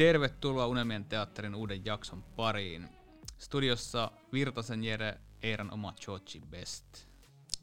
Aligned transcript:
Tervetuloa 0.00 0.66
Unelmien 0.66 1.04
teatterin 1.04 1.54
uuden 1.54 1.84
jakson 1.84 2.22
pariin. 2.22 2.88
Studiossa 3.38 4.12
Virtasen 4.32 4.84
Jere, 4.84 5.20
Eiran 5.42 5.72
oma 5.72 5.94
Georgie 6.00 6.40
Best. 6.50 6.84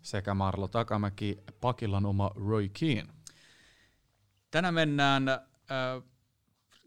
Sekä 0.02 0.34
Marlo 0.34 0.68
Takamäki, 0.68 1.38
Pakilan 1.62 2.06
oma 2.06 2.32
Roy 2.36 2.70
Keane. 2.80 3.14
Tänään 4.52 4.74
mennään 4.74 5.30
äh, 5.30 5.38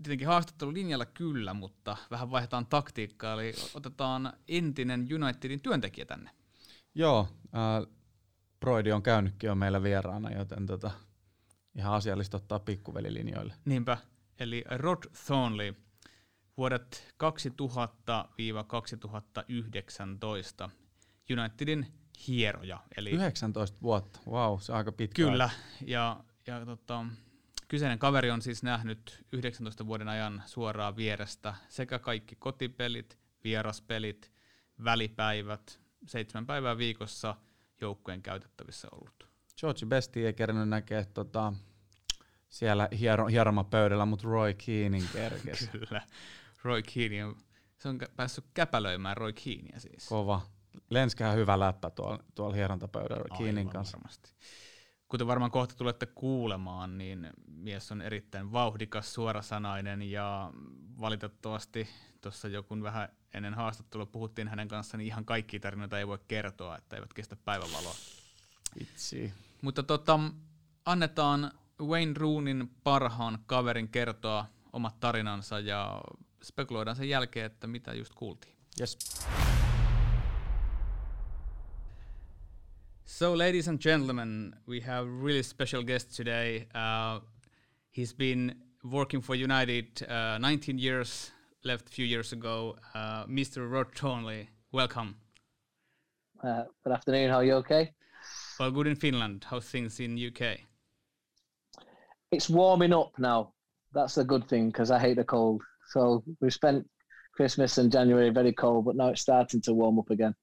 tietenkin 0.03 0.29
haastattelulinjalla 0.29 1.07
kyllä, 1.07 1.55
mutta 1.55 1.97
vähän 2.11 2.31
vaihdetaan 2.31 2.67
taktiikkaa, 2.67 3.35
eli 3.35 3.53
otetaan 3.75 4.33
entinen 4.49 5.09
Unitedin 5.15 5.61
työntekijä 5.61 6.05
tänne. 6.05 6.31
Joo, 6.95 7.29
äh, 7.45 7.93
Broidi 8.61 8.93
on 8.93 9.03
käynytkin 9.03 9.49
jo 9.49 9.55
meillä 9.55 9.83
vieraana, 9.83 10.31
joten 10.31 10.67
tota, 10.67 10.91
ihan 11.75 11.95
asiallista 11.95 12.37
ottaa 12.37 12.59
pikkuvelilinjoille. 12.59 13.55
Niinpä, 13.65 13.99
eli 14.41 14.65
Rod 14.71 15.03
Thornley, 15.27 15.75
vuodet 16.57 17.15
2000-2019 20.67 20.71
Unitedin 21.41 21.87
hieroja. 22.29 22.81
Eli 22.97 23.11
19 23.11 23.79
vuotta, 23.83 24.21
wow, 24.31 24.59
se 24.59 24.73
on 24.73 24.79
aika 24.79 24.93
pitkä 24.93 25.23
Kyllä, 25.23 25.51
ja, 25.87 26.25
ja 26.47 26.67
tota, 26.67 27.07
kyseinen 27.69 27.99
kaveri 27.99 28.31
on 28.31 28.43
siis 28.43 28.63
nähnyt 28.63 29.25
19 29.33 29.87
vuoden 29.87 30.09
ajan 30.09 30.43
suoraan 30.47 30.97
vierestä 30.97 31.55
sekä 31.69 31.99
kaikki 31.99 32.37
kotipelit, 32.37 33.19
vieraspelit, 33.45 34.33
välipäivät, 34.85 35.81
seitsemän 36.07 36.47
päivää 36.47 36.79
viikossa 36.79 37.37
joukkueen 37.81 38.23
käytettävissä 38.23 38.89
ollut. 38.93 39.29
George 39.61 39.87
Besti 39.87 40.27
ei 40.27 40.33
kerännyt 40.33 40.69
näkeä 40.69 41.05
tota, 41.05 41.53
siellä 42.51 42.89
hiero, 42.99 43.27
hieromapöydällä, 43.27 44.07
mutta 44.07 44.29
Roy 44.29 44.55
Keanein 44.55 45.09
kerkesi. 45.13 45.67
Kyllä, 45.79 46.03
Roy 46.63 46.83
Keane 46.83 47.25
on, 47.25 47.37
se 47.79 47.89
on 47.89 47.99
päässyt 48.17 48.45
käpälöimään 48.55 49.17
Roy 49.17 49.33
Keanea 49.33 49.81
siis. 49.81 50.09
Kova. 50.09 50.41
Lenskään 50.91 51.37
hyvä 51.37 51.61
läppä 51.61 51.91
tuolla, 51.91 52.25
tuolla 52.35 52.55
hierontapöydällä 52.55 53.39
Keanein 53.39 53.69
kanssa. 53.69 53.99
Varmasti. 53.99 54.35
Kuten 55.09 55.27
varmaan 55.27 55.51
kohta 55.51 55.75
tulette 55.75 56.07
kuulemaan, 56.07 56.99
niin 56.99 57.31
mies 57.47 57.93
on 57.93 58.03
erittäin 58.03 58.53
vauhdikas, 58.53 59.15
suorasanainen 59.15 60.03
ja 60.03 60.53
valitettavasti 61.01 61.89
tuossa 62.21 62.49
joku 62.49 62.83
vähän 62.83 63.09
ennen 63.35 63.55
haastattelua 63.55 64.07
puhuttiin 64.07 64.49
hänen 64.49 64.69
kanssaan, 64.69 64.99
niin 64.99 65.07
ihan 65.07 65.25
kaikki 65.25 65.61
tarinoita 65.61 65.99
ei 65.99 66.07
voi 66.07 66.19
kertoa, 66.29 66.77
että 66.77 66.97
eivät 66.97 67.15
kestä 67.15 67.37
päivänvaloa. 67.37 67.95
Itsi. 68.81 69.33
Mutta 69.63 69.83
tota, 69.83 70.21
annetaan 70.85 71.53
Wayne 71.81 72.15
Roonin 72.17 72.71
parhaan 72.85 73.39
kaverin 73.47 73.89
kertoa 73.89 74.47
omat 74.73 75.01
tarinansa 75.01 75.59
ja 75.61 76.03
spekuloidaan 76.43 76.97
sen 76.97 77.09
jälkeen, 77.09 77.47
että 77.47 77.67
mitä 77.67 77.95
just 77.95 78.15
kuultiin. 78.15 78.57
Yes. 78.81 78.99
So, 83.05 83.39
ladies 83.39 83.69
and 83.69 83.79
gentlemen, 83.81 84.57
we 84.69 84.81
have 84.81 85.09
a 85.09 85.25
really 85.25 85.43
special 85.43 85.83
guest 85.83 86.17
today. 86.17 86.67
Uh, 86.75 87.21
he's 87.97 88.15
been 88.15 88.57
working 88.85 89.23
for 89.23 89.37
United 89.37 89.87
uh, 90.09 90.39
19 90.39 90.79
years, 90.79 91.33
left 91.65 91.89
a 91.89 91.91
few 91.91 92.07
years 92.07 92.33
ago. 92.33 92.77
Uh, 92.95 93.27
Mr. 93.27 93.71
Rod 93.71 93.95
Thornley, 93.95 94.49
welcome. 94.73 95.17
Uh, 96.43 96.65
good 96.85 96.93
afternoon. 96.93 97.31
How 97.31 97.37
are 97.39 97.45
you? 97.45 97.55
Okay. 97.55 97.93
Well, 98.59 98.71
good 98.71 98.87
in 98.87 98.97
Finland. 98.97 99.45
How's 99.51 99.71
things 99.71 100.01
in 100.01 100.17
UK? 100.17 100.70
It's 102.33 102.49
warming 102.49 102.93
up 102.93 103.13
now. 103.19 103.53
That's 103.93 104.19
a 104.19 104.25
good 104.25 104.49
thing 104.49 104.69
because 104.69 104.91
I 104.91 104.99
hate 104.99 105.17
the 105.17 105.25
cold. 105.25 105.63
So 105.89 106.23
we've 106.41 106.53
spent 106.55 106.89
Christmas 107.35 107.79
and 107.79 107.91
January 107.91 108.31
very 108.31 108.53
cold, 108.53 108.85
but 108.85 108.95
now 108.97 109.09
it's 109.09 109.21
starting 109.23 109.61
to 109.63 109.73
warm 109.75 109.99
up 109.99 110.11
again. 110.11 110.35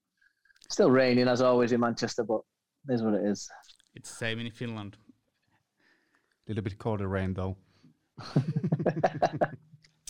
Still 0.68 0.90
raining 0.90 1.28
as 1.28 1.40
always 1.40 1.72
in 1.72 1.80
Manchester, 1.80 2.24
but 2.24 2.40
it 2.88 2.92
is 2.94 3.02
what 3.02 3.14
it 3.14 3.24
is. 3.24 3.48
It's 3.94 4.10
the 4.10 4.16
same 4.16 4.38
in 4.40 4.50
Finland. 4.50 4.96
A 6.46 6.50
little 6.50 6.62
bit 6.62 6.78
colder 6.78 7.08
rain 7.08 7.32
though. 7.34 7.56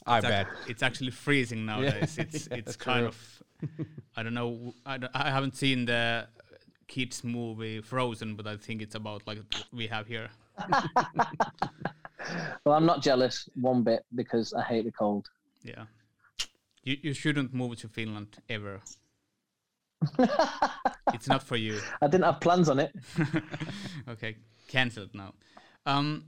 I 0.07 0.19
It's, 0.19 0.25
ac- 0.25 0.29
bet. 0.29 0.47
it's 0.67 0.83
actually 0.83 1.11
freezing 1.11 1.67
nowadays. 1.67 2.17
it's 2.19 2.47
it's 2.51 2.77
kind 2.77 3.01
True. 3.01 3.09
of 3.09 3.43
I 4.17 4.23
don't 4.23 4.35
know. 4.35 4.75
I, 4.87 4.99
don't- 4.99 5.13
I 5.15 5.31
haven't 5.31 5.57
seen 5.57 5.85
the 5.85 6.27
kids 6.89 7.23
movie 7.23 7.81
Frozen, 7.83 8.35
but 8.35 8.47
I 8.47 8.57
think 8.57 8.83
it's 8.83 8.95
about 8.95 9.27
like 9.27 9.39
we 9.73 9.87
have 9.89 10.07
here. 10.09 10.29
Well, 12.65 12.75
I'm 12.75 12.87
not 12.87 13.03
jealous 13.03 13.49
one 13.55 13.83
bit 13.83 14.05
because 14.15 14.53
I 14.53 14.63
hate 14.63 14.85
the 14.85 14.93
cold. 14.93 15.29
Yeah. 15.63 15.85
You 16.83 16.97
you 17.03 17.15
shouldn't 17.15 17.55
move 17.55 17.77
to 17.77 17.89
Finland 17.89 18.39
ever. 18.49 18.81
it's 21.15 21.29
not 21.29 21.43
for 21.43 21.57
you. 21.57 21.81
I 22.01 22.07
didn't 22.07 22.25
have 22.25 22.41
plans 22.41 22.69
on 22.69 22.79
it. 22.79 22.93
okay, 24.09 24.37
cancelled 24.69 25.15
now. 25.15 25.35
Um, 25.87 26.25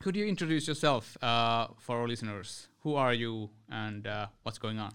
could 0.00 0.16
you 0.16 0.26
introduce 0.26 0.68
yourself 0.68 1.16
uh, 1.22 1.68
for 1.78 2.00
our 2.00 2.08
listeners? 2.08 2.68
Who 2.80 2.96
are 2.96 3.14
you 3.14 3.50
and 3.70 4.06
uh, 4.06 4.26
what's 4.42 4.58
going 4.58 4.78
on? 4.78 4.92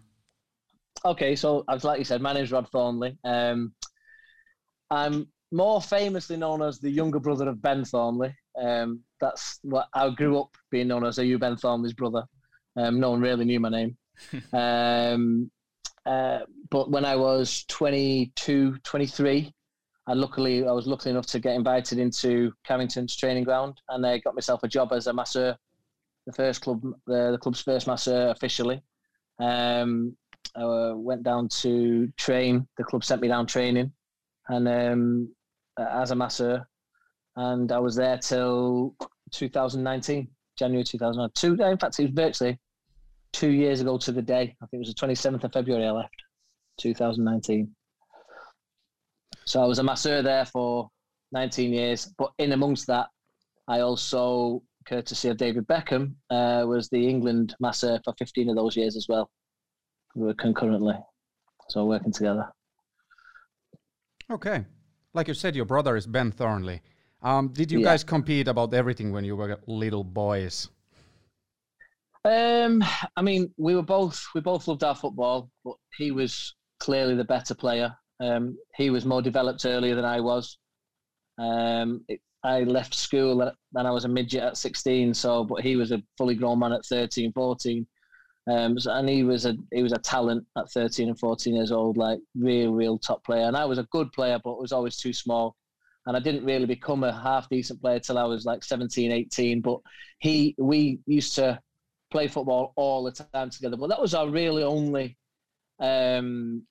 Okay, 1.06 1.36
so 1.36 1.64
as 1.70 1.84
like 1.84 2.00
you 2.00 2.06
said, 2.06 2.22
my 2.22 2.34
name's 2.34 2.52
Rod 2.52 2.70
Thornley. 2.70 3.18
Um, 3.24 3.74
I'm 4.92 5.28
more 5.52 5.82
famously 5.82 6.38
known 6.38 6.62
as 6.62 6.80
the 6.80 6.90
younger 6.90 7.20
brother 7.20 7.50
of 7.50 7.62
Ben 7.62 7.86
Thornley. 7.86 8.36
Um, 8.62 9.02
that's 9.20 9.60
what 9.62 9.88
I 9.94 10.10
grew 10.10 10.40
up 10.40 10.56
being 10.72 10.88
known 10.88 11.06
as. 11.06 11.18
You 11.18 11.38
Ben 11.38 11.58
Thornley's 11.58 11.94
brother? 11.94 12.24
Um, 12.76 13.00
no 13.00 13.12
one 13.12 13.22
really 13.22 13.46
knew 13.46 13.60
my 13.60 13.70
name. 13.70 13.98
um, 14.54 15.52
uh, 16.06 16.40
but 16.70 16.90
when 16.90 17.06
I 17.06 17.16
was 17.16 17.66
22, 17.68 18.78
23, 18.84 19.54
I 20.08 20.14
luckily 20.14 20.66
I 20.66 20.72
was 20.72 20.88
lucky 20.88 21.10
enough 21.10 21.26
to 21.28 21.40
get 21.40 21.56
invited 21.56 22.00
into 22.00 22.54
Carrington's 22.64 23.16
training 23.16 23.44
ground, 23.44 23.82
and 23.90 24.06
I 24.06 24.20
got 24.20 24.36
myself 24.36 24.64
a 24.64 24.68
job 24.68 24.94
as 24.94 25.08
a 25.08 25.14
masseur, 25.14 25.58
the 26.26 26.32
first 26.32 26.62
club, 26.62 26.82
the, 27.06 27.32
the 27.32 27.38
club's 27.38 27.62
first 27.62 27.88
masseur 27.88 28.30
officially. 28.30 28.82
Um, 29.40 30.16
I 30.56 30.62
uh, 30.62 30.94
went 30.96 31.24
down 31.24 31.50
to 31.50 32.08
train. 32.18 32.68
The 32.78 32.86
club 32.86 33.04
sent 33.04 33.22
me 33.22 33.28
down 33.28 33.48
training, 33.48 33.92
and 34.48 34.68
um, 34.68 35.36
as 35.78 36.12
a 36.12 36.16
masseur, 36.16 36.66
and 37.38 37.72
I 37.72 37.78
was 37.78 37.96
there 37.96 38.18
till 38.18 38.96
2019, 39.32 40.28
January 40.58 40.84
2002. 40.84 41.64
In 41.64 41.78
fact, 41.78 42.00
it 42.00 42.04
was 42.04 42.12
virtually 42.12 42.60
two 43.32 43.52
years 43.52 43.80
ago 43.80 43.98
to 44.00 44.12
the 44.12 44.24
day. 44.24 44.56
I 44.62 44.66
think 44.66 44.74
it 44.84 44.88
was 44.88 44.94
the 44.94 45.08
27th 45.08 45.44
of 45.44 45.54
February 45.54 45.86
I 45.86 45.92
left, 45.92 46.16
2019. 46.80 47.74
So 49.46 49.62
I 49.62 49.66
was 49.66 49.78
a 49.80 49.84
masseur 49.84 50.24
there 50.24 50.46
for 50.46 50.90
19 51.32 51.72
years, 51.72 52.12
but 52.18 52.32
in 52.40 52.54
amongst 52.54 52.88
that, 52.88 53.08
I 53.68 53.82
also, 53.82 54.64
courtesy 54.88 55.30
of 55.30 55.38
David 55.38 55.68
Beckham, 55.68 56.16
uh, 56.32 56.66
was 56.66 56.90
the 56.90 57.08
England 57.08 57.56
masseur 57.60 58.00
for 58.04 58.14
15 58.18 58.50
of 58.50 58.56
those 58.56 58.76
years 58.76 58.98
as 58.98 59.06
well. 59.08 59.30
We 60.16 60.26
were 60.26 60.34
concurrently, 60.34 60.96
so 61.70 61.86
working 61.86 62.12
together. 62.12 62.50
Okay. 64.32 64.66
Like 65.14 65.28
you 65.28 65.36
said, 65.36 65.56
your 65.56 65.66
brother 65.66 65.96
is 65.96 66.08
Ben 66.08 66.32
Thornley. 66.32 66.82
Um, 67.22 67.50
did 67.50 67.72
you 67.72 67.80
Yeah. 67.80 67.82
guys 67.82 68.04
compete 68.04 68.48
about 68.48 68.74
everything 68.74 69.12
when 69.12 69.24
you 69.24 69.36
were 69.36 69.60
little 69.68 70.04
boys? 70.04 70.70
Um, 72.26 72.84
I 73.16 73.22
mean, 73.22 73.54
we 73.58 73.76
were 73.76 73.84
both 73.84 74.26
we 74.36 74.42
both 74.42 74.68
loved 74.68 74.84
our 74.84 74.96
football, 74.96 75.50
but 75.64 75.76
he 75.98 76.12
was 76.12 76.56
clearly 76.80 77.16
the 77.16 77.24
better 77.24 77.56
player. 77.56 77.96
Um, 78.20 78.58
he 78.76 78.90
was 78.90 79.06
more 79.06 79.22
developed 79.22 79.66
earlier 79.66 79.96
than 79.96 80.06
I 80.06 80.20
was. 80.20 80.58
Um, 81.40 82.06
it, 82.10 82.22
I 82.44 82.62
left 82.64 82.96
school 82.96 83.44
at, 83.44 83.56
when 83.72 83.86
I 83.88 83.92
was 83.92 84.06
a 84.06 84.10
midget 84.10 84.44
at 84.44 84.58
16, 84.58 85.14
so 85.14 85.44
but 85.46 85.64
he 85.64 85.76
was 85.78 85.92
a 85.92 86.04
fully 86.18 86.36
grown 86.36 86.60
man 86.60 86.74
at 86.74 86.86
13, 86.86 87.34
14. 87.34 87.88
Um, 88.50 88.80
so, 88.80 88.94
and 88.94 89.10
he 89.10 89.24
was 89.24 89.46
a 89.46 89.56
he 89.74 89.84
was 89.84 89.94
a 89.94 90.00
talent 90.00 90.46
at 90.58 90.72
13 90.72 91.10
and 91.10 91.20
14 91.20 91.56
years 91.56 91.72
old, 91.72 91.98
like 91.98 92.20
real, 92.36 92.74
real 92.74 93.00
top 93.00 93.24
player. 93.26 93.48
And 93.48 93.58
I 93.58 93.66
was 93.66 93.80
a 93.80 93.88
good 93.92 94.12
player, 94.14 94.40
but 94.44 94.60
was 94.62 94.74
always 94.74 94.98
too 94.98 95.14
small. 95.14 95.56
And 96.08 96.16
I 96.16 96.22
didn't 96.22 96.46
really 96.46 96.66
become 96.66 97.04
a 97.04 97.12
half 97.12 97.50
decent 97.50 97.82
player 97.82 98.00
till 98.00 98.18
I 98.18 98.24
was 98.24 98.46
like 98.46 98.64
17, 98.64 99.12
18. 99.12 99.62
But 99.62 99.80
he, 100.20 100.56
we 100.58 101.00
used 101.06 101.36
to 101.36 101.60
play 102.10 102.30
football 102.30 102.72
all 102.78 103.04
the 103.04 103.12
time 103.12 103.50
together. 103.50 103.76
But 103.78 103.90
that 103.90 104.02
was 104.02 104.14
our 104.14 104.30
really 104.30 104.64
only 104.64 105.18
um, 105.80 106.64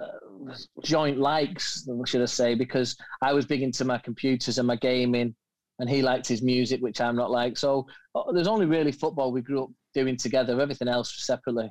uh, 0.00 0.54
joint 0.82 1.18
likes, 1.18 1.88
should 2.04 2.20
I 2.20 2.26
say, 2.26 2.56
because 2.56 2.96
I 3.22 3.32
was 3.32 3.46
big 3.46 3.62
into 3.62 3.84
my 3.84 3.98
computers 3.98 4.58
and 4.58 4.66
my 4.66 4.76
gaming, 4.76 5.34
and 5.78 5.88
he 5.88 6.02
liked 6.02 6.26
his 6.26 6.42
music, 6.42 6.80
which 6.80 7.00
I'm 7.00 7.16
not 7.16 7.30
like. 7.30 7.56
So 7.56 7.86
uh, 8.16 8.32
there's 8.32 8.48
only 8.48 8.66
really 8.66 8.92
football 8.92 9.30
we 9.30 9.40
grew 9.40 9.64
up 9.64 9.70
doing 9.94 10.16
together. 10.16 10.60
Everything 10.60 10.88
else 10.88 11.24
separately. 11.24 11.70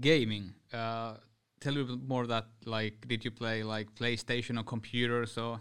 gaming. 0.00 0.52
Uh, 0.72 1.14
tell 1.60 1.74
me 1.74 1.82
a 1.82 1.84
bit 1.84 2.02
more 2.06 2.26
that 2.26 2.46
like 2.64 3.06
did 3.06 3.24
you 3.24 3.30
play 3.30 3.62
like 3.62 3.94
PlayStation 3.94 4.58
or 4.58 4.64
computers 4.64 5.36
or 5.38 5.60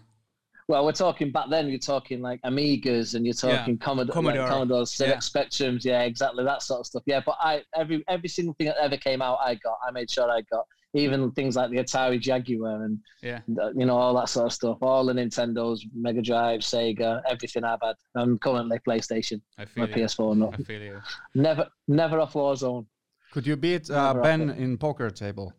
well, 0.70 0.86
we're 0.86 0.92
talking 0.92 1.32
back 1.32 1.50
then. 1.50 1.68
You're 1.68 1.80
talking 1.80 2.22
like 2.22 2.40
Amigas, 2.44 3.16
and 3.16 3.26
you're 3.26 3.34
talking 3.34 3.74
yeah. 3.74 3.84
Commodore, 3.84 4.14
Commodore. 4.14 4.44
Like 4.44 4.52
Commodore, 4.52 4.84
ZX 4.84 5.08
yeah. 5.08 5.16
Spectrums, 5.16 5.84
yeah, 5.84 6.02
exactly 6.04 6.44
that 6.44 6.62
sort 6.62 6.82
of 6.82 6.86
stuff. 6.86 7.02
Yeah, 7.08 7.22
but 7.26 7.38
I 7.40 7.64
every 7.76 8.04
every 8.08 8.30
single 8.30 8.54
thing 8.54 8.68
that 8.68 8.78
ever 8.80 8.96
came 8.96 9.20
out, 9.20 9.40
I 9.44 9.56
got. 9.56 9.80
I 9.86 9.90
made 9.90 10.12
sure 10.12 10.30
I 10.30 10.42
got 10.52 10.68
even 10.94 11.32
things 11.32 11.56
like 11.56 11.72
the 11.72 11.78
Atari 11.78 12.20
Jaguar 12.20 12.84
and 12.84 13.00
yeah, 13.24 13.40
you 13.48 13.88
know 13.88 13.98
all 13.98 14.14
that 14.16 14.30
sort 14.30 14.46
of 14.46 14.54
stuff. 14.54 14.78
All 14.82 15.08
the 15.08 15.14
Nintendos, 15.14 15.80
Mega 15.96 16.22
Drive, 16.22 16.60
Sega, 16.60 17.24
everything 17.28 17.64
I've 17.64 17.80
had. 17.82 17.96
I'm 18.14 18.38
currently 18.38 18.78
PlayStation, 18.88 19.42
I 19.58 19.66
feel 19.66 19.88
my 19.88 19.90
you. 19.90 20.06
PS4. 20.06 20.38
No, 20.38 20.54
I 20.54 20.58
feel 20.58 20.82
you. 20.84 21.02
Never, 21.34 21.68
never 21.88 22.20
off 22.20 22.34
Warzone. 22.34 22.86
Could 23.32 23.48
you 23.48 23.56
beat 23.56 23.90
uh, 23.90 24.14
Ben 24.14 24.52
in 24.52 24.78
poker 24.78 25.10
table? 25.10 25.52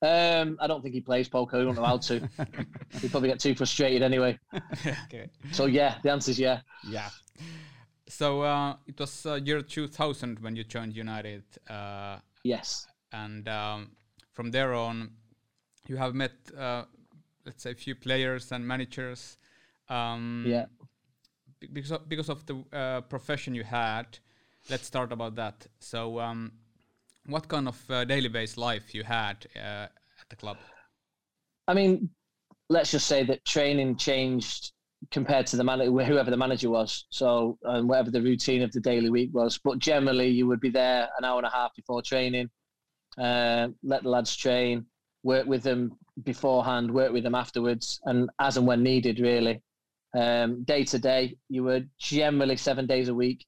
Um, 0.00 0.58
I 0.60 0.68
don't 0.68 0.80
think 0.82 0.94
he 0.94 1.00
plays 1.00 1.28
poker. 1.28 1.58
He 1.58 1.64
don't 1.64 1.74
know 1.74 1.84
how 1.84 1.98
to. 1.98 2.20
He'd 3.00 3.10
probably 3.10 3.28
get 3.28 3.40
too 3.40 3.54
frustrated 3.54 4.02
anyway. 4.02 4.38
okay. 5.04 5.28
So 5.50 5.66
yeah, 5.66 5.96
the 6.02 6.12
answer 6.12 6.30
is 6.30 6.38
yeah. 6.38 6.60
Yeah. 6.88 7.08
So 8.08 8.42
uh, 8.42 8.76
it 8.86 8.98
was 8.98 9.26
uh, 9.26 9.34
year 9.34 9.60
2000 9.60 10.38
when 10.38 10.54
you 10.54 10.64
joined 10.64 10.94
United. 10.94 11.42
Uh, 11.68 12.18
yes. 12.44 12.86
And 13.12 13.48
um, 13.48 13.90
from 14.32 14.50
there 14.50 14.72
on, 14.72 15.10
you 15.88 15.96
have 15.96 16.14
met, 16.14 16.32
uh, 16.56 16.84
let's 17.44 17.62
say, 17.62 17.72
a 17.72 17.74
few 17.74 17.94
players 17.94 18.52
and 18.52 18.66
managers. 18.66 19.36
Um, 19.88 20.44
yeah. 20.46 20.66
Because 21.72 21.90
of, 21.90 22.08
because 22.08 22.28
of 22.28 22.46
the 22.46 22.64
uh, 22.72 23.00
profession 23.00 23.54
you 23.54 23.64
had, 23.64 24.18
let's 24.70 24.86
start 24.86 25.10
about 25.10 25.34
that. 25.34 25.66
So. 25.80 26.20
Um, 26.20 26.52
what 27.28 27.46
kind 27.48 27.68
of 27.68 27.90
uh, 27.90 28.04
daily 28.04 28.28
based 28.28 28.56
life 28.56 28.94
you 28.94 29.04
had 29.04 29.46
uh, 29.54 29.86
at 30.20 30.28
the 30.30 30.36
club? 30.36 30.56
I 31.66 31.74
mean, 31.74 32.10
let's 32.68 32.90
just 32.90 33.06
say 33.06 33.22
that 33.24 33.44
training 33.44 33.96
changed 33.96 34.72
compared 35.10 35.46
to 35.46 35.56
the 35.56 35.62
man 35.62 35.80
whoever 35.80 36.30
the 36.30 36.36
manager 36.36 36.70
was. 36.70 37.06
So 37.10 37.58
and 37.62 37.78
um, 37.78 37.88
whatever 37.88 38.10
the 38.10 38.22
routine 38.22 38.62
of 38.62 38.72
the 38.72 38.80
daily 38.80 39.10
week 39.10 39.30
was, 39.32 39.58
but 39.62 39.78
generally 39.78 40.28
you 40.28 40.46
would 40.46 40.60
be 40.60 40.70
there 40.70 41.08
an 41.18 41.24
hour 41.24 41.38
and 41.38 41.46
a 41.46 41.50
half 41.50 41.74
before 41.76 42.02
training, 42.02 42.50
uh, 43.16 43.68
let 43.82 44.02
the 44.02 44.08
lads 44.08 44.34
train, 44.36 44.86
work 45.22 45.46
with 45.46 45.62
them 45.62 45.92
beforehand, 46.24 46.90
work 46.90 47.12
with 47.12 47.22
them 47.22 47.34
afterwards, 47.34 48.00
and 48.04 48.28
as 48.40 48.56
and 48.56 48.66
when 48.66 48.82
needed, 48.82 49.20
really. 49.20 49.62
Um, 50.16 50.64
day 50.64 50.84
to 50.84 50.98
day, 50.98 51.36
you 51.48 51.62
were 51.62 51.82
generally 51.98 52.56
seven 52.56 52.86
days 52.86 53.08
a 53.08 53.14
week 53.14 53.44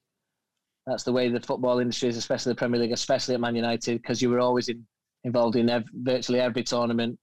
that's 0.87 1.05
the 1.05 1.13
way 1.13 1.29
the 1.29 1.41
football 1.41 1.79
industry 1.79 2.09
is, 2.09 2.17
especially 2.17 2.53
the 2.53 2.57
Premier 2.57 2.81
League, 2.81 2.93
especially 2.93 3.35
at 3.35 3.41
Man 3.41 3.55
United, 3.55 4.01
because 4.01 4.21
you 4.23 4.31
were 4.31 4.41
always 4.41 4.69
in, 4.69 4.85
involved 5.25 5.57
in 5.57 5.69
ev- 5.69 5.85
virtually 5.93 6.41
every 6.41 6.63
tournament. 6.63 7.19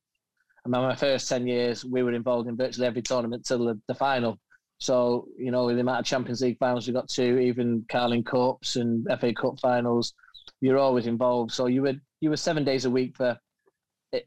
And 0.64 0.72
my 0.72 0.96
first 0.96 1.30
10 1.30 1.48
years, 1.48 1.84
we 1.84 2.04
were 2.04 2.14
involved 2.14 2.48
in 2.48 2.58
virtually 2.58 2.88
every 2.88 3.02
tournament 3.02 3.46
till 3.46 3.66
the, 3.66 3.80
the 3.88 3.96
final. 3.96 4.38
So, 4.80 5.28
you 5.38 5.52
know, 5.52 5.74
the 5.74 5.82
amount 5.82 6.02
of 6.02 6.06
Champions 6.06 6.42
League 6.42 6.60
finals 6.60 6.88
we 6.88 6.94
got 6.94 7.10
to, 7.10 7.40
even 7.40 7.84
Carling 7.90 8.24
Cups 8.24 8.76
and 8.76 9.08
FA 9.20 9.34
Cup 9.34 9.60
finals, 9.60 10.14
you're 10.62 10.78
always 10.78 11.08
involved. 11.08 11.52
So 11.52 11.68
you 11.68 11.82
were 11.82 11.96
you 12.22 12.30
were 12.30 12.38
seven 12.38 12.64
days 12.64 12.86
a 12.86 12.90
week 12.90 13.16
for 13.16 13.38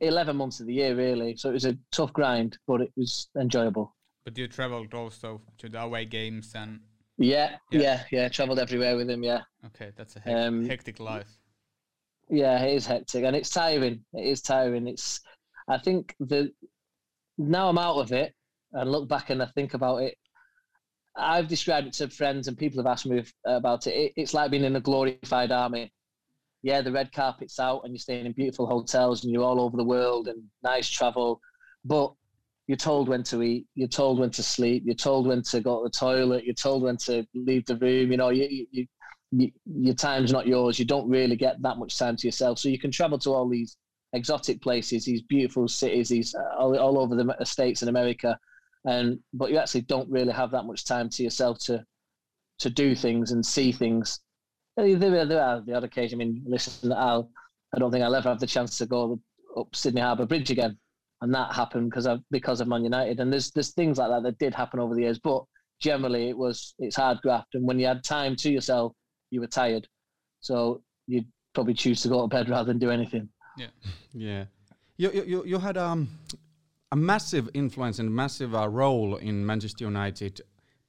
11 0.00 0.36
months 0.36 0.60
of 0.60 0.66
the 0.66 0.74
year, 0.74 0.94
really. 0.94 1.36
So 1.36 1.50
it 1.50 1.54
was 1.54 1.64
a 1.64 1.76
tough 1.90 2.12
grind, 2.12 2.58
but 2.66 2.80
it 2.80 2.92
was 2.96 3.28
enjoyable. 3.38 3.94
But 4.24 4.36
you 4.36 4.48
traveled 4.48 4.94
also 4.94 5.40
to 5.58 5.68
the 5.68 5.80
away 5.80 6.04
games 6.04 6.52
and 6.54 6.80
yeah, 7.20 7.56
yeah, 7.70 7.80
yeah, 7.80 8.04
yeah. 8.10 8.28
Traveled 8.28 8.58
everywhere 8.58 8.96
with 8.96 9.08
him. 9.10 9.22
Yeah. 9.22 9.42
Okay, 9.66 9.92
that's 9.94 10.16
a 10.16 10.20
hectic, 10.20 10.46
um, 10.46 10.66
hectic 10.66 11.00
life. 11.00 11.30
Yeah, 12.30 12.62
it 12.64 12.74
is 12.74 12.86
hectic 12.86 13.24
and 13.24 13.36
it's 13.36 13.50
tiring. 13.50 14.04
It 14.14 14.26
is 14.26 14.40
tiring. 14.40 14.88
It's. 14.88 15.20
I 15.68 15.78
think 15.78 16.14
the 16.18 16.50
now 17.36 17.68
I'm 17.68 17.78
out 17.78 17.98
of 17.98 18.12
it 18.12 18.32
and 18.72 18.90
look 18.90 19.08
back 19.08 19.28
and 19.28 19.42
I 19.42 19.46
think 19.54 19.74
about 19.74 19.98
it. 19.98 20.14
I've 21.14 21.48
described 21.48 21.88
it 21.88 21.92
to 21.94 22.08
friends 22.08 22.48
and 22.48 22.56
people 22.56 22.78
have 22.82 22.90
asked 22.90 23.06
me 23.06 23.22
about 23.44 23.86
it. 23.86 23.90
it 23.90 24.12
it's 24.16 24.32
like 24.32 24.50
being 24.50 24.64
in 24.64 24.76
a 24.76 24.80
glorified 24.80 25.52
army. 25.52 25.92
Yeah, 26.62 26.80
the 26.80 26.92
red 26.92 27.12
carpet's 27.12 27.58
out 27.58 27.82
and 27.84 27.92
you're 27.92 27.98
staying 27.98 28.26
in 28.26 28.32
beautiful 28.32 28.66
hotels 28.66 29.24
and 29.24 29.32
you're 29.32 29.44
all 29.44 29.60
over 29.60 29.76
the 29.76 29.84
world 29.84 30.28
and 30.28 30.42
nice 30.62 30.88
travel, 30.88 31.40
but 31.84 32.14
you're 32.66 32.76
told 32.76 33.08
when 33.08 33.22
to 33.24 33.42
eat, 33.42 33.66
you're 33.74 33.88
told 33.88 34.18
when 34.18 34.30
to 34.30 34.42
sleep, 34.42 34.84
you're 34.86 34.94
told 34.94 35.26
when 35.26 35.42
to 35.42 35.60
go 35.60 35.78
to 35.78 35.84
the 35.84 35.90
toilet, 35.90 36.44
you're 36.44 36.54
told 36.54 36.82
when 36.82 36.96
to 36.98 37.26
leave 37.34 37.66
the 37.66 37.76
room. 37.76 38.12
You 38.12 38.16
know, 38.16 38.28
you, 38.30 38.66
you, 38.70 38.86
you, 39.32 39.50
your 39.66 39.94
time's 39.94 40.32
not 40.32 40.46
yours. 40.46 40.78
You 40.78 40.84
don't 40.84 41.08
really 41.08 41.36
get 41.36 41.60
that 41.62 41.78
much 41.78 41.98
time 41.98 42.16
to 42.16 42.26
yourself. 42.28 42.58
So 42.58 42.68
you 42.68 42.78
can 42.78 42.92
travel 42.92 43.18
to 43.20 43.30
all 43.30 43.48
these 43.48 43.76
exotic 44.12 44.62
places, 44.62 45.04
these 45.04 45.22
beautiful 45.22 45.68
cities, 45.68 46.08
these 46.08 46.34
uh, 46.34 46.58
all, 46.58 46.78
all 46.78 46.98
over 46.98 47.16
the 47.16 47.44
states 47.44 47.82
in 47.82 47.88
America, 47.88 48.38
and 48.84 49.18
but 49.34 49.50
you 49.50 49.58
actually 49.58 49.82
don't 49.82 50.08
really 50.08 50.32
have 50.32 50.50
that 50.52 50.64
much 50.64 50.84
time 50.84 51.08
to 51.10 51.22
yourself 51.22 51.58
to 51.60 51.84
to 52.60 52.70
do 52.70 52.94
things 52.94 53.32
and 53.32 53.44
see 53.44 53.72
things. 53.72 54.20
There, 54.76 54.96
there 54.96 55.42
are 55.42 55.60
the 55.60 55.74
odd 55.74 55.84
occasion. 55.84 56.20
I 56.20 56.24
mean, 56.24 56.42
listen, 56.46 56.92
I'll, 56.92 57.30
I 57.74 57.78
don't 57.78 57.90
think 57.90 58.04
I'll 58.04 58.14
ever 58.14 58.28
have 58.28 58.40
the 58.40 58.46
chance 58.46 58.78
to 58.78 58.86
go 58.86 59.18
up 59.56 59.74
Sydney 59.74 60.00
Harbour 60.00 60.26
Bridge 60.26 60.50
again 60.50 60.78
and 61.22 61.34
that 61.34 61.54
happened 61.54 61.90
because 61.90 62.06
of 62.06 62.20
because 62.30 62.60
of 62.60 62.68
Man 62.68 62.84
United. 62.84 63.20
And 63.20 63.32
there's 63.32 63.50
there's 63.50 63.72
things 63.72 63.98
like 63.98 64.10
that 64.10 64.22
that 64.22 64.38
did 64.38 64.54
happen 64.54 64.80
over 64.80 64.94
the 64.94 65.02
years, 65.02 65.18
but 65.18 65.44
generally 65.80 66.28
it 66.28 66.36
was 66.36 66.74
it's 66.78 66.96
hard 66.96 67.18
graft. 67.22 67.54
And 67.54 67.66
when 67.66 67.78
you 67.78 67.86
had 67.86 68.02
time 68.04 68.36
to 68.36 68.50
yourself, 68.50 68.92
you 69.30 69.40
were 69.40 69.46
tired, 69.46 69.86
so 70.40 70.82
you'd 71.06 71.26
probably 71.54 71.74
choose 71.74 72.02
to 72.02 72.08
go 72.08 72.22
to 72.22 72.28
bed 72.28 72.48
rather 72.48 72.66
than 72.66 72.78
do 72.78 72.90
anything. 72.90 73.28
Yeah, 73.56 73.66
yeah. 74.12 74.44
You 74.96 75.10
you 75.12 75.44
you 75.44 75.58
had 75.58 75.76
um 75.76 76.08
a 76.92 76.96
massive 76.96 77.48
influence 77.54 77.98
and 77.98 78.12
massive 78.12 78.54
uh, 78.54 78.68
role 78.68 79.16
in 79.16 79.46
Manchester 79.46 79.84
United 79.84 80.40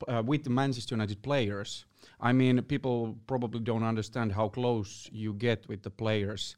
uh, 0.08 0.24
with 0.26 0.44
the 0.44 0.50
Manchester 0.50 0.96
United 0.96 1.22
players. 1.22 1.86
I 2.20 2.34
mean, 2.34 2.62
people 2.64 3.16
probably 3.28 3.60
don't 3.60 3.84
understand 3.84 4.32
how 4.32 4.50
close 4.50 5.10
you 5.12 5.34
get 5.34 5.68
with 5.68 5.84
the 5.84 5.90
players. 5.90 6.56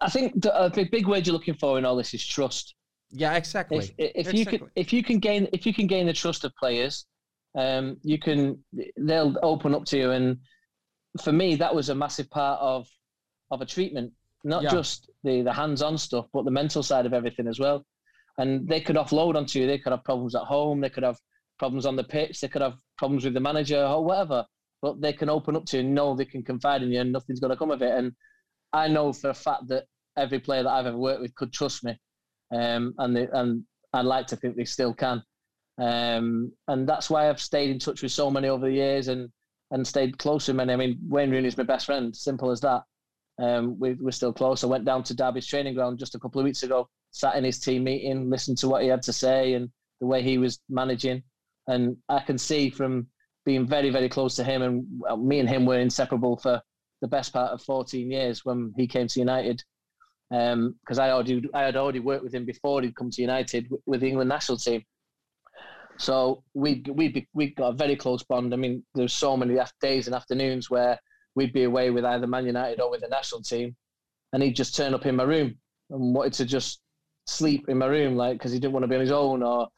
I 0.00 0.10
think 0.10 0.42
the, 0.42 0.54
uh, 0.54 0.68
the 0.68 0.84
big 0.84 1.06
word 1.06 1.26
you're 1.26 1.32
looking 1.32 1.54
for 1.54 1.78
in 1.78 1.84
all 1.84 1.96
this 1.96 2.12
is 2.14 2.26
trust. 2.26 2.74
Yeah, 3.10 3.36
exactly. 3.36 3.78
If, 3.78 3.90
if 3.98 4.14
exactly. 4.16 4.38
you 4.38 4.46
can 4.46 4.70
if 4.74 4.92
you 4.92 5.02
can 5.02 5.18
gain 5.18 5.48
if 5.52 5.66
you 5.66 5.72
can 5.72 5.86
gain 5.86 6.06
the 6.06 6.12
trust 6.12 6.44
of 6.44 6.54
players, 6.56 7.06
um, 7.56 7.96
you 8.02 8.18
can 8.18 8.62
they'll 8.96 9.36
open 9.42 9.74
up 9.74 9.84
to 9.86 9.98
you. 9.98 10.10
And 10.10 10.38
for 11.22 11.32
me, 11.32 11.56
that 11.56 11.74
was 11.74 11.88
a 11.88 11.94
massive 11.94 12.28
part 12.30 12.60
of 12.60 12.88
of 13.50 13.60
a 13.60 13.66
treatment, 13.66 14.12
not 14.44 14.64
yeah. 14.64 14.70
just 14.70 15.10
the 15.22 15.42
the 15.42 15.52
hands 15.52 15.82
on 15.82 15.98
stuff, 15.98 16.26
but 16.32 16.44
the 16.44 16.50
mental 16.50 16.82
side 16.82 17.06
of 17.06 17.12
everything 17.12 17.46
as 17.46 17.60
well. 17.60 17.84
And 18.38 18.68
they 18.68 18.80
could 18.80 18.96
offload 18.96 19.36
onto 19.36 19.60
you. 19.60 19.66
They 19.66 19.78
could 19.78 19.92
have 19.92 20.04
problems 20.04 20.34
at 20.34 20.42
home. 20.42 20.80
They 20.80 20.90
could 20.90 21.04
have 21.04 21.18
problems 21.58 21.86
on 21.86 21.96
the 21.96 22.04
pitch. 22.04 22.40
They 22.40 22.48
could 22.48 22.60
have 22.60 22.74
problems 22.98 23.24
with 23.24 23.32
the 23.32 23.40
manager 23.40 23.82
or 23.82 24.04
whatever. 24.04 24.44
But 24.82 25.00
they 25.00 25.14
can 25.14 25.30
open 25.30 25.56
up 25.56 25.64
to 25.66 25.78
you 25.78 25.84
and 25.84 25.94
know 25.94 26.14
they 26.14 26.26
can 26.26 26.42
confide 26.42 26.82
in 26.82 26.92
you, 26.92 27.00
and 27.00 27.12
nothing's 27.12 27.40
going 27.40 27.52
to 27.52 27.56
come 27.56 27.70
of 27.70 27.80
it. 27.80 27.92
And 27.92 28.12
I 28.74 28.88
know 28.88 29.12
for 29.12 29.30
a 29.30 29.34
fact 29.34 29.68
that 29.68 29.84
every 30.18 30.38
player 30.38 30.64
that 30.64 30.70
I've 30.70 30.86
ever 30.86 30.98
worked 30.98 31.22
with 31.22 31.34
could 31.34 31.52
trust 31.52 31.82
me 31.82 31.98
um, 32.54 32.94
and 32.98 33.16
they, 33.16 33.28
and 33.32 33.64
I'd 33.92 34.04
like 34.04 34.26
to 34.28 34.36
think 34.36 34.56
they 34.56 34.64
still 34.64 34.94
can. 34.94 35.22
Um, 35.78 36.52
and 36.68 36.88
that's 36.88 37.10
why 37.10 37.28
I've 37.28 37.40
stayed 37.40 37.70
in 37.70 37.78
touch 37.78 38.02
with 38.02 38.12
so 38.12 38.30
many 38.30 38.48
over 38.48 38.66
the 38.66 38.72
years 38.72 39.08
and 39.08 39.30
and 39.72 39.86
stayed 39.86 40.18
close 40.18 40.46
to 40.46 40.54
many. 40.54 40.72
I 40.72 40.76
mean, 40.76 40.98
Wayne 41.08 41.30
Rooney 41.30 41.48
is 41.48 41.56
my 41.56 41.64
best 41.64 41.86
friend. 41.86 42.14
Simple 42.14 42.50
as 42.50 42.60
that. 42.60 42.82
Um, 43.38 43.78
we, 43.78 43.94
we're 43.94 44.12
still 44.12 44.32
close. 44.32 44.62
I 44.62 44.68
went 44.68 44.84
down 44.84 45.02
to 45.04 45.14
Derby's 45.14 45.46
training 45.46 45.74
ground 45.74 45.98
just 45.98 46.14
a 46.14 46.18
couple 46.18 46.40
of 46.40 46.44
weeks 46.44 46.62
ago, 46.62 46.88
sat 47.10 47.34
in 47.34 47.44
his 47.44 47.58
team 47.58 47.84
meeting, 47.84 48.30
listened 48.30 48.58
to 48.58 48.68
what 48.68 48.82
he 48.82 48.88
had 48.88 49.02
to 49.02 49.12
say 49.12 49.54
and 49.54 49.68
the 50.00 50.06
way 50.06 50.22
he 50.22 50.38
was 50.38 50.60
managing. 50.68 51.22
And 51.66 51.96
I 52.08 52.20
can 52.20 52.38
see 52.38 52.70
from 52.70 53.08
being 53.44 53.66
very, 53.66 53.90
very 53.90 54.08
close 54.08 54.36
to 54.36 54.44
him, 54.44 54.62
and 54.62 55.26
me 55.26 55.40
and 55.40 55.48
him 55.48 55.66
were 55.66 55.78
inseparable 55.78 56.36
for 56.36 56.62
the 57.02 57.08
best 57.08 57.32
part 57.32 57.52
of 57.52 57.62
14 57.62 58.10
years 58.10 58.44
when 58.44 58.72
he 58.76 58.86
came 58.86 59.08
to 59.08 59.20
United 59.20 59.62
because 60.30 60.98
um, 60.98 61.00
I 61.00 61.10
already 61.10 61.42
I 61.54 61.62
had 61.62 61.76
already 61.76 62.00
worked 62.00 62.24
with 62.24 62.34
him 62.34 62.44
before 62.44 62.82
he'd 62.82 62.96
come 62.96 63.10
to 63.10 63.22
United 63.22 63.68
with 63.86 64.00
the 64.00 64.08
England 64.08 64.28
national 64.28 64.58
team. 64.58 64.82
So 65.98 66.42
we 66.54 66.82
we 66.92 67.26
we 67.32 67.54
got 67.54 67.68
a 67.68 67.76
very 67.76 67.96
close 67.96 68.22
bond. 68.22 68.52
I 68.52 68.56
mean, 68.56 68.84
there's 68.94 69.12
so 69.12 69.36
many 69.36 69.58
days 69.80 70.06
and 70.06 70.16
afternoons 70.16 70.70
where 70.70 70.98
we'd 71.34 71.52
be 71.52 71.64
away 71.64 71.90
with 71.90 72.04
either 72.04 72.26
Man 72.26 72.46
United 72.46 72.80
or 72.80 72.90
with 72.90 73.02
the 73.02 73.08
national 73.08 73.42
team, 73.42 73.76
and 74.32 74.42
he'd 74.42 74.56
just 74.56 74.76
turn 74.76 74.94
up 74.94 75.06
in 75.06 75.16
my 75.16 75.24
room 75.24 75.56
and 75.90 76.14
wanted 76.14 76.32
to 76.34 76.44
just 76.44 76.80
sleep 77.26 77.68
in 77.68 77.78
my 77.78 77.86
room, 77.86 78.16
like 78.16 78.38
because 78.38 78.52
he 78.52 78.58
didn't 78.58 78.72
want 78.72 78.84
to 78.84 78.88
be 78.88 78.96
on 78.96 79.00
his 79.00 79.12
own, 79.12 79.42
or 79.42 79.68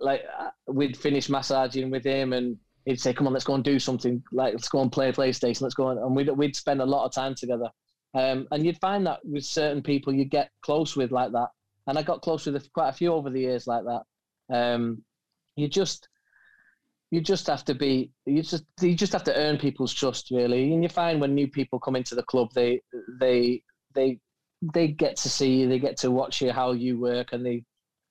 like 0.00 0.22
uh, 0.38 0.50
we'd 0.68 0.96
finish 0.96 1.28
massaging 1.28 1.90
with 1.90 2.04
him 2.04 2.32
and 2.32 2.56
he'd 2.84 3.00
say, 3.00 3.12
"Come 3.12 3.26
on, 3.26 3.32
let's 3.32 3.44
go 3.44 3.54
and 3.54 3.64
do 3.64 3.78
something. 3.78 4.22
Like 4.32 4.54
let's 4.54 4.68
go 4.68 4.80
and 4.80 4.90
play 4.90 5.12
PlayStation. 5.12 5.62
Let's 5.62 5.74
go." 5.74 5.88
On. 5.88 5.98
And 5.98 6.16
we'd 6.16 6.30
we'd 6.30 6.56
spend 6.56 6.80
a 6.80 6.86
lot 6.86 7.04
of 7.04 7.12
time 7.12 7.34
together. 7.34 7.68
Um, 8.16 8.48
and 8.50 8.64
you'd 8.64 8.80
find 8.80 9.06
that 9.06 9.20
with 9.24 9.44
certain 9.44 9.82
people 9.82 10.14
you 10.14 10.24
get 10.24 10.50
close 10.62 10.96
with 10.96 11.12
like 11.12 11.32
that. 11.32 11.48
And 11.86 11.98
I 11.98 12.02
got 12.02 12.22
close 12.22 12.46
with 12.46 12.72
quite 12.72 12.88
a 12.88 12.92
few 12.92 13.12
over 13.12 13.30
the 13.30 13.40
years 13.40 13.66
like 13.66 13.84
that. 13.84 14.02
Um, 14.54 15.02
you 15.56 15.68
just 15.68 16.08
you 17.10 17.20
just 17.20 17.46
have 17.46 17.64
to 17.66 17.74
be 17.74 18.10
you 18.24 18.42
just 18.42 18.64
you 18.80 18.94
just 18.94 19.12
have 19.12 19.24
to 19.24 19.36
earn 19.36 19.58
people's 19.58 19.94
trust 19.94 20.30
really 20.32 20.72
and 20.72 20.82
you 20.82 20.88
find 20.88 21.20
when 21.20 21.34
new 21.34 21.46
people 21.46 21.78
come 21.78 21.94
into 21.94 22.16
the 22.16 22.22
club 22.24 22.48
they 22.52 22.80
they 23.20 23.62
they 23.94 24.18
they 24.62 24.88
get 24.88 25.16
to 25.16 25.28
see 25.28 25.60
you, 25.60 25.68
they 25.68 25.78
get 25.78 25.96
to 25.98 26.10
watch 26.10 26.40
you 26.40 26.52
how 26.52 26.72
you 26.72 26.98
work, 26.98 27.32
and 27.32 27.44
they 27.44 27.64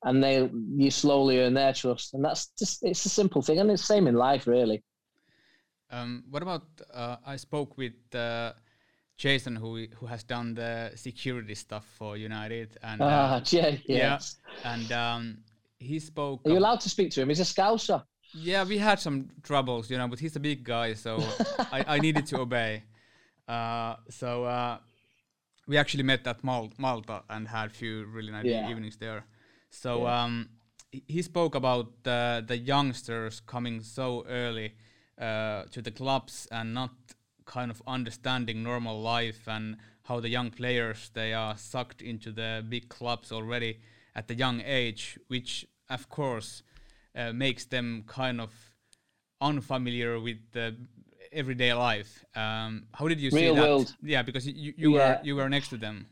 and 0.04 0.24
they 0.24 0.50
you 0.76 0.92
slowly 0.92 1.40
earn 1.40 1.54
their 1.54 1.74
trust, 1.74 2.14
and 2.14 2.24
that's 2.24 2.48
just 2.58 2.84
it's 2.84 3.06
a 3.06 3.10
simple 3.10 3.42
thing, 3.42 3.60
and 3.60 3.72
it's 3.72 3.82
the 3.82 3.94
same 3.94 4.08
in 4.08 4.16
life, 4.16 4.48
really. 4.48 4.84
Um, 5.90 6.24
what 6.30 6.42
about 6.42 6.64
uh, 6.94 7.18
I 7.26 7.36
spoke 7.36 7.78
with 7.78 7.94
uh, 8.14 8.54
Jason, 9.18 9.56
who 9.56 9.86
who 9.98 10.06
has 10.06 10.24
done 10.24 10.54
the 10.56 10.92
security 10.96 11.56
stuff 11.56 11.86
for 11.98 12.18
United, 12.18 12.78
and 12.84 13.02
uh, 13.02 13.06
ah, 13.06 13.40
Jay, 13.44 13.82
yes. 13.86 14.38
yeah, 14.64 14.74
and 14.74 14.92
um, 14.92 15.38
he 15.80 16.00
spoke. 16.00 16.42
Are 16.46 16.52
you 16.52 16.60
allowed 16.60 16.82
to 16.82 16.90
speak 16.90 17.12
to 17.12 17.22
him? 17.22 17.30
He's 17.30 17.40
a 17.40 17.44
scouser. 17.44 18.04
Yeah, 18.34 18.66
we 18.66 18.78
had 18.78 19.00
some 19.00 19.30
troubles, 19.44 19.90
you 19.90 19.98
know, 19.98 20.10
but 20.10 20.20
he's 20.20 20.36
a 20.36 20.42
big 20.42 20.66
guy, 20.66 20.94
so 20.94 21.24
I, 21.72 21.86
I 21.88 22.00
needed 22.00 22.26
to 22.28 22.40
obey. 22.40 22.84
Uh, 23.48 23.96
so 24.10 24.44
uh, 24.44 24.80
we 25.68 25.78
actually 25.78 26.02
met 26.02 26.26
at 26.26 26.44
Mal- 26.44 26.74
Malta 26.80 27.22
and 27.30 27.48
had 27.48 27.68
a 27.68 27.74
few 27.74 28.06
really 28.06 28.32
nice 28.32 28.44
yeah. 28.44 28.68
evenings 28.68 28.98
there. 28.98 29.24
So 29.70 30.02
yeah. 30.02 30.24
um, 30.24 30.50
he 30.90 31.22
spoke 31.22 31.54
about 31.54 31.92
uh, 32.06 32.42
the 32.42 32.58
youngsters 32.58 33.42
coming 33.42 33.82
so 33.82 34.26
early 34.28 34.74
uh, 35.22 35.66
to 35.70 35.82
the 35.84 35.92
clubs 35.92 36.48
and 36.52 36.74
not 36.74 36.90
kind 37.46 37.72
of 37.72 37.82
understanding 37.88 38.64
normal 38.64 39.02
life 39.02 39.48
and 39.48 39.78
how 40.04 40.20
the 40.20 40.30
young 40.30 40.52
players 40.52 41.12
they 41.14 41.34
are 41.34 41.58
sucked 41.58 42.02
into 42.02 42.32
the 42.32 42.64
big 42.68 42.90
clubs 42.90 43.32
already 43.32 43.80
at 44.16 44.28
the 44.28 44.36
young 44.36 44.62
age, 44.62 45.20
which 45.28 45.66
of 45.90 46.10
course 46.10 46.64
uh, 47.16 47.32
makes 47.34 47.66
them 47.66 48.04
kind 48.08 48.40
of 48.42 48.52
unfamiliar 49.42 50.20
with 50.20 50.38
the 50.52 50.76
everyday 51.32 51.74
life. 51.74 52.24
Um, 52.36 52.86
how 52.94 53.08
did 53.08 53.20
you 53.20 53.30
Real 53.32 53.56
see 53.56 53.60
that? 53.60 53.68
World. 53.68 53.96
Yeah, 54.02 54.24
because 54.24 54.48
you, 54.48 54.74
you 54.78 54.96
yeah. 54.96 54.98
were 54.98 55.20
you 55.24 55.36
were 55.36 55.50
next 55.50 55.70
to 55.70 55.78
them. 55.78 56.08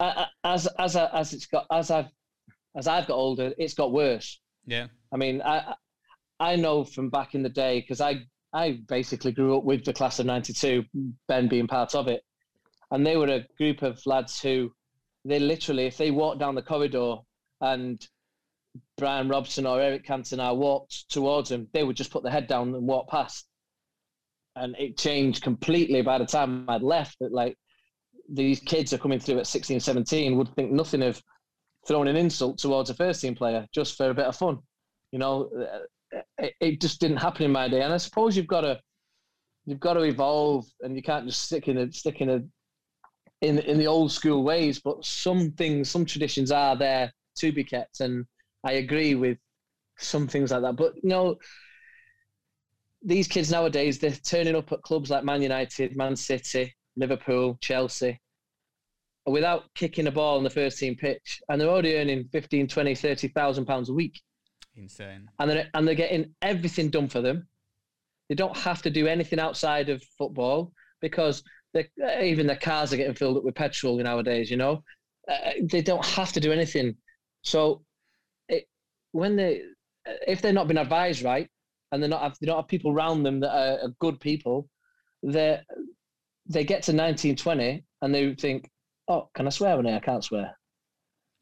as 0.00 0.66
as 0.78 0.96
as 0.96 1.32
it's 1.32 1.46
got 1.46 1.66
as 1.70 1.90
I've 1.90 2.10
as 2.76 2.88
I've 2.88 3.06
got 3.06 3.14
older, 3.14 3.52
it's 3.58 3.74
got 3.74 3.92
worse. 3.92 4.40
Yeah. 4.66 4.86
I 5.12 5.16
mean, 5.16 5.42
I 5.42 5.74
I 6.40 6.56
know 6.56 6.84
from 6.84 7.10
back 7.10 7.34
in 7.34 7.42
the 7.42 7.48
day 7.48 7.80
because 7.80 8.00
I 8.00 8.26
I 8.54 8.78
basically 8.88 9.32
grew 9.32 9.58
up 9.58 9.64
with 9.64 9.84
the 9.84 9.92
class 9.92 10.20
of 10.20 10.26
'92, 10.26 10.84
Ben 11.28 11.48
being 11.48 11.66
part 11.66 11.94
of 11.94 12.08
it, 12.08 12.22
and 12.90 13.04
they 13.04 13.16
were 13.16 13.28
a 13.28 13.46
group 13.58 13.82
of 13.82 14.00
lads 14.06 14.40
who 14.40 14.72
they 15.24 15.38
literally, 15.38 15.86
if 15.86 15.96
they 15.96 16.10
walked 16.10 16.38
down 16.38 16.54
the 16.54 16.62
corridor 16.62 17.16
and 17.60 18.06
Brian 18.96 19.28
Robson 19.28 19.66
or 19.66 19.80
Eric 19.80 20.06
Cantona 20.06 20.54
walked 20.54 21.10
towards 21.10 21.48
them, 21.48 21.68
they 21.72 21.82
would 21.82 21.96
just 21.96 22.10
put 22.10 22.22
their 22.22 22.32
head 22.32 22.46
down 22.46 22.74
and 22.74 22.86
walk 22.86 23.08
past. 23.08 23.46
And 24.56 24.76
it 24.78 24.98
changed 24.98 25.42
completely 25.42 26.02
by 26.02 26.18
the 26.18 26.26
time 26.26 26.68
I'd 26.68 26.82
left. 26.82 27.16
That 27.20 27.32
like 27.32 27.56
these 28.28 28.60
kids 28.60 28.92
are 28.92 28.98
coming 28.98 29.18
through 29.18 29.38
at 29.38 29.46
16, 29.46 29.80
17 29.80 30.36
would 30.36 30.54
think 30.54 30.70
nothing 30.70 31.02
of 31.02 31.22
throwing 31.86 32.08
an 32.08 32.16
insult 32.16 32.58
towards 32.58 32.90
a 32.90 32.94
first 32.94 33.20
team 33.20 33.34
player 33.34 33.66
just 33.74 33.96
for 33.96 34.10
a 34.10 34.14
bit 34.14 34.26
of 34.26 34.36
fun. 34.36 34.58
You 35.10 35.18
know, 35.18 35.50
it, 36.44 36.54
it 36.60 36.80
just 36.80 37.00
didn't 37.00 37.18
happen 37.18 37.44
in 37.44 37.52
my 37.52 37.68
day. 37.68 37.82
And 37.82 37.92
I 37.92 37.96
suppose 37.96 38.36
you've 38.36 38.46
got 38.46 38.62
to 38.62 38.80
you've 39.66 39.80
got 39.80 39.94
to 39.94 40.02
evolve, 40.02 40.66
and 40.80 40.96
you 40.96 41.02
can't 41.02 41.26
just 41.26 41.42
stick 41.42 41.68
in 41.68 41.78
a 41.78 41.92
stick 41.92 42.20
in 42.20 42.30
a 42.30 42.42
in 43.40 43.58
in 43.60 43.78
the 43.78 43.86
old 43.86 44.12
school 44.12 44.42
ways. 44.44 44.80
But 44.80 45.04
some 45.04 45.52
things, 45.52 45.90
some 45.90 46.04
traditions 46.04 46.50
are 46.50 46.76
there 46.76 47.12
to 47.38 47.52
be 47.52 47.64
kept, 47.64 48.00
and 48.00 48.26
I 48.64 48.72
agree 48.72 49.14
with 49.14 49.38
some 49.98 50.28
things 50.28 50.50
like 50.50 50.62
that. 50.62 50.76
But 50.76 50.94
you 50.96 51.08
know, 51.08 51.36
these 53.02 53.28
kids 53.28 53.50
nowadays 53.50 53.98
they're 53.98 54.10
turning 54.10 54.56
up 54.56 54.72
at 54.72 54.82
clubs 54.82 55.10
like 55.10 55.24
Man 55.24 55.42
United, 55.42 55.96
Man 55.96 56.16
City, 56.16 56.74
Liverpool, 56.96 57.58
Chelsea 57.60 58.20
without 59.26 59.64
kicking 59.74 60.06
a 60.06 60.10
ball 60.10 60.36
on 60.36 60.44
the 60.44 60.50
first 60.50 60.78
team 60.78 60.94
pitch 60.94 61.40
and 61.48 61.58
they're 61.58 61.68
already 61.68 61.96
earning 61.96 62.28
15 62.30 62.68
20 62.68 62.94
30,000 62.94 63.64
pounds 63.64 63.88
a 63.88 63.92
week 63.92 64.20
insane 64.76 65.28
and 65.38 65.50
they're, 65.50 65.68
and 65.74 65.86
they're 65.86 65.94
getting 65.94 66.34
everything 66.42 66.90
done 66.90 67.08
for 67.08 67.20
them 67.20 67.46
they 68.28 68.34
don't 68.34 68.56
have 68.56 68.82
to 68.82 68.90
do 68.90 69.06
anything 69.06 69.38
outside 69.38 69.88
of 69.88 70.02
football 70.18 70.72
because 71.00 71.42
even 72.22 72.46
their 72.46 72.56
cars 72.56 72.92
are 72.92 72.96
getting 72.96 73.14
filled 73.14 73.36
up 73.36 73.44
with 73.44 73.54
petrol 73.54 73.96
nowadays 73.98 74.50
you 74.50 74.56
know 74.56 74.82
uh, 75.30 75.52
they 75.62 75.82
don't 75.82 76.04
have 76.04 76.32
to 76.32 76.40
do 76.40 76.52
anything 76.52 76.94
so 77.42 77.82
it, 78.48 78.66
when 79.12 79.36
they 79.36 79.62
if 80.26 80.40
they're 80.40 80.52
not 80.52 80.68
been 80.68 80.78
advised 80.78 81.22
right 81.22 81.48
and 81.92 82.02
they're 82.02 82.10
not 82.10 82.22
have, 82.22 82.36
they 82.40 82.46
don't 82.46 82.56
have 82.56 82.68
people 82.68 82.92
around 82.92 83.22
them 83.22 83.40
that 83.40 83.50
are, 83.50 83.78
are 83.84 83.94
good 84.00 84.18
people 84.20 84.68
they 85.22 85.58
they 86.46 86.64
get 86.64 86.82
to 86.82 86.92
19 86.92 87.36
20 87.36 87.84
and 88.02 88.14
they 88.14 88.34
think 88.34 88.70
Oh, 89.08 89.28
can 89.34 89.46
I 89.46 89.50
swear 89.50 89.76
on 89.76 89.84
here? 89.84 89.96
I 89.96 90.00
can't 90.00 90.24
swear. 90.24 90.56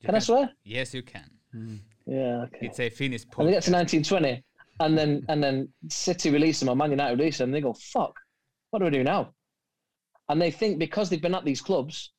Can, 0.00 0.06
can, 0.06 0.14
I 0.16 0.18
swear? 0.18 0.50
Yes, 0.64 0.92
you 0.94 1.02
can. 1.02 1.30
Mm. 1.54 1.80
Yeah, 2.06 2.44
okay. 2.44 2.66
It's 2.66 2.80
a 2.80 2.90
Finnish 2.90 3.24
podcast. 3.26 3.38
And 3.38 3.48
they 3.48 3.52
get 3.52 3.62
to 3.64 3.72
1920, 3.72 4.44
and 4.80 4.98
then 4.98 5.24
and 5.28 5.42
then 5.42 5.68
City 5.88 6.30
release 6.30 6.60
them 6.60 6.68
or 6.68 6.76
Man 6.76 6.90
United 6.90 7.18
release 7.18 7.38
them, 7.38 7.48
and 7.48 7.54
they 7.54 7.60
go, 7.60 7.72
"Fuck, 7.74 8.14
what 8.70 8.80
do 8.80 8.86
we 8.86 8.90
do 8.90 9.04
now?" 9.04 9.32
And 10.28 10.40
they 10.40 10.50
think 10.50 10.78
because 10.78 11.10
they've 11.10 11.22
been 11.22 11.34
at 11.34 11.44
these 11.44 11.60
clubs, 11.60 12.12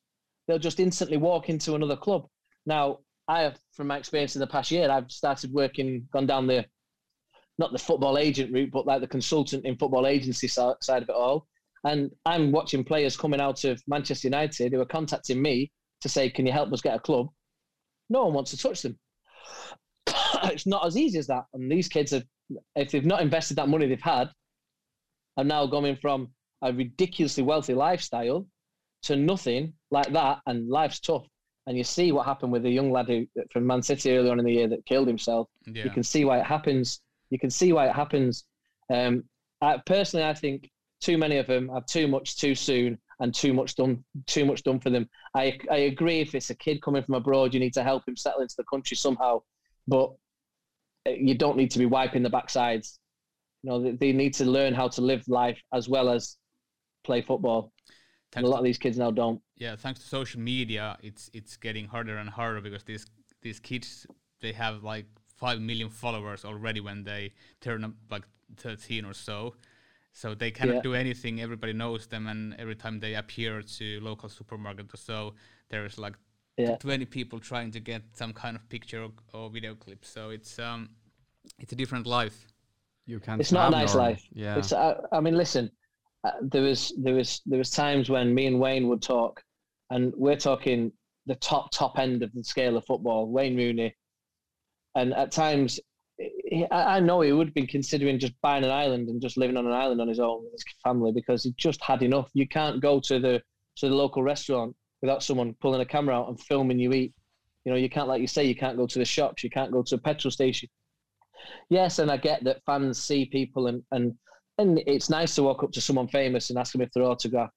they'll 0.46 0.58
just 0.58 0.80
instantly 0.80 1.16
walk 1.16 1.48
into 1.48 1.74
another 1.74 1.96
club. 1.96 2.26
Now, 2.66 3.00
I 3.28 3.42
have, 3.42 3.58
from 3.72 3.88
my 3.88 3.98
experience 3.98 4.36
in 4.36 4.40
the 4.40 4.46
past 4.46 4.70
year, 4.70 4.90
I've 4.90 5.10
started 5.10 5.52
working, 5.52 6.06
gone 6.12 6.26
down 6.26 6.46
the 6.46 6.64
not 7.58 7.72
the 7.72 7.78
football 7.78 8.18
agent 8.18 8.52
route, 8.52 8.70
but 8.72 8.86
like 8.86 9.00
the 9.00 9.06
consultant 9.06 9.64
in 9.64 9.76
football 9.76 10.06
agency 10.06 10.48
side 10.48 10.74
of 11.02 11.08
it 11.08 11.10
all. 11.10 11.46
And 11.84 12.10
I'm 12.26 12.50
watching 12.50 12.82
players 12.82 13.16
coming 13.16 13.40
out 13.40 13.64
of 13.64 13.82
Manchester 13.86 14.28
United 14.28 14.72
who 14.72 14.80
are 14.80 14.86
contacting 14.86 15.40
me 15.40 15.70
to 16.00 16.08
say, 16.08 16.30
"Can 16.30 16.46
you 16.46 16.52
help 16.52 16.72
us 16.72 16.80
get 16.80 16.96
a 16.96 17.00
club?" 17.00 17.28
No 18.10 18.24
one 18.24 18.34
wants 18.34 18.50
to 18.50 18.56
touch 18.56 18.82
them. 18.82 18.98
it's 20.44 20.66
not 20.66 20.86
as 20.86 20.96
easy 20.96 21.18
as 21.18 21.26
that. 21.28 21.44
And 21.54 21.70
these 21.70 21.88
kids 21.88 22.12
have, 22.12 22.24
if 22.76 22.90
they've 22.90 23.04
not 23.04 23.22
invested 23.22 23.56
that 23.56 23.68
money 23.68 23.86
they've 23.86 24.00
had, 24.00 24.30
are 25.36 25.44
now 25.44 25.66
going 25.66 25.96
from 25.96 26.28
a 26.62 26.72
ridiculously 26.72 27.42
wealthy 27.42 27.74
lifestyle 27.74 28.46
to 29.02 29.16
nothing 29.16 29.72
like 29.90 30.12
that. 30.12 30.40
And 30.46 30.68
life's 30.68 31.00
tough. 31.00 31.26
And 31.66 31.78
you 31.78 31.84
see 31.84 32.12
what 32.12 32.26
happened 32.26 32.52
with 32.52 32.62
the 32.62 32.70
young 32.70 32.90
lad 32.90 33.08
who, 33.08 33.26
from 33.50 33.66
Man 33.66 33.82
City 33.82 34.16
earlier 34.16 34.32
on 34.32 34.38
in 34.38 34.44
the 34.44 34.52
year 34.52 34.68
that 34.68 34.84
killed 34.84 35.08
himself. 35.08 35.48
Yeah. 35.66 35.84
You 35.84 35.90
can 35.90 36.02
see 36.02 36.24
why 36.24 36.38
it 36.38 36.46
happens. 36.46 37.00
You 37.30 37.38
can 37.38 37.50
see 37.50 37.72
why 37.72 37.88
it 37.88 37.94
happens. 37.94 38.44
Um, 38.92 39.24
I, 39.62 39.80
personally, 39.86 40.26
I 40.26 40.34
think 40.34 40.70
too 41.00 41.18
many 41.18 41.36
of 41.36 41.46
them 41.46 41.68
have 41.68 41.86
too 41.86 42.08
much 42.08 42.36
too 42.36 42.54
soon 42.54 42.98
and 43.20 43.34
too 43.34 43.52
much 43.52 43.74
done 43.76 44.02
too 44.26 44.44
much 44.44 44.62
done 44.62 44.80
for 44.80 44.90
them. 44.90 45.08
I 45.34 45.58
I 45.70 45.76
agree 45.76 46.20
if 46.20 46.34
it's 46.34 46.50
a 46.50 46.54
kid 46.54 46.82
coming 46.82 47.02
from 47.02 47.14
abroad, 47.14 47.54
you 47.54 47.60
need 47.60 47.74
to 47.74 47.82
help 47.82 48.06
him 48.08 48.16
settle 48.16 48.42
into 48.42 48.54
the 48.56 48.64
country 48.64 48.96
somehow, 48.96 49.42
but 49.86 50.12
uh, 51.06 51.10
you 51.10 51.34
don't 51.34 51.56
need 51.56 51.70
to 51.72 51.78
be 51.78 51.86
wiping 51.86 52.22
the 52.22 52.30
backsides. 52.30 52.98
You 53.62 53.70
know, 53.70 53.82
they, 53.82 53.92
they 53.92 54.12
need 54.12 54.34
to 54.34 54.44
learn 54.44 54.74
how 54.74 54.88
to 54.88 55.00
live 55.00 55.22
life 55.28 55.60
as 55.72 55.88
well 55.88 56.08
as 56.10 56.36
play 57.04 57.22
football. 57.22 57.72
And 58.36 58.44
a 58.44 58.48
lot 58.48 58.58
of 58.58 58.64
these 58.64 58.78
kids 58.78 58.98
now 58.98 59.12
don't. 59.12 59.40
Yeah, 59.56 59.76
thanks 59.76 60.00
to 60.00 60.06
social 60.06 60.40
media, 60.40 60.96
it's 61.02 61.30
it's 61.32 61.56
getting 61.56 61.86
harder 61.86 62.16
and 62.16 62.28
harder 62.28 62.60
because 62.60 62.82
these 62.82 63.06
these 63.42 63.60
kids 63.60 64.06
they 64.40 64.52
have 64.52 64.82
like 64.82 65.06
five 65.36 65.60
million 65.60 65.88
followers 65.88 66.44
already 66.44 66.80
when 66.80 67.04
they 67.04 67.32
turn 67.60 67.84
up 67.84 67.92
like 68.10 68.24
thirteen 68.56 69.04
or 69.04 69.14
so 69.14 69.54
so 70.14 70.32
they 70.32 70.52
cannot 70.52 70.76
yeah. 70.76 70.82
do 70.82 70.94
anything. 70.94 71.40
Everybody 71.40 71.72
knows 71.72 72.06
them, 72.06 72.28
and 72.28 72.54
every 72.58 72.76
time 72.76 73.00
they 73.00 73.16
appear 73.16 73.62
to 73.62 74.00
local 74.00 74.28
supermarket 74.28 74.94
or 74.94 74.96
so, 74.96 75.34
there's 75.70 75.98
like 75.98 76.14
yeah. 76.56 76.76
20 76.76 77.04
people 77.06 77.40
trying 77.40 77.72
to 77.72 77.80
get 77.80 78.02
some 78.12 78.32
kind 78.32 78.54
of 78.56 78.66
picture 78.68 79.02
or, 79.02 79.10
or 79.32 79.50
video 79.50 79.74
clip. 79.74 80.04
So 80.04 80.30
it's 80.30 80.58
um, 80.60 80.90
it's 81.58 81.72
a 81.72 81.76
different 81.76 82.06
life. 82.06 82.46
You 83.06 83.18
can't 83.18 83.40
It's 83.40 83.50
not 83.50 83.68
a 83.68 83.70
nice 83.72 83.94
normal. 83.94 84.12
life. 84.12 84.26
Yeah. 84.32 84.56
It's, 84.56 84.72
uh, 84.72 85.00
I 85.12 85.20
mean, 85.20 85.36
listen. 85.36 85.70
Uh, 86.22 86.30
there 86.42 86.62
was 86.62 86.92
there 86.96 87.14
was 87.14 87.42
there 87.44 87.58
was 87.58 87.70
times 87.70 88.08
when 88.08 88.32
me 88.32 88.46
and 88.46 88.60
Wayne 88.60 88.88
would 88.88 89.02
talk, 89.02 89.42
and 89.90 90.12
we're 90.16 90.36
talking 90.36 90.92
the 91.26 91.34
top 91.34 91.72
top 91.72 91.98
end 91.98 92.22
of 92.22 92.32
the 92.32 92.44
scale 92.44 92.76
of 92.76 92.86
football. 92.86 93.28
Wayne 93.28 93.56
Rooney, 93.56 93.94
and 94.94 95.12
at 95.12 95.32
times 95.32 95.80
I 96.70 97.00
know 97.00 97.20
he 97.20 97.32
would 97.32 97.48
have 97.48 97.54
been 97.54 97.66
considering 97.66 98.18
just 98.18 98.34
buying 98.42 98.64
an 98.64 98.70
island 98.70 99.08
and 99.08 99.20
just 99.20 99.36
living 99.36 99.56
on 99.56 99.66
an 99.66 99.72
island 99.72 100.00
on 100.00 100.08
his 100.08 100.20
own 100.20 100.44
with 100.44 100.52
his 100.52 100.64
family 100.82 101.12
because 101.12 101.44
he 101.44 101.54
just 101.56 101.82
had 101.82 102.02
enough. 102.02 102.30
You 102.34 102.46
can't 102.46 102.80
go 102.80 103.00
to 103.00 103.18
the 103.18 103.42
to 103.76 103.88
the 103.88 103.94
local 103.94 104.22
restaurant 104.22 104.76
without 105.00 105.22
someone 105.22 105.54
pulling 105.60 105.80
a 105.80 105.86
camera 105.86 106.16
out 106.18 106.28
and 106.28 106.40
filming 106.40 106.78
you 106.78 106.92
eat. 106.92 107.12
You 107.64 107.72
know, 107.72 107.78
you 107.78 107.88
can't, 107.88 108.08
like 108.08 108.20
you 108.20 108.26
say, 108.26 108.44
you 108.44 108.54
can't 108.54 108.76
go 108.76 108.86
to 108.86 108.98
the 108.98 109.04
shops, 109.04 109.42
you 109.42 109.50
can't 109.50 109.72
go 109.72 109.82
to 109.82 109.94
a 109.94 109.98
petrol 109.98 110.30
station. 110.30 110.68
Yes, 111.70 111.98
and 111.98 112.10
I 112.10 112.16
get 112.16 112.44
that 112.44 112.62
fans 112.64 113.02
see 113.02 113.26
people 113.26 113.66
and 113.66 113.82
and 113.92 114.14
and 114.58 114.80
it's 114.86 115.10
nice 115.10 115.34
to 115.34 115.42
walk 115.42 115.62
up 115.62 115.72
to 115.72 115.80
someone 115.80 116.08
famous 116.08 116.50
and 116.50 116.58
ask 116.58 116.72
them 116.72 116.82
if 116.82 116.90
they're 116.92 117.04
autograph. 117.04 117.50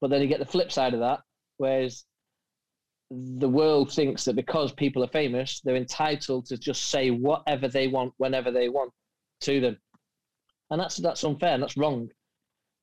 But 0.00 0.10
then 0.10 0.20
you 0.20 0.26
get 0.26 0.40
the 0.40 0.46
flip 0.46 0.70
side 0.70 0.94
of 0.94 1.00
that, 1.00 1.20
whereas 1.56 2.04
the 3.12 3.48
world 3.48 3.92
thinks 3.92 4.24
that 4.24 4.36
because 4.36 4.72
people 4.72 5.04
are 5.04 5.08
famous, 5.08 5.60
they're 5.60 5.76
entitled 5.76 6.46
to 6.46 6.56
just 6.56 6.86
say 6.86 7.10
whatever 7.10 7.68
they 7.68 7.88
want 7.88 8.14
whenever 8.16 8.50
they 8.50 8.68
want 8.68 8.92
to 9.42 9.60
them, 9.60 9.76
and 10.70 10.80
that's 10.80 10.96
that's 10.96 11.24
unfair 11.24 11.54
and 11.54 11.62
that's 11.62 11.76
wrong, 11.76 12.08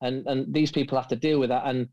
and 0.01 0.25
and 0.27 0.53
these 0.53 0.71
people 0.71 0.97
have 0.97 1.07
to 1.07 1.15
deal 1.15 1.39
with 1.39 1.49
that. 1.49 1.65
And 1.65 1.87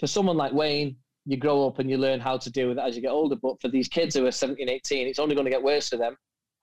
for 0.00 0.06
someone 0.06 0.36
like 0.36 0.52
Wayne, 0.52 0.96
you 1.26 1.36
grow 1.36 1.66
up 1.66 1.78
and 1.78 1.88
you 1.88 1.96
learn 1.96 2.20
how 2.20 2.36
to 2.36 2.50
deal 2.50 2.68
with 2.68 2.78
it 2.78 2.84
as 2.84 2.96
you 2.96 3.02
get 3.02 3.10
older. 3.10 3.36
But 3.36 3.60
for 3.60 3.68
these 3.68 3.88
kids 3.88 4.14
who 4.14 4.26
are 4.26 4.32
17, 4.32 4.68
18, 4.68 5.06
it's 5.06 5.18
only 5.18 5.34
going 5.34 5.46
to 5.46 5.50
get 5.50 5.62
worse 5.62 5.88
for 5.88 5.96
them. 5.96 6.16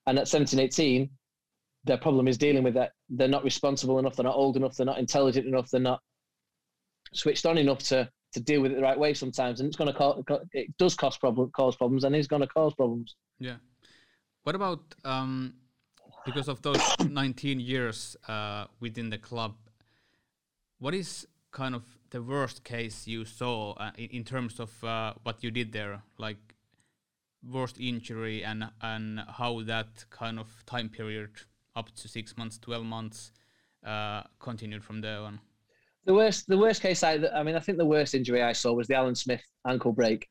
And 0.07 0.19
at 0.19 0.27
17, 0.27 0.59
18, 0.59 1.09
their 1.85 1.97
problem 1.97 2.27
is 2.27 2.37
dealing 2.37 2.63
with 2.63 2.73
that. 2.73 2.91
They're 3.09 3.27
not 3.27 3.43
responsible 3.43 3.99
enough. 3.99 4.15
They're 4.15 4.25
not 4.25 4.35
old 4.35 4.57
enough. 4.57 4.75
They're 4.75 4.85
not 4.85 4.99
intelligent 4.99 5.47
enough. 5.47 5.69
They're 5.69 5.79
not 5.79 6.01
switched 7.13 7.45
on 7.45 7.57
enough 7.57 7.79
to 7.79 8.09
to 8.33 8.39
deal 8.39 8.61
with 8.61 8.71
it 8.71 8.75
the 8.75 8.81
right 8.81 8.97
way 8.97 9.13
sometimes. 9.13 9.59
And 9.59 9.67
it's 9.67 9.77
going 9.77 9.91
to 9.91 9.97
cause 9.97 10.23
it 10.53 10.75
does 10.77 10.95
problem 10.95 11.51
cause 11.51 11.75
problems, 11.75 12.03
and 12.03 12.15
it's 12.15 12.27
going 12.27 12.41
to 12.41 12.47
cause 12.47 12.73
problems. 12.73 13.15
Yeah. 13.39 13.57
What 14.43 14.55
about 14.55 14.95
um, 15.05 15.53
because 16.25 16.47
of 16.47 16.61
those 16.61 16.81
19 16.99 17.59
years 17.59 18.15
uh, 18.27 18.65
within 18.79 19.09
the 19.09 19.17
club? 19.17 19.55
What 20.79 20.93
is 20.93 21.27
kind 21.51 21.75
of 21.75 21.83
the 22.09 22.21
worst 22.21 22.63
case 22.63 23.07
you 23.07 23.25
saw 23.25 23.73
uh, 23.73 23.91
in, 23.97 24.09
in, 24.09 24.23
terms 24.23 24.59
of 24.59 24.83
uh, 24.83 25.13
what 25.23 25.43
you 25.43 25.51
did 25.51 25.71
there, 25.73 26.01
like 26.17 26.55
worst 27.43 27.79
injury 27.79 28.43
and 28.43 28.69
and 28.81 29.19
how 29.37 29.61
that 29.63 30.05
kind 30.09 30.39
of 30.39 30.47
time 30.65 30.89
period 30.89 31.29
up 31.75 31.93
to 31.95 32.07
six 32.07 32.37
months, 32.37 32.57
12 32.59 32.85
months 32.85 33.31
uh, 33.85 34.23
continued 34.39 34.83
from 34.83 35.01
there 35.01 35.19
on? 35.19 35.39
The 36.05 36.13
worst, 36.13 36.47
the 36.47 36.57
worst 36.57 36.81
case 36.81 37.03
I, 37.03 37.19
I 37.33 37.43
mean, 37.43 37.55
I 37.55 37.59
think 37.59 37.77
the 37.77 37.85
worst 37.85 38.15
injury 38.15 38.41
I 38.41 38.53
saw 38.53 38.73
was 38.73 38.87
the 38.87 38.95
Alan 38.95 39.15
Smith 39.15 39.43
ankle 39.67 39.91
break. 39.91 40.27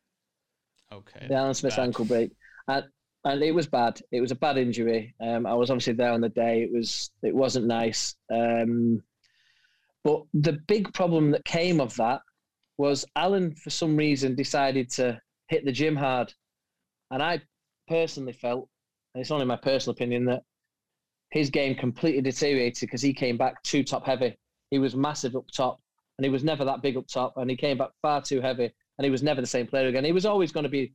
Okay. 0.92 1.26
The 1.28 1.34
Alan 1.34 1.54
Smith 1.54 1.76
bad. 1.76 1.82
ankle 1.84 2.04
break, 2.04 2.32
and 2.66 2.84
and 3.24 3.42
it 3.42 3.54
was 3.54 3.66
bad. 3.66 4.00
It 4.10 4.20
was 4.20 4.30
a 4.30 4.36
bad 4.36 4.56
injury. 4.56 5.14
Um, 5.20 5.46
I 5.46 5.54
was 5.54 5.70
obviously 5.70 5.92
there 5.92 6.12
on 6.12 6.20
the 6.20 6.30
day. 6.30 6.62
It 6.62 6.70
was, 6.72 7.10
it 7.22 7.34
wasn't 7.34 7.66
nice. 7.66 8.16
Um, 8.32 9.02
but 10.04 10.22
the 10.32 10.58
big 10.66 10.92
problem 10.94 11.30
that 11.32 11.44
came 11.44 11.80
of 11.80 11.94
that 11.96 12.22
was 12.78 13.04
Alan, 13.14 13.54
for 13.54 13.68
some 13.68 13.94
reason, 13.96 14.34
decided 14.34 14.88
to 14.92 15.20
hit 15.48 15.66
the 15.66 15.72
gym 15.72 15.96
hard, 15.96 16.32
and 17.10 17.22
I 17.22 17.42
personally 17.88 18.32
felt, 18.32 18.68
and 19.14 19.20
it's 19.20 19.30
only 19.30 19.44
my 19.44 19.56
personal 19.56 19.92
opinion, 19.92 20.24
that 20.26 20.42
his 21.30 21.50
game 21.50 21.74
completely 21.74 22.22
deteriorated 22.22 22.80
because 22.80 23.02
he 23.02 23.12
came 23.12 23.36
back 23.36 23.62
too 23.62 23.84
top 23.84 24.06
heavy. 24.06 24.38
He 24.70 24.78
was 24.78 24.94
massive 24.94 25.36
up 25.36 25.46
top, 25.54 25.80
and 26.18 26.24
he 26.24 26.30
was 26.30 26.44
never 26.44 26.64
that 26.64 26.82
big 26.82 26.96
up 26.96 27.06
top, 27.08 27.34
and 27.36 27.50
he 27.50 27.56
came 27.56 27.78
back 27.78 27.90
far 28.02 28.22
too 28.22 28.40
heavy, 28.40 28.70
and 28.98 29.04
he 29.04 29.10
was 29.10 29.22
never 29.22 29.40
the 29.40 29.46
same 29.46 29.66
player 29.66 29.88
again. 29.88 30.04
He 30.04 30.12
was 30.12 30.26
always 30.26 30.52
going 30.52 30.64
to 30.64 30.70
be, 30.70 30.92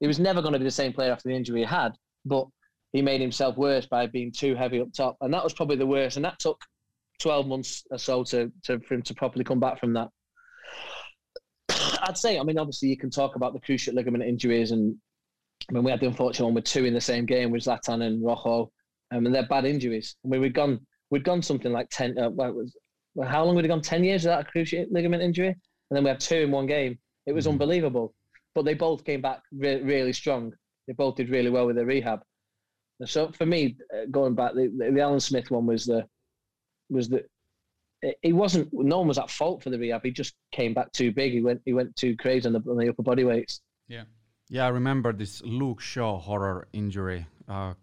he 0.00 0.06
was 0.06 0.18
never 0.18 0.42
going 0.42 0.52
to 0.52 0.58
be 0.58 0.64
the 0.64 0.70
same 0.70 0.92
player 0.92 1.12
after 1.12 1.28
the 1.28 1.34
injury 1.34 1.60
he 1.60 1.66
had, 1.66 1.92
but 2.24 2.46
he 2.92 3.02
made 3.02 3.20
himself 3.20 3.56
worse 3.56 3.86
by 3.86 4.06
being 4.06 4.32
too 4.32 4.54
heavy 4.54 4.80
up 4.80 4.92
top, 4.92 5.16
and 5.20 5.32
that 5.34 5.44
was 5.44 5.52
probably 5.52 5.76
the 5.76 5.86
worst. 5.86 6.16
And 6.16 6.24
that 6.24 6.38
took 6.38 6.60
12 7.20 7.46
months 7.46 7.84
or 7.90 7.98
so 7.98 8.24
to, 8.24 8.52
to 8.64 8.80
for 8.80 8.94
him 8.94 9.02
to 9.02 9.14
properly 9.14 9.44
come 9.44 9.60
back 9.60 9.80
from 9.80 9.94
that. 9.94 10.08
I'd 12.02 12.16
say, 12.16 12.38
I 12.38 12.42
mean, 12.42 12.58
obviously 12.58 12.88
you 12.88 12.96
can 12.96 13.10
talk 13.10 13.36
about 13.36 13.52
the 13.52 13.60
cruciate 13.60 13.94
ligament 13.94 14.24
injuries, 14.24 14.70
and 14.70 14.96
I 15.68 15.72
mean, 15.72 15.84
we 15.84 15.90
had 15.90 16.00
the 16.00 16.06
unfortunate 16.06 16.44
one 16.44 16.54
with 16.54 16.64
two 16.64 16.84
in 16.84 16.94
the 16.94 17.00
same 17.00 17.26
game 17.26 17.50
with 17.50 17.64
Zlatan 17.64 18.02
and 18.02 18.24
Rojo, 18.24 18.70
um, 19.10 19.26
and 19.26 19.34
they're 19.34 19.46
bad 19.46 19.64
injuries. 19.64 20.16
I 20.24 20.28
mean, 20.28 20.40
we'd 20.40 20.54
gone 20.54 20.80
we'd 21.10 21.24
gone 21.24 21.42
something 21.42 21.72
like 21.72 21.88
ten. 21.90 22.18
Uh, 22.18 22.30
well, 22.30 22.52
was 22.52 22.76
well, 23.16 23.28
how 23.28 23.44
long 23.44 23.56
would 23.56 23.64
it 23.64 23.70
have 23.70 23.76
gone? 23.76 23.82
Ten 23.82 24.04
years 24.04 24.24
without 24.24 24.46
a 24.46 24.50
cruciate 24.50 24.92
ligament 24.92 25.22
injury, 25.22 25.48
and 25.48 25.56
then 25.90 26.04
we 26.04 26.10
had 26.10 26.20
two 26.20 26.36
in 26.36 26.50
one 26.50 26.66
game. 26.66 26.98
It 27.24 27.32
was 27.32 27.46
mm. 27.46 27.52
unbelievable. 27.52 28.14
But 28.54 28.66
they 28.66 28.74
both 28.74 29.04
came 29.04 29.22
back 29.22 29.40
re- 29.52 29.82
really 29.82 30.12
strong. 30.12 30.52
They 30.86 30.92
both 30.92 31.16
did 31.16 31.30
really 31.30 31.50
well 31.50 31.66
with 31.66 31.76
their 31.76 31.86
rehab. 31.86 32.22
So 33.04 33.32
for 33.32 33.46
me, 33.46 33.76
uh, 33.94 34.06
going 34.10 34.34
back, 34.34 34.52
the, 34.54 34.68
the 34.92 35.00
Alan 35.00 35.20
Smith 35.20 35.50
one 35.50 35.66
was 35.66 35.86
the 35.86 36.06
was 36.90 37.08
the 37.08 37.24
he 38.22 38.32
wasn't 38.32 38.68
no 38.72 38.98
one 38.98 39.08
was 39.08 39.18
at 39.18 39.30
fault 39.30 39.62
for 39.62 39.70
the 39.70 39.78
rehab. 39.78 40.02
He 40.04 40.10
just 40.10 40.34
came 40.52 40.74
back 40.74 40.92
too 40.92 41.10
big. 41.10 41.32
He 41.32 41.42
went 41.42 41.62
he 41.64 41.72
went 41.72 41.96
too 41.96 42.16
crazy 42.16 42.46
on 42.46 42.52
the, 42.52 42.62
on 42.70 42.76
the 42.76 42.88
upper 42.88 43.02
body 43.02 43.24
weights. 43.24 43.62
Yeah, 43.88 44.04
yeah. 44.50 44.66
I 44.66 44.68
remember 44.68 45.12
this 45.12 45.42
Luke 45.42 45.80
Shaw 45.80 46.18
horror 46.18 46.68
injury. 46.72 47.26
Uh, 47.48 47.74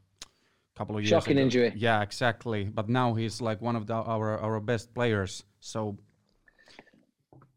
couple 0.75 0.95
of 0.95 1.03
years 1.03 1.09
shocking 1.09 1.37
ago. 1.37 1.43
injury. 1.43 1.73
Yeah, 1.75 2.01
exactly. 2.01 2.65
But 2.65 2.89
now 2.89 3.13
he's 3.13 3.41
like 3.41 3.61
one 3.61 3.75
of 3.75 3.87
the, 3.87 3.93
our 3.93 4.37
our 4.39 4.59
best 4.59 4.93
players. 4.93 5.43
So. 5.59 5.97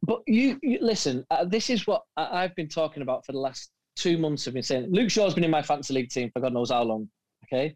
But 0.03 0.23
you, 0.27 0.59
you 0.63 0.79
listen. 0.81 1.27
Uh, 1.31 1.45
this 1.45 1.69
is 1.69 1.87
what 1.87 2.03
I, 2.17 2.43
have 2.43 2.55
been 2.55 2.69
talking 2.69 3.03
about 3.03 3.27
for 3.27 3.33
the 3.33 3.39
last 3.39 3.71
two 3.97 4.19
months. 4.19 4.47
I've 4.47 4.55
been 4.55 4.63
saying 4.63 4.89
Luke 4.93 5.11
Shaw's 5.11 5.35
been 5.35 5.43
in 5.43 5.51
my 5.51 5.63
fantasy 5.63 5.95
league 5.95 6.11
team 6.11 6.31
for 6.33 6.41
God 6.41 6.53
knows 6.53 6.71
how 6.71 6.83
long. 6.83 7.09
Okay. 7.45 7.75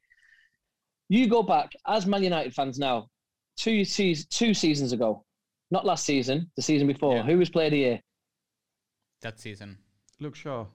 You 1.09 1.29
go 1.29 1.43
back 1.43 1.73
as 1.89 2.07
Man 2.07 2.23
United 2.23 2.55
fans 2.55 2.79
now, 2.79 3.09
two 3.57 3.85
seasons, 3.85 4.27
two 4.29 4.55
seasons 4.55 4.93
ago, 4.93 5.25
not 5.73 5.85
last 5.85 6.05
season, 6.05 6.49
the 6.55 6.63
season 6.63 6.87
before. 6.87 7.17
Yeah. 7.17 7.23
Who 7.25 7.39
was 7.39 7.51
player 7.51 7.67
of 7.67 7.73
the 7.73 7.79
year? 7.79 8.01
That 9.23 9.41
season. 9.41 9.79
Luke 10.21 10.37
Shaw. 10.37 10.67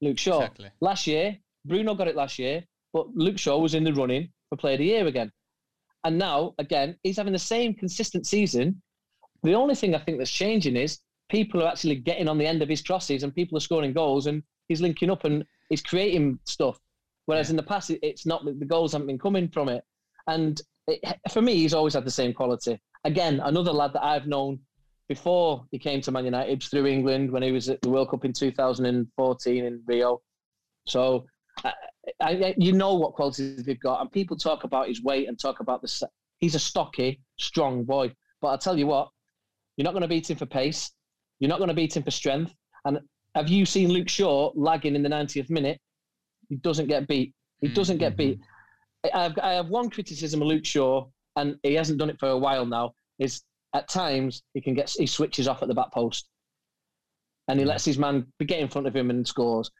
Luke 0.00 0.18
Shaw. 0.18 0.38
Exactly. 0.42 0.70
Last 0.80 1.08
year, 1.08 1.38
Bruno 1.64 1.94
got 1.94 2.06
it 2.06 2.14
last 2.14 2.38
year 2.38 2.62
but 2.98 3.14
Luke 3.14 3.38
Shaw 3.38 3.58
was 3.58 3.74
in 3.74 3.84
the 3.84 3.94
running 3.94 4.28
for 4.48 4.56
Player 4.56 4.74
of 4.74 4.78
the 4.80 4.86
Year 4.86 5.06
again. 5.06 5.30
And 6.02 6.18
now, 6.18 6.54
again, 6.58 6.96
he's 7.04 7.16
having 7.16 7.32
the 7.32 7.38
same 7.38 7.72
consistent 7.72 8.26
season. 8.26 8.82
The 9.44 9.54
only 9.54 9.76
thing 9.76 9.94
I 9.94 9.98
think 9.98 10.18
that's 10.18 10.32
changing 10.32 10.74
is 10.74 10.98
people 11.28 11.62
are 11.62 11.68
actually 11.68 11.94
getting 11.94 12.28
on 12.28 12.38
the 12.38 12.46
end 12.46 12.60
of 12.60 12.68
his 12.68 12.82
crosses 12.82 13.22
and 13.22 13.32
people 13.32 13.56
are 13.56 13.60
scoring 13.60 13.92
goals 13.92 14.26
and 14.26 14.42
he's 14.66 14.80
linking 14.80 15.10
up 15.10 15.24
and 15.24 15.44
he's 15.68 15.80
creating 15.80 16.40
stuff. 16.44 16.80
Whereas 17.26 17.48
yeah. 17.48 17.52
in 17.52 17.56
the 17.56 17.62
past, 17.62 17.92
it's 18.02 18.26
not 18.26 18.44
that 18.46 18.58
the 18.58 18.66
goals 18.66 18.92
haven't 18.92 19.06
been 19.06 19.18
coming 19.18 19.48
from 19.48 19.68
it. 19.68 19.84
And 20.26 20.60
it, 20.88 21.00
for 21.30 21.40
me, 21.40 21.54
he's 21.54 21.74
always 21.74 21.94
had 21.94 22.04
the 22.04 22.10
same 22.10 22.32
quality. 22.32 22.80
Again, 23.04 23.40
another 23.44 23.72
lad 23.72 23.92
that 23.92 24.02
I've 24.02 24.26
known 24.26 24.58
before 25.08 25.64
he 25.70 25.78
came 25.78 26.00
to 26.00 26.10
Man 26.10 26.24
United 26.24 26.64
through 26.64 26.86
England 26.86 27.30
when 27.30 27.44
he 27.44 27.52
was 27.52 27.68
at 27.68 27.80
the 27.80 27.90
World 27.90 28.10
Cup 28.10 28.24
in 28.24 28.32
2014 28.32 29.64
in 29.64 29.82
Rio. 29.86 30.20
So 30.88 31.26
uh, 31.64 31.70
I, 32.20 32.54
you 32.56 32.72
know 32.72 32.94
what 32.94 33.14
qualities 33.14 33.64
they've 33.64 33.80
got, 33.80 34.00
and 34.00 34.10
people 34.10 34.36
talk 34.36 34.64
about 34.64 34.88
his 34.88 35.02
weight 35.02 35.28
and 35.28 35.38
talk 35.38 35.60
about 35.60 35.82
the. 35.82 36.08
He's 36.38 36.54
a 36.54 36.60
stocky, 36.60 37.20
strong 37.36 37.84
boy, 37.84 38.12
but 38.40 38.48
I'll 38.48 38.58
tell 38.58 38.78
you 38.78 38.86
what, 38.86 39.08
you're 39.76 39.84
not 39.84 39.92
going 39.92 40.02
to 40.02 40.08
beat 40.08 40.30
him 40.30 40.36
for 40.36 40.46
pace. 40.46 40.92
You're 41.38 41.48
not 41.48 41.58
going 41.58 41.68
to 41.68 41.74
beat 41.74 41.96
him 41.96 42.02
for 42.02 42.10
strength. 42.10 42.54
And 42.84 42.98
have 43.34 43.48
you 43.48 43.64
seen 43.64 43.90
Luke 43.90 44.08
Shaw 44.08 44.52
lagging 44.54 44.94
in 44.94 45.02
the 45.02 45.08
90th 45.08 45.50
minute? 45.50 45.80
He 46.48 46.56
doesn't 46.56 46.88
get 46.88 47.06
beat. 47.06 47.34
He 47.60 47.68
mm-hmm. 47.68 47.74
doesn't 47.74 47.98
get 47.98 48.16
beat. 48.16 48.40
I 49.14 49.22
have, 49.22 49.38
I 49.40 49.52
have 49.52 49.68
one 49.68 49.90
criticism 49.90 50.42
of 50.42 50.48
Luke 50.48 50.64
Shaw, 50.64 51.06
and 51.36 51.56
he 51.62 51.74
hasn't 51.74 51.98
done 51.98 52.10
it 52.10 52.18
for 52.18 52.28
a 52.28 52.38
while 52.38 52.66
now. 52.66 52.94
Is 53.18 53.42
at 53.74 53.88
times 53.88 54.42
he 54.54 54.60
can 54.60 54.74
get 54.74 54.90
he 54.90 55.06
switches 55.06 55.46
off 55.46 55.62
at 55.62 55.68
the 55.68 55.74
back 55.74 55.92
post, 55.92 56.28
and 57.46 57.58
he 57.58 57.64
lets 57.64 57.84
his 57.84 57.98
man 57.98 58.26
get 58.44 58.60
in 58.60 58.68
front 58.68 58.86
of 58.86 58.96
him 58.96 59.10
and 59.10 59.26
scores. 59.26 59.70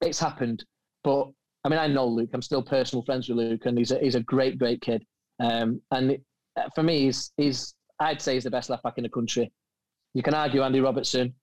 It's 0.00 0.18
happened, 0.18 0.64
but 1.02 1.28
I 1.64 1.68
mean, 1.68 1.78
I 1.78 1.86
know 1.86 2.06
Luke. 2.06 2.30
I'm 2.34 2.42
still 2.42 2.62
personal 2.62 3.02
friends 3.04 3.28
with 3.28 3.38
Luke, 3.38 3.66
and 3.66 3.78
he's 3.78 3.90
a, 3.90 3.98
he's 3.98 4.14
a 4.14 4.20
great, 4.20 4.58
great 4.58 4.80
kid. 4.82 5.04
Um, 5.40 5.80
and 5.90 6.12
it, 6.12 6.22
uh, 6.56 6.68
for 6.74 6.82
me, 6.82 7.04
he's, 7.06 7.32
he's 7.36 7.74
I'd 8.00 8.20
say 8.20 8.34
he's 8.34 8.44
the 8.44 8.50
best 8.50 8.70
left 8.70 8.82
back 8.82 8.98
in 8.98 9.02
the 9.02 9.08
country. 9.08 9.50
You 10.12 10.22
can 10.22 10.34
argue 10.34 10.62
Andy 10.62 10.80
Robertson, 10.80 11.34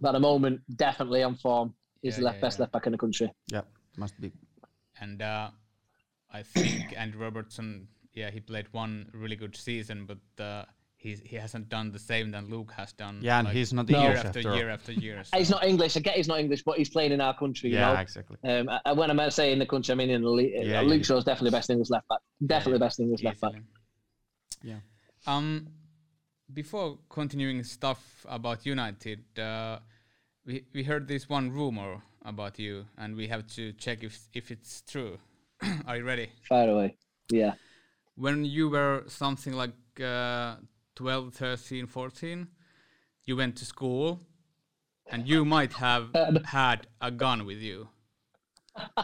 but 0.00 0.10
at 0.10 0.12
the 0.12 0.20
moment, 0.20 0.60
definitely 0.76 1.22
on 1.22 1.34
form, 1.36 1.74
he's 2.02 2.14
yeah, 2.14 2.18
the 2.18 2.24
left, 2.26 2.36
yeah, 2.36 2.40
best 2.42 2.58
yeah. 2.58 2.62
left 2.62 2.72
back 2.72 2.86
in 2.86 2.92
the 2.92 2.98
country. 2.98 3.32
Yeah, 3.50 3.62
must 3.96 4.20
be. 4.20 4.32
And 5.00 5.22
uh, 5.22 5.50
I 6.30 6.42
think 6.42 6.94
Andy 6.96 7.16
Robertson, 7.16 7.88
yeah, 8.12 8.30
he 8.30 8.40
played 8.40 8.66
one 8.72 9.08
really 9.12 9.36
good 9.36 9.56
season, 9.56 10.06
but 10.06 10.42
uh, 10.44 10.64
he's, 11.04 11.20
he 11.20 11.36
hasn't 11.36 11.68
done 11.68 11.92
the 11.92 11.98
same 11.98 12.30
than 12.30 12.48
Luke 12.48 12.72
has 12.76 12.92
done. 12.92 13.18
Yeah, 13.20 13.38
and 13.38 13.46
like 13.46 13.54
he's 13.56 13.72
not 13.72 13.88
year 13.88 14.00
English 14.00 14.24
after, 14.24 14.38
after 14.40 14.54
year 14.56 14.70
after 14.70 14.92
year. 14.92 15.22
So. 15.24 15.38
he's 15.38 15.50
not 15.50 15.62
English. 15.64 15.96
I 15.96 16.00
get 16.00 16.14
he's 16.16 16.28
not 16.28 16.40
English, 16.40 16.62
but 16.62 16.78
he's 16.78 16.88
playing 16.88 17.12
in 17.12 17.20
our 17.20 17.36
country. 17.36 17.70
Yeah, 17.70 17.92
know? 17.92 18.00
exactly. 18.00 18.36
Um, 18.42 18.68
I, 18.84 18.92
when 18.92 19.10
I'm 19.10 19.30
saying 19.30 19.52
in 19.52 19.58
the 19.58 19.66
country, 19.66 19.92
I 19.92 19.96
mean 19.96 20.10
in 20.10 20.22
the 20.22 20.28
league. 20.28 20.52
Yeah, 20.54 20.80
Luke 20.80 20.98
yeah. 20.98 21.04
Shaw's 21.04 21.24
definitely 21.24 21.50
the 21.50 21.56
best 21.58 21.70
English 21.70 21.90
left 21.90 22.08
back. 22.08 22.20
Definitely 22.44 22.78
yeah, 22.80 22.86
best 22.86 23.00
English 23.00 23.22
left 23.22 23.40
back. 23.40 23.52
Yeah. 24.62 24.80
Um, 25.26 25.68
before 26.52 26.98
continuing 27.08 27.62
stuff 27.64 28.26
about 28.28 28.66
United, 28.66 29.20
uh, 29.38 29.78
we 30.46 30.64
we 30.74 30.82
heard 30.82 31.06
this 31.06 31.28
one 31.28 31.50
rumor 31.50 32.02
about 32.24 32.58
you, 32.58 32.86
and 32.96 33.14
we 33.14 33.28
have 33.28 33.46
to 33.56 33.72
check 33.74 34.02
if 34.02 34.18
if 34.32 34.50
it's 34.50 34.82
true. 34.82 35.18
Are 35.86 35.96
you 35.98 36.04
ready? 36.04 36.28
Fire 36.48 36.70
away. 36.70 36.96
Yeah. 37.30 37.54
When 38.16 38.44
you 38.44 38.68
were 38.70 39.04
something 39.08 39.54
like 39.54 39.74
uh, 40.00 40.56
12, 40.96 41.34
13, 41.34 41.86
14, 41.86 42.48
you 43.24 43.36
went 43.36 43.56
to 43.56 43.64
school 43.64 44.20
and 45.10 45.28
you 45.28 45.44
might 45.44 45.72
have 45.74 46.10
had 46.44 46.86
a 47.00 47.10
gun 47.10 47.44
with 47.46 47.58
you. 47.58 47.88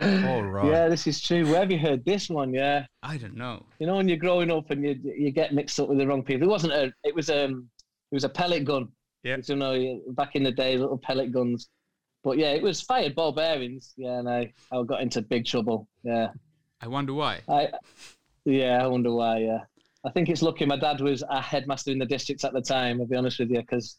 All 0.00 0.42
right. 0.42 0.70
Yeah, 0.70 0.88
this 0.88 1.06
is 1.06 1.20
true. 1.20 1.44
Where 1.46 1.60
have 1.60 1.70
you 1.70 1.78
heard 1.78 2.04
this 2.04 2.28
one? 2.28 2.52
Yeah. 2.52 2.86
I 3.02 3.16
don't 3.18 3.36
know. 3.36 3.64
You 3.78 3.86
know, 3.86 3.96
when 3.96 4.08
you're 4.08 4.16
growing 4.16 4.50
up 4.50 4.70
and 4.70 4.82
you 4.82 4.98
you 5.04 5.30
get 5.30 5.54
mixed 5.54 5.78
up 5.78 5.88
with 5.88 5.98
the 5.98 6.06
wrong 6.06 6.22
people. 6.22 6.48
It 6.48 6.50
wasn't 6.50 6.72
a. 6.72 6.92
It 7.04 7.14
was 7.14 7.30
um. 7.30 7.68
It 8.10 8.14
was 8.14 8.24
a 8.24 8.28
pellet 8.28 8.64
gun. 8.64 8.88
Yeah. 9.22 9.36
You 9.44 9.56
know, 9.56 10.00
back 10.10 10.34
in 10.34 10.42
the 10.42 10.50
day, 10.50 10.76
little 10.76 10.98
pellet 10.98 11.30
guns. 11.30 11.68
But 12.24 12.38
yeah, 12.38 12.52
it 12.52 12.62
was 12.62 12.80
fired 12.80 13.14
ball 13.14 13.32
bearings. 13.32 13.92
Yeah, 13.96 14.18
and 14.18 14.28
I 14.28 14.52
I 14.72 14.82
got 14.82 15.02
into 15.02 15.22
big 15.22 15.44
trouble. 15.44 15.88
Yeah. 16.02 16.28
I 16.80 16.88
wonder 16.88 17.14
why. 17.14 17.40
I. 17.48 17.68
Yeah, 18.44 18.82
I 18.82 18.86
wonder 18.86 19.12
why. 19.12 19.38
Yeah. 19.38 19.60
I 20.04 20.10
think 20.10 20.28
it's 20.28 20.42
lucky 20.42 20.64
my 20.66 20.76
dad 20.76 21.00
was 21.00 21.22
a 21.28 21.40
headmaster 21.40 21.90
in 21.92 21.98
the 21.98 22.06
district 22.06 22.44
at 22.44 22.52
the 22.52 22.60
time. 22.60 23.00
I'll 23.00 23.06
be 23.06 23.16
honest 23.16 23.38
with 23.38 23.50
you, 23.50 23.60
because 23.60 23.98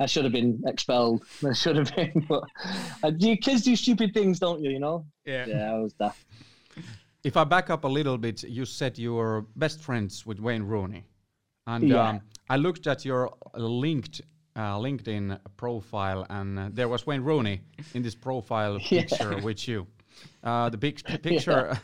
I 0.00 0.06
should 0.06 0.24
have 0.24 0.32
been 0.32 0.60
expelled. 0.66 1.24
I 1.48 1.52
should 1.52 1.76
have 1.76 1.94
been. 1.94 2.26
But 2.28 2.44
uh, 3.02 3.12
you 3.18 3.36
kids 3.36 3.62
do 3.62 3.76
stupid 3.76 4.12
things, 4.12 4.38
don't 4.40 4.62
you? 4.62 4.70
You 4.70 4.80
know. 4.80 5.06
Yeah. 5.24 5.46
Yeah, 5.46 5.72
I 5.74 5.78
was 5.78 5.94
that. 5.98 6.16
If 7.24 7.36
I 7.36 7.44
back 7.44 7.70
up 7.70 7.84
a 7.84 7.88
little 7.88 8.18
bit, 8.18 8.42
you 8.44 8.64
said 8.64 8.98
you 8.98 9.14
were 9.14 9.46
best 9.56 9.80
friends 9.80 10.24
with 10.26 10.38
Wayne 10.40 10.62
Rooney, 10.62 11.04
and 11.66 11.88
Yeah. 11.88 12.08
um, 12.08 12.20
I 12.48 12.56
looked 12.56 12.86
at 12.86 13.04
your 13.04 13.32
linked 13.54 14.20
uh, 14.54 14.78
LinkedIn 14.78 15.38
profile, 15.56 16.24
and 16.30 16.58
uh, 16.58 16.68
there 16.72 16.88
was 16.88 17.06
Wayne 17.06 17.22
Rooney 17.22 17.60
in 17.94 18.02
this 18.02 18.14
profile 18.14 18.78
Yeah. 18.90 19.02
picture 19.02 19.38
with 19.38 19.68
you. 19.68 19.86
Uh, 20.42 20.70
the 20.70 20.78
big 20.78 21.02
picture, 21.22 21.76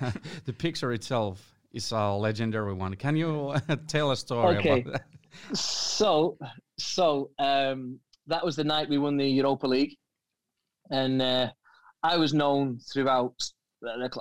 the 0.46 0.53
picture 0.53 0.92
itself 0.92 1.59
is 1.73 1.93
a 1.93 2.13
legendary 2.13 2.75
one. 2.75 2.95
Can 2.95 3.17
you 3.17 3.55
tell 3.89 4.11
a 4.11 4.17
story 4.17 4.57
Okay. 4.59 4.81
about 4.81 4.93
that? 4.93 5.57
So, 5.57 6.37
so 6.79 7.31
um, 7.39 7.99
that 8.27 8.45
was 8.45 8.57
the 8.57 8.65
night 8.65 8.89
we 8.89 8.99
won 8.99 9.17
the 9.17 9.27
Europa 9.27 9.67
League, 9.67 9.97
and 10.91 11.21
uh, 11.23 11.51
I 12.03 12.17
was 12.17 12.35
known 12.35 12.79
throughout. 12.93 13.35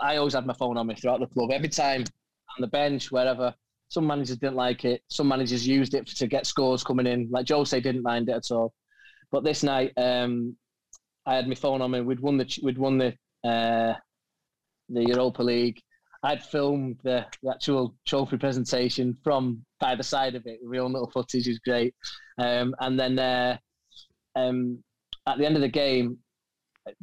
I 0.01 0.17
always 0.17 0.33
had 0.33 0.45
my 0.45 0.53
phone 0.53 0.77
on 0.77 0.87
me 0.87 0.95
throughout 0.95 1.19
the 1.19 1.27
club. 1.27 1.51
Every 1.51 1.69
time 1.69 2.01
on 2.01 2.61
the 2.61 2.67
bench, 2.67 3.11
wherever. 3.11 3.53
Some 3.89 4.07
managers 4.07 4.37
didn't 4.37 4.55
like 4.55 4.85
it. 4.85 5.01
Some 5.09 5.27
managers 5.27 5.67
used 5.67 5.93
it 5.95 6.07
to 6.07 6.25
get 6.25 6.45
scores 6.45 6.81
coming 6.81 7.05
in. 7.05 7.27
Like 7.29 7.49
Jose 7.49 7.77
didn't 7.81 8.03
mind 8.03 8.29
it 8.29 8.35
at 8.37 8.49
all. 8.49 8.73
But 9.33 9.43
this 9.43 9.63
night, 9.63 9.91
um, 9.97 10.55
I 11.25 11.35
had 11.35 11.45
my 11.45 11.55
phone 11.55 11.81
on 11.81 11.91
me. 11.91 11.99
We'd 11.99 12.21
won 12.21 12.37
the 12.37 12.59
we'd 12.63 12.77
won 12.77 12.97
the 12.97 13.07
uh, 13.43 13.95
the 14.87 15.03
Europa 15.05 15.43
League. 15.43 15.81
I'd 16.23 16.43
filmed 16.43 16.97
the, 17.03 17.25
the 17.41 17.51
actual 17.51 17.95
trophy 18.05 18.37
presentation 18.37 19.17
from 19.23 19.65
by 19.79 19.95
the 19.95 20.03
side 20.03 20.35
of 20.35 20.45
it. 20.45 20.59
Real 20.63 20.85
little 20.85 21.09
footage 21.09 21.47
is 21.47 21.59
great. 21.59 21.95
Um, 22.37 22.75
and 22.79 22.99
then 22.99 23.17
uh, 23.17 23.57
um, 24.35 24.83
at 25.27 25.37
the 25.37 25.45
end 25.45 25.55
of 25.55 25.61
the 25.61 25.67
game, 25.67 26.17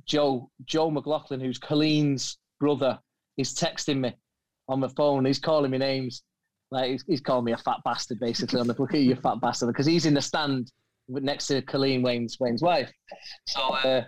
Joe 0.07 0.51
Joe 0.65 0.91
McLoughlin, 0.91 1.41
who's 1.41 1.59
Colleen's 1.59 2.39
brother, 2.61 2.99
is 3.37 3.55
texting 3.55 3.99
me 3.99 4.15
on 4.69 4.81
my 4.81 4.89
phone. 4.97 5.25
He's 5.25 5.39
calling 5.39 5.71
me 5.71 5.79
names. 5.79 6.23
Like 6.71 6.91
he's, 6.91 7.05
he's 7.07 7.21
calling 7.21 7.45
me 7.45 7.53
a 7.53 7.59
fat 7.59 7.79
bastard, 7.85 8.21
basically. 8.21 8.61
On 8.61 8.67
the 8.67 8.75
look 8.79 8.95
at 8.95 9.01
you, 9.01 9.17
fat 9.17 9.41
bastard, 9.41 9.69
because 9.69 9.87
he's 9.87 10.07
in 10.07 10.15
the 10.15 10.23
stand 10.23 10.71
next 11.09 11.47
to 11.47 11.63
Colleen 11.63 12.03
Wayne's 12.03 12.39
Wayne's 12.39 12.63
wife. 12.63 12.91
So 13.47 13.61
uh, 13.61 14.05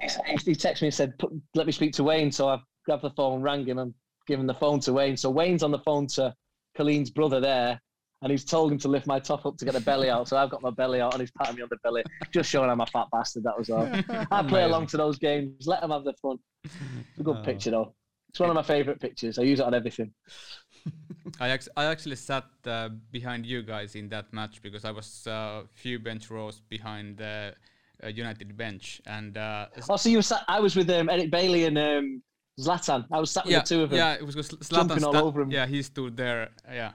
he, 0.00 0.06
he 0.06 0.52
texted 0.52 0.82
me 0.82 0.88
and 0.88 0.94
said, 0.94 1.12
"Let 1.54 1.66
me 1.66 1.72
speak 1.72 1.92
to 1.94 2.04
Wayne." 2.04 2.30
So 2.30 2.48
I 2.48 2.58
grabbed 2.88 3.02
the 3.02 3.10
phone, 3.10 3.42
rang 3.42 3.66
him, 3.66 3.78
and 3.78 3.92
given 4.26 4.46
the 4.46 4.54
phone 4.54 4.80
to 4.80 4.92
Wayne. 4.94 5.16
So 5.16 5.28
Wayne's 5.30 5.62
on 5.62 5.70
the 5.70 5.78
phone 5.80 6.06
to 6.08 6.34
Colleen's 6.74 7.10
brother 7.10 7.38
there, 7.38 7.78
and 8.22 8.30
he's 8.30 8.44
told 8.44 8.72
him 8.72 8.78
to 8.78 8.88
lift 8.88 9.06
my 9.06 9.18
top 9.20 9.44
up 9.44 9.56
to 9.58 9.64
get 9.66 9.74
the 9.74 9.80
belly 9.80 10.08
out. 10.08 10.26
So 10.28 10.36
I've 10.38 10.48
got 10.50 10.62
my 10.62 10.70
belly 10.70 11.00
out, 11.02 11.12
and 11.12 11.20
he's 11.20 11.30
patting 11.32 11.56
me 11.56 11.62
on 11.62 11.68
the 11.70 11.76
belly, 11.84 12.02
just 12.32 12.48
showing 12.50 12.70
I'm 12.70 12.80
a 12.80 12.86
fat 12.86 13.06
bastard. 13.12 13.42
That 13.44 13.58
was 13.58 13.68
all. 13.70 13.86
I 14.30 14.42
play 14.42 14.62
along 14.64 14.86
to 14.88 14.96
those 14.96 15.18
games. 15.18 15.66
Let 15.66 15.82
them 15.82 15.90
have 15.90 16.04
their 16.04 16.14
fun. 16.14 16.38
It's 16.64 16.74
a 17.20 17.22
good 17.22 17.36
Oh. 17.38 17.42
picture 17.42 17.70
though. 17.70 17.94
It's 18.30 18.40
one 18.40 18.48
of 18.50 18.54
my 18.56 18.62
favourite 18.62 19.00
pictures. 19.00 19.38
I 19.38 19.42
use 19.42 19.60
it 19.60 19.64
on 19.66 19.72
everything. 19.74 20.12
I, 21.40 21.50
ex- 21.50 21.68
I 21.76 21.84
actually 21.86 22.16
sat 22.16 22.44
uh, 22.66 22.90
behind 23.10 23.46
you 23.46 23.62
guys 23.62 23.94
in 23.94 24.08
that 24.10 24.32
match 24.32 24.60
because 24.62 24.84
I 24.84 24.90
was 24.90 25.24
a 25.26 25.30
uh, 25.30 25.62
few 25.74 25.98
bench 25.98 26.30
rows 26.30 26.60
behind 26.60 27.18
the 27.18 27.54
uh, 28.02 28.08
United 28.08 28.56
bench, 28.56 29.00
and 29.06 29.36
uh, 29.36 29.66
Oh, 29.88 29.96
so 29.96 30.08
you 30.08 30.18
were 30.18 30.22
sat, 30.22 30.44
I 30.48 30.60
was 30.60 30.76
with 30.76 30.88
um, 30.90 31.08
Eric 31.08 31.30
Bailly 31.30 31.64
and 31.64 31.78
um, 31.78 32.22
Zlatan. 32.58 33.06
I 33.12 33.20
was 33.20 33.30
sat 33.30 33.44
with 33.44 33.52
yeah, 33.52 33.60
the 33.60 33.66
two 33.66 33.82
of 33.82 33.90
them 33.90 33.98
yeah, 33.98 34.14
it 34.14 34.24
was 34.24 34.34
Zlatan 34.36 34.88
jumping 34.88 35.04
all 35.04 35.16
over 35.16 35.42
him. 35.42 35.50
Yeah, 35.50 35.66
he 35.66 35.82
stood 35.82 36.16
there. 36.16 36.50
Yeah, 36.70 36.92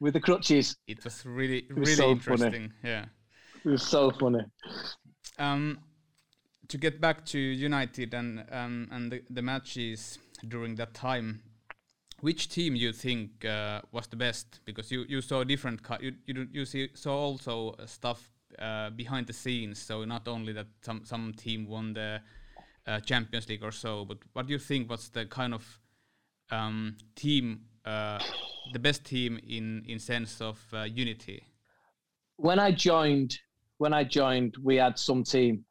with 0.00 0.14
the 0.14 0.20
crutches. 0.20 0.76
it 0.86 1.04
was 1.04 1.24
really 1.24 1.66
was 1.68 1.76
really 1.76 1.94
so 1.94 2.02
funny. 2.02 2.12
interesting. 2.12 2.72
Yeah. 2.82 3.04
It 3.64 3.68
was 3.68 3.82
so 3.82 4.10
funny. 4.10 4.44
Um, 5.38 5.80
to 6.68 6.78
get 6.78 7.00
back 7.00 7.24
to 7.26 7.38
United 7.38 8.14
and 8.14 8.44
um, 8.50 8.88
and 8.90 9.12
the, 9.12 9.22
the 9.28 9.42
matches 9.42 10.18
during 10.48 10.76
that 10.76 10.94
time, 10.94 11.42
which 12.20 12.48
team 12.48 12.74
you 12.74 12.92
think 12.92 13.44
uh, 13.44 13.80
was 13.92 14.06
the 14.06 14.16
best? 14.16 14.60
Because 14.64 14.90
you, 14.90 15.04
you 15.08 15.20
saw 15.20 15.44
different 15.44 15.80
you 16.00 16.14
you, 16.26 16.48
you 16.52 16.64
see, 16.64 16.88
saw 16.94 17.14
also 17.14 17.74
stuff 17.86 18.30
uh, 18.58 18.90
behind 18.90 19.26
the 19.26 19.32
scenes. 19.32 19.78
So 19.78 20.04
not 20.04 20.28
only 20.28 20.52
that 20.52 20.66
some 20.82 21.02
some 21.04 21.34
team 21.34 21.66
won 21.66 21.92
the 21.92 22.20
uh, 22.90 23.00
Champions 23.00 23.48
League 23.48 23.62
or 23.62 23.72
so, 23.72 24.04
but 24.04 24.18
what 24.32 24.46
do 24.46 24.52
you 24.52 24.58
think 24.58 24.90
was 24.90 25.08
the 25.10 25.24
kind 25.26 25.54
of 25.54 25.80
um, 26.50 26.96
team 27.14 27.60
uh, 27.84 28.18
the 28.72 28.78
best 28.78 29.04
team 29.04 29.38
in 29.46 29.84
in 29.86 29.98
sense 29.98 30.40
of 30.40 30.58
uh, 30.72 30.82
unity? 30.82 31.44
when 32.40 32.58
I 32.58 32.72
joined, 32.72 33.38
when 33.78 33.92
I 33.92 34.04
joined, 34.04 34.56
we 34.62 34.76
had 34.76 34.98
some 34.98 35.22
team. 35.22 35.64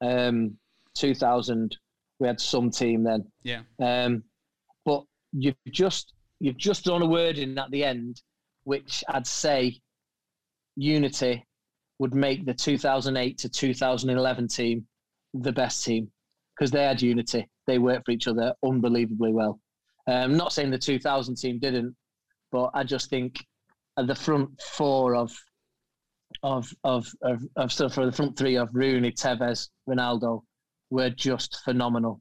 Um, 0.00 0.56
2000, 0.94 1.76
we 2.18 2.26
had 2.26 2.40
some 2.40 2.70
team 2.70 3.04
then. 3.04 3.24
Yeah. 3.42 3.62
Um, 3.78 4.24
but 4.84 5.04
you've 5.32 5.56
just 5.70 6.14
you've 6.40 6.56
just 6.56 6.84
done 6.84 7.02
a 7.02 7.06
wording 7.06 7.56
at 7.58 7.70
the 7.70 7.84
end, 7.84 8.20
which 8.64 9.04
I'd 9.08 9.26
say 9.26 9.80
Unity 10.76 11.44
would 11.98 12.14
make 12.14 12.46
the 12.46 12.54
2008 12.54 13.38
to 13.38 13.48
2011 13.48 14.48
team 14.48 14.86
the 15.34 15.52
best 15.52 15.84
team 15.84 16.10
because 16.62 16.70
they 16.70 16.84
had 16.84 17.02
Unity. 17.02 17.44
They 17.66 17.78
worked 17.78 18.06
for 18.06 18.12
each 18.12 18.28
other 18.28 18.54
unbelievably 18.64 19.32
well. 19.32 19.58
Um, 20.06 20.36
not 20.36 20.52
saying 20.52 20.70
the 20.70 20.78
2000 20.78 21.34
team 21.34 21.58
didn't, 21.58 21.96
but 22.52 22.70
I 22.72 22.84
just 22.84 23.10
think 23.10 23.44
the 23.96 24.14
front 24.14 24.48
four 24.62 25.16
of 25.16 25.32
of 26.44 26.72
of 26.84 27.12
of, 27.22 27.42
of 27.56 27.72
for 27.72 28.06
the 28.06 28.12
front 28.12 28.38
three 28.38 28.54
of 28.54 28.68
Rooney, 28.72 29.10
Tevez, 29.10 29.70
Ronaldo 29.88 30.42
were 30.90 31.10
just 31.10 31.58
phenomenal, 31.64 32.20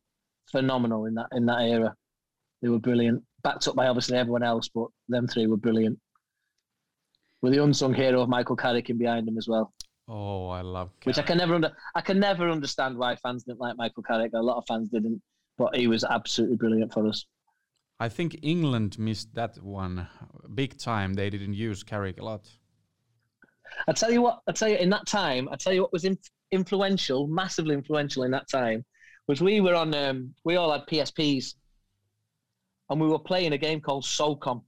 phenomenal 0.52 1.06
in 1.06 1.14
that 1.14 1.28
in 1.34 1.46
that 1.46 1.62
era. 1.62 1.94
They 2.64 2.70
were 2.70 2.80
brilliant, 2.80 3.24
backed 3.44 3.68
up 3.68 3.76
by 3.76 3.90
obviously 3.90 4.18
everyone 4.18 4.42
else, 4.42 4.70
but 4.74 4.88
them 5.08 5.28
three 5.28 5.46
were 5.46 5.56
brilliant. 5.56 6.00
With 7.44 7.54
the 7.54 7.64
unsung 7.64 7.94
hero 7.94 8.22
of 8.22 8.30
Michael 8.30 8.56
Carrick 8.56 8.90
in 8.90 8.98
behind 8.98 9.28
him 9.28 9.38
as 9.38 9.48
well, 9.48 9.72
Oh, 10.14 10.50
I 10.50 10.60
love. 10.60 10.90
which 11.06 11.18
I 11.18 11.22
can 11.22 11.38
never 11.38 11.56
under, 11.56 11.72
I 11.96 12.02
can 12.02 12.20
never 12.20 12.50
understand 12.50 12.98
why 12.98 13.16
fans 13.16 13.44
didn't 13.44 13.62
like 13.62 13.78
Michael 13.78 14.04
Carrick. 14.04 14.34
A 14.34 14.42
lot 14.42 14.58
of 14.58 14.66
fans 14.68 14.90
didn't, 14.90 15.22
but 15.58 15.74
he 15.74 15.88
was 15.88 16.04
absolutely 16.04 16.58
brilliant 16.58 16.92
for 16.92 17.08
us. 17.08 17.26
I 17.98 18.10
think 18.10 18.38
England 18.42 19.00
missed 19.00 19.34
that 19.36 19.64
one 19.64 20.06
big 20.54 20.78
time. 20.78 21.14
They 21.14 21.30
didn't 21.30 21.54
use 21.54 21.82
Carrick 21.82 22.20
a 22.20 22.26
lot. 22.26 22.50
I 23.88 23.94
tell 23.94 24.12
you 24.12 24.22
what, 24.22 24.40
I 24.50 24.52
tell 24.52 24.68
you 24.68 24.76
in 24.76 24.90
that 24.90 25.06
time, 25.06 25.48
I 25.50 25.56
tell 25.56 25.72
you 25.72 25.84
what 25.84 25.94
was 25.94 26.04
in, 26.04 26.18
influential, 26.52 27.28
massively 27.28 27.74
influential 27.74 28.24
in 28.24 28.32
that 28.32 28.50
time, 28.50 28.84
was 29.28 29.40
we 29.40 29.62
were 29.62 29.76
on, 29.76 29.96
um, 29.96 30.36
we 30.44 30.58
all 30.58 30.74
had 30.74 30.82
PSPs, 30.88 31.54
and 32.90 33.00
we 33.00 33.08
were 33.08 33.20
playing 33.20 33.54
a 33.54 33.58
game 33.58 33.80
called 33.80 34.04
SOCOM. 34.04 34.62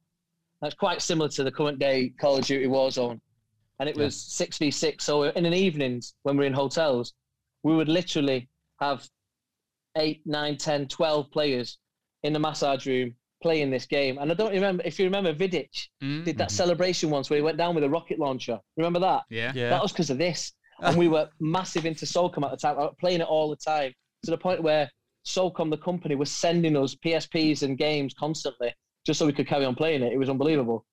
That's 0.62 0.76
quite 0.76 1.02
similar 1.02 1.28
to 1.30 1.44
the 1.44 1.52
current 1.52 1.80
day 1.80 2.14
Call 2.18 2.38
of 2.38 2.46
Duty 2.46 2.68
Warzone, 2.68 3.20
and 3.80 3.90
it 3.90 3.96
was 3.98 4.16
six 4.22 4.58
v 4.58 4.72
six. 4.72 5.04
So 5.04 5.24
in 5.24 5.46
an 5.46 5.54
evenings 5.54 6.14
when 6.24 6.38
we 6.38 6.44
are 6.44 6.48
in 6.48 6.54
hotels, 6.54 7.14
we 7.64 7.76
would 7.76 7.90
literally 7.90 8.50
have 8.80 9.08
eight, 9.98 10.22
nine, 10.26 10.58
10, 10.58 10.88
12 10.88 11.32
players 11.32 11.78
in 12.24 12.34
the 12.34 12.40
massage 12.40 12.88
room 12.88 13.14
playing 13.42 13.70
this 13.70 13.86
game. 13.86 14.18
And 14.18 14.32
I 14.32 14.34
don't 14.34 14.52
remember 14.52 14.82
if 14.86 14.98
you 15.00 15.06
remember 15.06 15.34
Vidic 15.34 15.70
Mm? 16.02 16.24
did 16.26 16.38
that 16.38 16.52
celebration 16.52 17.10
once 17.10 17.30
where 17.30 17.38
he 17.38 17.44
went 17.44 17.58
down 17.58 17.76
with 17.76 17.84
a 17.84 17.90
rocket 17.90 18.18
launcher. 18.20 18.60
Remember 18.78 19.00
that? 19.00 19.24
Yeah. 19.30 19.52
Yeah. 19.54 19.70
That 19.70 19.82
was 19.82 19.92
because 19.92 20.10
of 20.10 20.18
this. 20.18 20.54
And 20.82 20.98
we 20.98 21.08
were 21.08 21.30
massive 21.40 21.86
into 21.86 22.06
SOCOM 22.06 22.44
at 22.44 22.52
the 22.52 22.58
time, 22.58 22.78
uh, 22.80 22.90
playing 23.00 23.22
it 23.22 23.28
all 23.28 23.50
the 23.50 23.56
time 23.56 23.94
to 24.24 24.32
the 24.32 24.38
point 24.38 24.64
where 24.64 24.90
SOCOM, 25.26 25.70
the 25.70 25.78
company, 25.78 26.16
was 26.16 26.32
sending 26.32 26.76
us 26.76 26.96
PSPs 26.96 27.64
and 27.64 27.78
games 27.78 28.14
constantly 28.14 28.74
just 29.06 29.20
so 29.20 29.26
we 29.26 29.34
could 29.34 29.48
carry 29.48 29.66
on 29.66 29.76
playing 29.76 30.02
it. 30.02 30.12
It 30.12 30.18
was 30.18 30.30
unbelievable. 30.30 30.86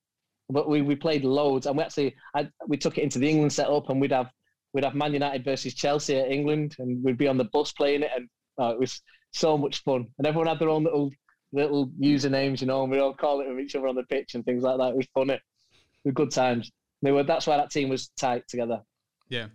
But 0.51 0.69
we, 0.69 0.83
we 0.83 0.97
played 0.97 1.25
loads, 1.25 1.67
and 1.67 1.77
we 1.77 1.85
actually 1.85 2.17
I, 2.35 2.49
we 2.67 2.77
took 2.77 2.99
it 2.99 3.03
into 3.03 3.19
the 3.19 3.29
England 3.29 3.53
setup, 3.53 3.89
and 3.91 4.01
we'd 4.01 4.13
have 4.13 4.31
we'd 4.73 4.85
have 4.85 4.95
Man 4.95 5.13
United 5.13 5.45
versus 5.45 5.75
Chelsea 5.75 6.17
at 6.17 6.31
England, 6.31 6.77
and 6.79 7.03
we'd 7.03 7.19
be 7.19 7.29
on 7.29 7.37
the 7.37 7.45
bus 7.53 7.73
playing 7.73 8.03
it, 8.03 8.11
and 8.15 8.29
oh, 8.59 8.71
it 8.71 8.79
was 8.79 9.03
so 9.33 9.57
much 9.57 9.83
fun. 9.83 10.07
And 10.19 10.27
everyone 10.27 10.49
had 10.49 10.59
their 10.59 10.69
own 10.69 10.85
little 10.85 11.11
little 11.53 11.89
usernames, 12.01 12.61
you 12.61 12.67
know, 12.67 12.83
and 12.83 12.93
we 12.93 12.99
all 12.99 13.15
call 13.15 13.41
it 13.41 13.49
with 13.49 13.61
each 13.61 13.75
other 13.75 13.89
on 13.89 13.97
the 13.97 14.05
pitch 14.05 14.35
and 14.35 14.45
things 14.45 14.63
like 14.63 14.79
that. 14.79 14.91
It 14.91 14.97
was 14.97 15.09
funny. 15.15 15.35
It 15.35 15.41
was 16.05 16.15
good 16.15 16.31
times. 16.31 16.71
They 17.03 17.13
were. 17.13 17.25
That's 17.25 17.47
why 17.47 17.57
that 17.57 17.71
team 17.71 17.89
was 17.89 18.09
tight 18.09 18.47
together. 18.49 18.83
Yeah. 19.29 19.47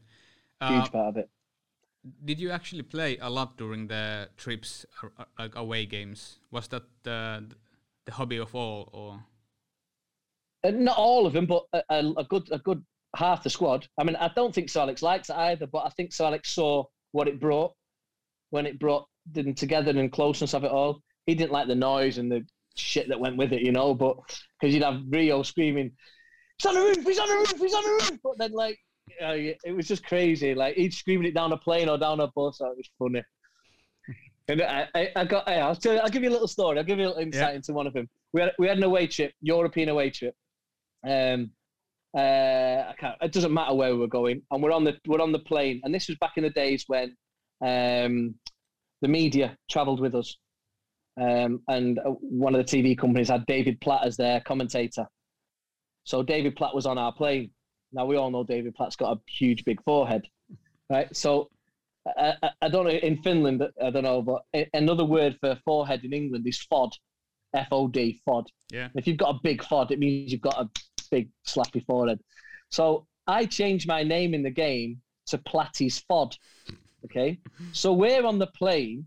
Huge 0.62 0.88
Uh, 0.88 0.90
part 0.90 1.08
of 1.10 1.18
it. 1.18 1.30
Did 2.24 2.40
you 2.40 2.52
actually 2.52 2.84
play 2.84 3.18
a 3.18 3.30
lot 3.30 3.58
during 3.58 3.88
the 3.88 4.30
trips, 4.38 4.86
uh, 5.04 5.26
like 5.40 5.56
away 5.56 5.86
games? 5.86 6.40
Was 6.52 6.68
that 6.68 6.84
uh, 7.06 7.42
the 8.06 8.12
hobby 8.12 8.38
of 8.38 8.54
all, 8.54 8.90
or 8.94 9.24
not 10.72 10.98
all 10.98 11.26
of 11.26 11.34
them, 11.34 11.46
but 11.46 11.64
a, 11.74 12.14
a, 12.18 12.24
good 12.24 12.48
a 12.52 12.60
good 12.60 12.84
half 13.16 13.44
the 13.44 13.50
squad. 13.50 13.88
I 14.00 14.04
mean, 14.04 14.16
I 14.16 14.30
don't 14.36 14.54
think 14.54 14.70
Sir 14.70 14.82
Alex 14.82 15.02
likes 15.02 15.30
it 15.30 15.36
either, 15.36 15.68
but 15.68 15.86
I 15.86 15.90
think 15.90 16.14
Sir 16.14 16.26
Alex 16.26 16.54
saw 16.54 16.86
what 17.12 17.28
it 17.28 17.40
brought 17.40 17.74
when 18.50 18.66
it 18.66 18.80
brought 18.80 19.06
them 19.32 19.54
together 19.54 19.92
and 19.92 20.12
closeness 20.12 20.54
of 20.54 20.64
it 20.64 20.72
all. 20.72 21.02
He 21.26 21.36
didn't 21.36 21.52
like 21.52 21.68
the 21.68 21.76
noise 21.76 22.18
and 22.18 22.32
the 22.32 22.46
shit 22.76 23.08
that 23.10 23.20
went 23.20 23.38
with 23.38 23.54
it, 23.54 23.62
you 23.62 23.72
know. 23.72 23.94
But 23.94 24.18
because 24.60 24.74
you'd 24.74 24.84
have 24.84 25.02
Rio 25.10 25.44
screaming, 25.44 25.92
"He's 26.58 26.66
on 26.68 26.76
the 26.76 26.82
roof! 26.82 27.04
He's 27.06 27.20
on 27.20 27.30
the 27.30 27.36
roof! 27.36 27.60
He's 27.60 27.74
on 27.74 27.84
the 27.84 27.90
roof!" 27.90 28.20
But 28.24 28.38
then, 28.38 28.52
like, 28.52 28.78
uh, 29.22 29.34
it 29.34 29.76
was 29.76 29.88
just 29.88 30.06
crazy. 30.06 30.54
Like 30.54 30.76
he'd 30.76 30.94
screaming 30.94 31.28
it 31.28 31.34
down 31.34 31.52
a 31.52 31.58
plane 31.58 31.90
or 31.90 31.98
down 31.98 32.20
a 32.20 32.28
bus. 32.28 32.60
That 32.60 32.76
was 32.76 32.90
funny. 33.00 33.24
And 34.48 34.62
I, 34.62 34.88
I, 34.94 35.12
I 35.16 35.26
got. 35.26 35.48
I'll, 35.48 35.76
tell 35.76 35.96
you, 35.96 36.00
I'll 36.02 36.10
give 36.10 36.22
you 36.22 36.30
a 36.30 36.32
little 36.32 36.48
story. 36.48 36.78
I'll 36.78 36.84
give 36.84 37.00
you 37.00 37.06
a 37.06 37.08
little 37.08 37.24
insight 37.24 37.50
yeah. 37.50 37.56
into 37.56 37.74
one 37.74 37.88
of 37.88 37.94
them. 37.94 38.08
We 38.32 38.42
had 38.42 38.52
we 38.60 38.68
had 38.68 38.78
an 38.78 38.84
away 38.84 39.08
trip, 39.08 39.34
European 39.42 39.90
away 39.90 40.12
trip. 40.12 40.36
Um, 41.06 41.52
uh, 42.18 42.90
I 42.90 42.94
can't. 42.98 43.16
It 43.22 43.34
doesn't 43.34 43.54
matter 43.54 43.74
where 43.74 43.94
we 43.94 44.00
were 44.00 44.08
going, 44.08 44.42
and 44.50 44.64
we're 44.64 44.72
on 44.72 44.84
the 44.86 44.98
we're 45.06 45.22
on 45.22 45.32
the 45.32 45.40
plane. 45.40 45.82
And 45.84 45.94
this 45.94 46.08
was 46.08 46.18
back 46.18 46.34
in 46.38 46.44
the 46.44 46.50
days 46.50 46.86
when 46.88 47.16
um, 47.62 48.36
the 49.02 49.08
media 49.08 49.58
travelled 49.70 50.00
with 50.00 50.16
us, 50.16 50.38
um, 51.20 51.62
and 51.68 52.00
uh, 52.00 52.12
one 52.22 52.56
of 52.56 52.66
the 52.66 52.78
TV 52.78 52.98
companies 52.98 53.30
had 53.30 53.46
David 53.48 53.82
Platt 53.82 54.06
as 54.06 54.16
their 54.16 54.40
commentator. 54.42 55.06
So 56.06 56.24
David 56.24 56.56
Platt 56.56 56.74
was 56.74 56.86
on 56.86 56.98
our 56.98 57.12
plane. 57.12 57.52
Now 57.92 58.06
we 58.06 58.16
all 58.16 58.32
know 58.32 58.44
David 58.44 58.76
Platt's 58.76 58.96
got 58.96 59.18
a 59.18 59.20
huge 59.30 59.66
big 59.66 59.84
forehead, 59.84 60.26
right? 60.90 61.14
So 61.16 61.50
I, 62.18 62.34
I, 62.42 62.52
I 62.62 62.70
don't 62.70 62.86
know 62.86 62.92
in 62.92 63.22
Finland, 63.24 63.64
I 63.82 63.90
don't 63.90 64.04
know, 64.04 64.22
but 64.22 64.44
another 64.74 65.06
word 65.06 65.38
for 65.42 65.58
forehead 65.66 66.04
in 66.04 66.14
England 66.14 66.48
is 66.48 66.66
fod, 66.72 66.92
F 67.54 67.68
O 67.72 67.88
D, 67.88 68.22
fod. 68.28 68.48
Yeah. 68.72 68.90
If 68.96 69.08
you've 69.08 69.18
got 69.18 69.36
a 69.36 69.40
big 69.44 69.62
fod, 69.62 69.92
it 69.92 70.00
means 70.00 70.32
you've 70.32 70.42
got 70.42 70.60
a 70.60 70.70
big 71.10 71.30
slappy 71.48 71.86
forehead. 71.86 72.20
So 72.70 73.08
I 73.28 73.46
changed 73.46 73.88
my 73.88 74.04
name 74.04 74.34
in 74.34 74.44
the 74.44 74.50
game 74.50 75.02
to 75.28 75.38
Platty's 75.40 76.04
Fod. 76.10 76.38
Okay. 77.06 77.40
So 77.72 77.94
we're 77.94 78.26
on 78.26 78.40
the 78.40 78.48
plane 78.48 79.06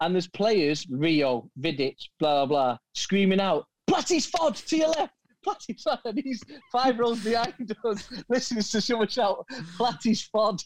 and 0.00 0.14
there's 0.14 0.28
players, 0.28 0.86
Rio, 0.90 1.50
Vidic, 1.60 1.96
blah, 2.18 2.44
blah, 2.44 2.46
blah, 2.46 2.78
screaming 2.94 3.40
out, 3.40 3.66
Platty's 3.86 4.30
Fod 4.30 4.64
to 4.66 4.76
your 4.76 4.88
left. 4.88 5.14
Platty's 5.42 5.84
Fod. 5.84 6.00
And 6.04 6.20
he's 6.22 6.42
five 6.72 6.98
rows 6.98 7.22
behind 7.22 7.74
us, 7.84 8.08
listening 8.28 8.62
to 8.62 8.80
someone 8.80 9.08
shout, 9.08 9.46
Platty's 9.76 10.28
Fod. 10.34 10.62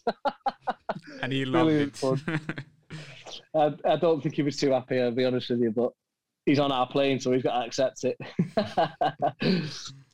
and 1.23 1.33
he 1.33 1.45
loved 1.45 1.71
it. 1.71 2.01
I, 3.55 3.75
I 3.85 3.97
don't 3.97 4.23
think 4.23 4.35
he 4.35 4.43
was 4.43 4.57
too 4.57 4.71
happy, 4.71 5.01
I'll 5.01 5.11
be 5.11 5.25
honest 5.25 5.51
with 5.51 5.61
you, 5.61 5.71
but 5.71 5.93
he's 6.47 6.59
on 6.59 6.73
our 6.73 6.89
plane, 6.89 7.21
so 7.21 7.33
he's 7.33 7.43
got 7.43 7.61
to 7.61 7.67
accept 7.67 8.05
it. 8.05 8.19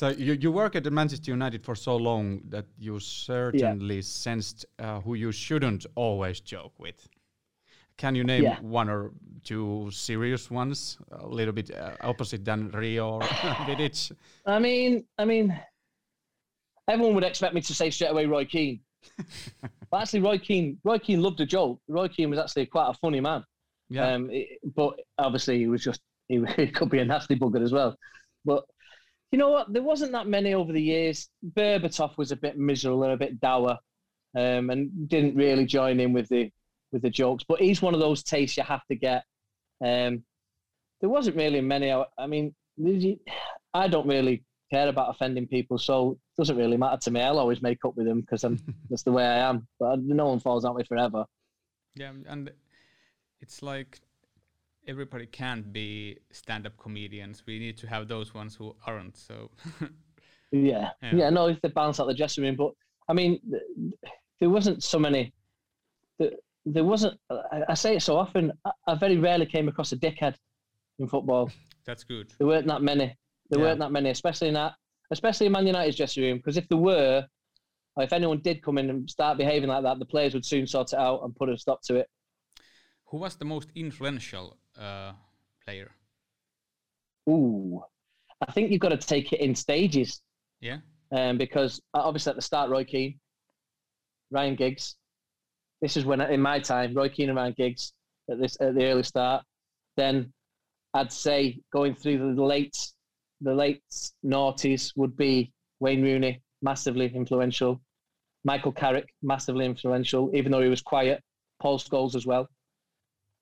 So 0.00 0.08
you, 0.08 0.32
you 0.32 0.50
work 0.50 0.76
at 0.76 0.90
Manchester 0.90 1.30
United 1.30 1.62
for 1.62 1.74
so 1.74 1.94
long 1.94 2.40
that 2.48 2.64
you 2.78 2.98
certainly 3.00 3.96
yeah. 3.96 4.00
sensed 4.00 4.64
uh, 4.78 4.98
who 5.02 5.12
you 5.12 5.30
shouldn't 5.30 5.84
always 5.94 6.40
joke 6.40 6.72
with. 6.78 7.06
Can 7.98 8.14
you 8.14 8.24
name 8.24 8.44
yeah. 8.44 8.58
one 8.62 8.88
or 8.88 9.10
two 9.44 9.90
serious 9.92 10.50
ones, 10.50 10.96
a 11.12 11.26
little 11.26 11.52
bit 11.52 11.70
uh, 11.70 11.96
opposite 12.00 12.46
than 12.46 12.70
Rio 12.70 13.16
or 13.16 13.20
Vidic? 13.66 14.10
I 14.46 14.58
mean, 14.58 15.04
I 15.18 15.26
mean, 15.26 15.60
everyone 16.88 17.14
would 17.16 17.24
expect 17.24 17.52
me 17.52 17.60
to 17.60 17.74
say 17.74 17.90
straight 17.90 18.12
away 18.12 18.24
Roy 18.24 18.46
Keane, 18.46 18.80
but 19.90 20.00
actually 20.00 20.20
Roy 20.20 20.38
Keane, 20.38 20.78
Roy 20.82 20.98
Keane 20.98 21.20
loved 21.20 21.42
a 21.42 21.44
joke. 21.44 21.78
Roy 21.88 22.08
Keane 22.08 22.30
was 22.30 22.38
actually 22.38 22.64
quite 22.64 22.88
a 22.88 22.94
funny 22.94 23.20
man. 23.20 23.44
Yeah. 23.90 24.14
Um, 24.14 24.30
it, 24.30 24.60
but 24.74 24.98
obviously 25.18 25.58
he 25.58 25.66
was 25.66 25.84
just 25.84 26.00
he, 26.28 26.42
he 26.56 26.68
could 26.72 26.88
be 26.88 27.00
a 27.00 27.04
nasty 27.04 27.36
bugger 27.36 27.62
as 27.62 27.72
well. 27.72 27.94
But 28.46 28.64
you 29.30 29.38
know 29.38 29.50
what? 29.50 29.72
There 29.72 29.82
wasn't 29.82 30.12
that 30.12 30.26
many 30.26 30.54
over 30.54 30.72
the 30.72 30.82
years. 30.82 31.28
Berbatov 31.56 32.16
was 32.18 32.32
a 32.32 32.36
bit 32.36 32.58
miserable 32.58 33.04
and 33.04 33.12
a 33.12 33.16
bit 33.16 33.40
dour, 33.40 33.78
um, 34.36 34.70
and 34.70 35.08
didn't 35.08 35.36
really 35.36 35.66
join 35.66 36.00
in 36.00 36.12
with 36.12 36.28
the 36.28 36.50
with 36.92 37.02
the 37.02 37.10
jokes. 37.10 37.44
But 37.46 37.60
he's 37.60 37.80
one 37.80 37.94
of 37.94 38.00
those 38.00 38.22
tastes 38.22 38.56
you 38.56 38.64
have 38.64 38.84
to 38.86 38.96
get. 38.96 39.24
Um, 39.84 40.24
there 41.00 41.10
wasn't 41.10 41.36
really 41.36 41.60
many. 41.60 41.92
I 41.92 42.26
mean, 42.26 42.54
I 43.72 43.88
don't 43.88 44.08
really 44.08 44.42
care 44.70 44.88
about 44.88 45.10
offending 45.10 45.46
people, 45.46 45.78
so 45.78 46.12
it 46.12 46.18
doesn't 46.40 46.56
really 46.56 46.76
matter 46.76 46.98
to 47.02 47.10
me. 47.10 47.20
I'll 47.20 47.38
always 47.38 47.62
make 47.62 47.84
up 47.84 47.96
with 47.96 48.06
them 48.06 48.20
because 48.20 48.44
I'm 48.44 48.58
that's 48.90 49.04
the 49.04 49.12
way 49.12 49.24
I 49.24 49.48
am. 49.48 49.68
But 49.78 50.00
no 50.00 50.28
one 50.28 50.40
falls 50.40 50.64
out 50.64 50.74
with 50.74 50.90
me 50.90 50.96
forever. 50.96 51.24
Yeah, 51.94 52.12
and 52.26 52.50
it's 53.40 53.62
like 53.62 54.00
everybody 54.86 55.26
can't 55.26 55.72
be 55.72 56.18
stand-up 56.32 56.76
comedians. 56.76 57.42
We 57.46 57.58
need 57.58 57.76
to 57.78 57.86
have 57.86 58.08
those 58.08 58.34
ones 58.34 58.54
who 58.56 58.74
aren't. 58.86 59.16
So. 59.16 59.50
yeah. 60.52 60.90
yeah, 61.02 61.14
yeah, 61.14 61.30
no, 61.30 61.48
if 61.48 61.60
they 61.60 61.68
bounce 61.68 62.00
out 62.00 62.06
the 62.06 62.14
dressing 62.14 62.44
room, 62.44 62.56
but 62.56 62.72
I 63.08 63.12
mean, 63.12 63.40
there 64.40 64.50
wasn't 64.50 64.82
so 64.82 64.98
many. 64.98 65.32
There 66.18 66.84
wasn't. 66.84 67.18
I 67.68 67.74
say 67.74 67.96
it 67.96 68.02
so 68.02 68.16
often. 68.16 68.52
I 68.86 68.94
very 68.94 69.18
rarely 69.18 69.46
came 69.46 69.68
across 69.68 69.92
a 69.92 69.96
dickhead 69.96 70.34
in 70.98 71.08
football. 71.08 71.50
That's 71.86 72.04
good. 72.04 72.32
There 72.38 72.46
weren't 72.46 72.66
that 72.66 72.82
many. 72.82 73.16
There 73.48 73.58
yeah. 73.58 73.66
weren't 73.66 73.80
that 73.80 73.90
many, 73.90 74.10
especially 74.10 74.48
in 74.48 74.54
that, 74.54 74.74
especially 75.10 75.46
in 75.46 75.52
Man 75.52 75.66
United's 75.66 75.96
dressing 75.96 76.22
room. 76.22 76.36
Because 76.36 76.56
if 76.56 76.68
there 76.68 76.78
were, 76.78 77.26
if 77.96 78.12
anyone 78.12 78.40
did 78.42 78.62
come 78.62 78.78
in 78.78 78.90
and 78.90 79.10
start 79.10 79.38
behaving 79.38 79.70
like 79.70 79.82
that, 79.82 79.98
the 79.98 80.04
players 80.04 80.34
would 80.34 80.44
soon 80.44 80.66
sort 80.66 80.92
it 80.92 80.98
out 80.98 81.22
and 81.24 81.34
put 81.34 81.48
a 81.48 81.58
stop 81.58 81.82
to 81.84 81.96
it. 81.96 82.06
Who 83.06 83.18
was 83.18 83.36
the 83.36 83.44
most 83.44 83.70
influential 83.74 84.58
uh, 84.80 85.12
player? 85.64 85.90
Ooh, 87.28 87.82
I 88.46 88.52
think 88.52 88.70
you've 88.70 88.80
got 88.80 88.88
to 88.88 88.96
take 88.96 89.32
it 89.32 89.40
in 89.40 89.54
stages. 89.54 90.20
Yeah. 90.60 90.78
Um, 91.12 91.38
because 91.38 91.80
uh, 91.94 92.00
obviously 92.02 92.30
at 92.30 92.36
the 92.36 92.42
start, 92.42 92.70
Roy 92.70 92.84
Keane, 92.84 93.18
Ryan 94.30 94.54
Giggs. 94.54 94.96
This 95.82 95.96
is 95.96 96.04
when 96.04 96.20
in 96.20 96.40
my 96.40 96.60
time, 96.60 96.94
Roy 96.94 97.08
Keane 97.08 97.30
and 97.30 97.36
Ryan 97.36 97.54
Giggs 97.56 97.92
at 98.30 98.38
this 98.40 98.56
at 98.60 98.74
the 98.74 98.86
early 98.86 99.02
start. 99.02 99.44
Then 99.96 100.32
I'd 100.94 101.12
say 101.12 101.60
going 101.72 101.94
through 101.94 102.34
the 102.34 102.42
late 102.42 102.76
the 103.40 103.54
late 103.54 103.82
noughties 104.24 104.92
would 104.96 105.16
be 105.16 105.52
Wayne 105.80 106.02
Rooney, 106.02 106.42
massively 106.62 107.10
influential. 107.14 107.80
Michael 108.44 108.72
Carrick, 108.72 109.08
massively 109.22 109.66
influential, 109.66 110.30
even 110.34 110.52
though 110.52 110.62
he 110.62 110.68
was 110.68 110.82
quiet. 110.82 111.22
Paul 111.60 111.78
Scholes 111.78 112.14
as 112.14 112.26
well 112.26 112.48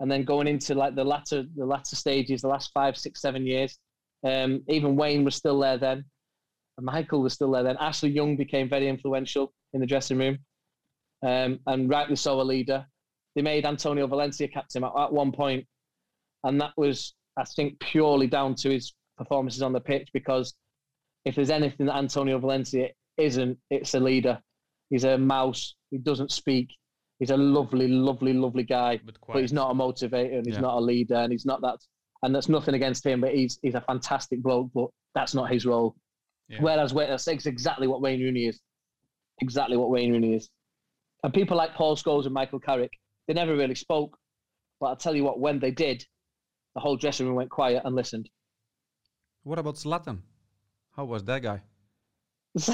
and 0.01 0.11
then 0.11 0.25
going 0.25 0.47
into 0.47 0.75
like 0.75 0.95
the 0.95 1.05
latter 1.05 1.45
the 1.57 1.67
latter 1.67 1.97
stages, 1.97 2.43
the 2.43 2.49
last 2.49 2.71
five, 2.73 2.97
six, 2.97 3.21
seven 3.21 3.47
years, 3.47 3.79
um, 4.25 4.63
even 4.69 4.97
Wayne 4.97 5.25
was 5.25 5.35
still 5.35 5.59
there 5.59 5.79
then, 5.79 6.05
Michael 6.81 7.23
was 7.23 7.33
still 7.33 7.51
there 7.51 7.63
then. 7.63 7.77
Ashley 7.81 8.11
Young 8.11 8.37
became 8.37 8.69
very 8.69 8.89
influential 8.89 9.53
in 9.73 9.81
the 9.81 9.87
dressing 9.87 10.19
room, 10.19 10.39
um, 11.23 11.59
and 11.67 11.89
rightly 11.89 12.17
so 12.17 12.41
a 12.41 12.43
leader. 12.43 12.87
They 13.35 13.43
made 13.43 13.67
Antonio 13.67 14.07
Valencia 14.07 14.49
captain 14.49 14.85
at, 14.85 14.93
at 14.97 15.13
one 15.13 15.33
point, 15.33 15.67
and 16.45 16.61
that 16.61 16.73
was, 16.77 17.15
I 17.37 17.45
think, 17.45 17.79
purely 17.81 18.27
down 18.27 18.55
to 18.57 18.71
his 18.71 18.95
performances 19.17 19.63
on 19.63 19.73
the 19.73 19.81
pitch. 19.81 20.09
Because 20.13 20.55
if 21.25 21.35
there's 21.35 21.51
anything 21.51 21.87
that 21.87 21.97
Antonio 21.97 22.39
Valencia 22.39 22.89
isn't, 23.17 23.59
it's 23.71 23.95
a 23.95 24.01
leader. 24.01 24.41
He's 24.91 25.05
a 25.05 25.19
mouse. 25.19 25.75
He 25.91 25.99
doesn't 25.99 26.33
speak 26.33 26.71
he's 27.19 27.31
a 27.31 27.37
lovely, 27.37 27.89
lovely, 27.89 28.33
lovely 28.33 28.63
guy, 28.63 29.01
but, 29.05 29.17
but 29.27 29.41
he's 29.41 29.53
not 29.53 29.71
a 29.71 29.75
motivator 29.75 30.37
and 30.37 30.47
he's 30.47 30.55
yeah. 30.55 30.61
not 30.61 30.79
a 30.79 30.81
leader 30.81 31.17
and 31.17 31.33
he's 31.33 31.47
not 31.47 31.61
that. 31.63 31.79
And 32.23 32.35
that's 32.35 32.49
nothing 32.49 32.75
against 32.75 33.07
him, 33.07 33.21
but 33.21 33.35
he's 33.35 33.59
he's 33.63 33.75
a 33.75 33.81
fantastic 33.83 34.43
bloke, 34.43 34.71
but 34.75 34.89
that's 35.15 35.35
not 35.35 35.51
his 35.51 35.65
role. 35.65 35.95
Yeah. 36.49 36.59
Whereas 36.61 36.93
that's 36.93 37.47
exactly 37.47 37.87
what 37.87 38.01
Wayne 38.01 38.21
Rooney 38.21 38.47
is. 38.47 38.61
Exactly 39.41 39.77
what 39.77 39.91
Wayne 39.91 40.13
Rooney 40.13 40.35
is. 40.35 40.49
And 41.23 41.33
people 41.33 41.57
like 41.57 41.75
Paul 41.75 41.97
Scholes 41.97 42.25
and 42.25 42.35
Michael 42.35 42.61
Carrick, 42.61 42.93
they 43.27 43.35
never 43.35 43.55
really 43.55 43.75
spoke. 43.75 44.17
But 44.81 44.87
I'll 44.87 44.97
tell 44.97 45.15
you 45.15 45.25
what, 45.25 45.41
when 45.41 45.59
they 45.59 45.71
did, 45.71 46.05
the 46.75 46.81
whole 46.81 46.97
dressing 46.97 47.27
room 47.27 47.37
went 47.37 47.51
quiet 47.51 47.83
and 47.85 47.95
listened. 47.95 48.29
What 49.43 49.59
about 49.59 49.77
Zlatan? 49.77 50.19
How 50.95 51.05
was 51.05 51.25
that 51.25 51.43
guy? 51.43 51.63
this 52.55 52.71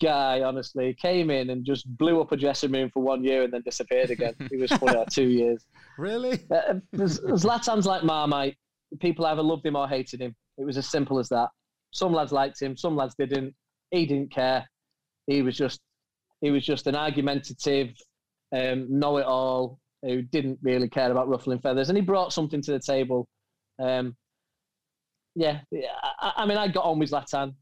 guy 0.00 0.42
honestly 0.42 0.94
came 1.00 1.30
in 1.30 1.50
and 1.50 1.64
just 1.64 1.86
blew 1.96 2.20
up 2.20 2.32
a 2.32 2.36
dressing 2.36 2.72
room 2.72 2.90
for 2.90 3.02
one 3.02 3.24
year 3.24 3.42
and 3.42 3.52
then 3.52 3.62
disappeared 3.62 4.10
again. 4.10 4.34
He 4.50 4.56
was 4.56 4.72
for 4.72 4.86
like 4.86 5.08
two 5.08 5.28
years. 5.28 5.64
Really? 5.98 6.38
Uh, 6.50 6.76
Zlatan's 6.94 7.84
like 7.84 8.02
Marmite. 8.02 8.56
People 8.98 9.26
either 9.26 9.42
loved 9.42 9.66
him 9.66 9.76
or 9.76 9.86
hated 9.86 10.22
him. 10.22 10.34
It 10.56 10.64
was 10.64 10.78
as 10.78 10.88
simple 10.88 11.18
as 11.18 11.28
that. 11.28 11.50
Some 11.92 12.14
lads 12.14 12.32
liked 12.32 12.62
him, 12.62 12.78
some 12.78 12.96
lads 12.96 13.14
didn't. 13.18 13.54
He 13.90 14.06
didn't 14.06 14.32
care. 14.32 14.66
He 15.26 15.42
was 15.42 15.54
just 15.54 15.80
he 16.40 16.50
was 16.50 16.64
just 16.64 16.86
an 16.86 16.96
argumentative, 16.96 17.90
um, 18.56 18.86
know-it-all 18.88 19.78
who 20.02 20.22
didn't 20.22 20.60
really 20.62 20.88
care 20.88 21.10
about 21.10 21.28
ruffling 21.28 21.60
feathers, 21.60 21.90
and 21.90 21.96
he 21.96 22.02
brought 22.02 22.32
something 22.32 22.62
to 22.62 22.72
the 22.72 22.80
table. 22.80 23.28
Um, 23.78 24.16
yeah, 25.34 25.60
I, 26.20 26.32
I, 26.38 26.46
mean, 26.46 26.58
I 26.58 26.68
got 26.68 26.84
on 26.84 26.98
with 26.98 27.10
Zlatan. 27.10 27.54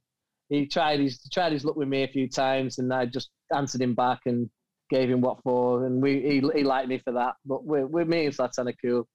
He 0.48 0.66
tried 0.66 1.00
his 1.00 1.22
tried 1.32 1.52
his 1.52 1.64
luck 1.64 1.76
with 1.76 1.88
me 1.88 2.02
a 2.02 2.08
few 2.08 2.28
times, 2.28 2.78
and 2.78 2.92
I 2.92 3.06
just 3.06 3.30
answered 3.54 3.80
him 3.80 3.94
back 3.94 4.20
and 4.26 4.50
gave 4.90 5.08
him 5.08 5.20
what 5.20 5.40
for, 5.42 5.86
and 5.86 6.02
we 6.02 6.20
he, 6.20 6.42
he 6.58 6.64
liked 6.64 6.88
me 6.88 6.98
for 6.98 7.12
that. 7.12 7.34
But 7.46 7.64
with, 7.64 8.08
me 8.08 8.26
and 8.26 8.34
Zlatan 8.34 8.68
are 8.68 8.74
cool. 8.82 9.06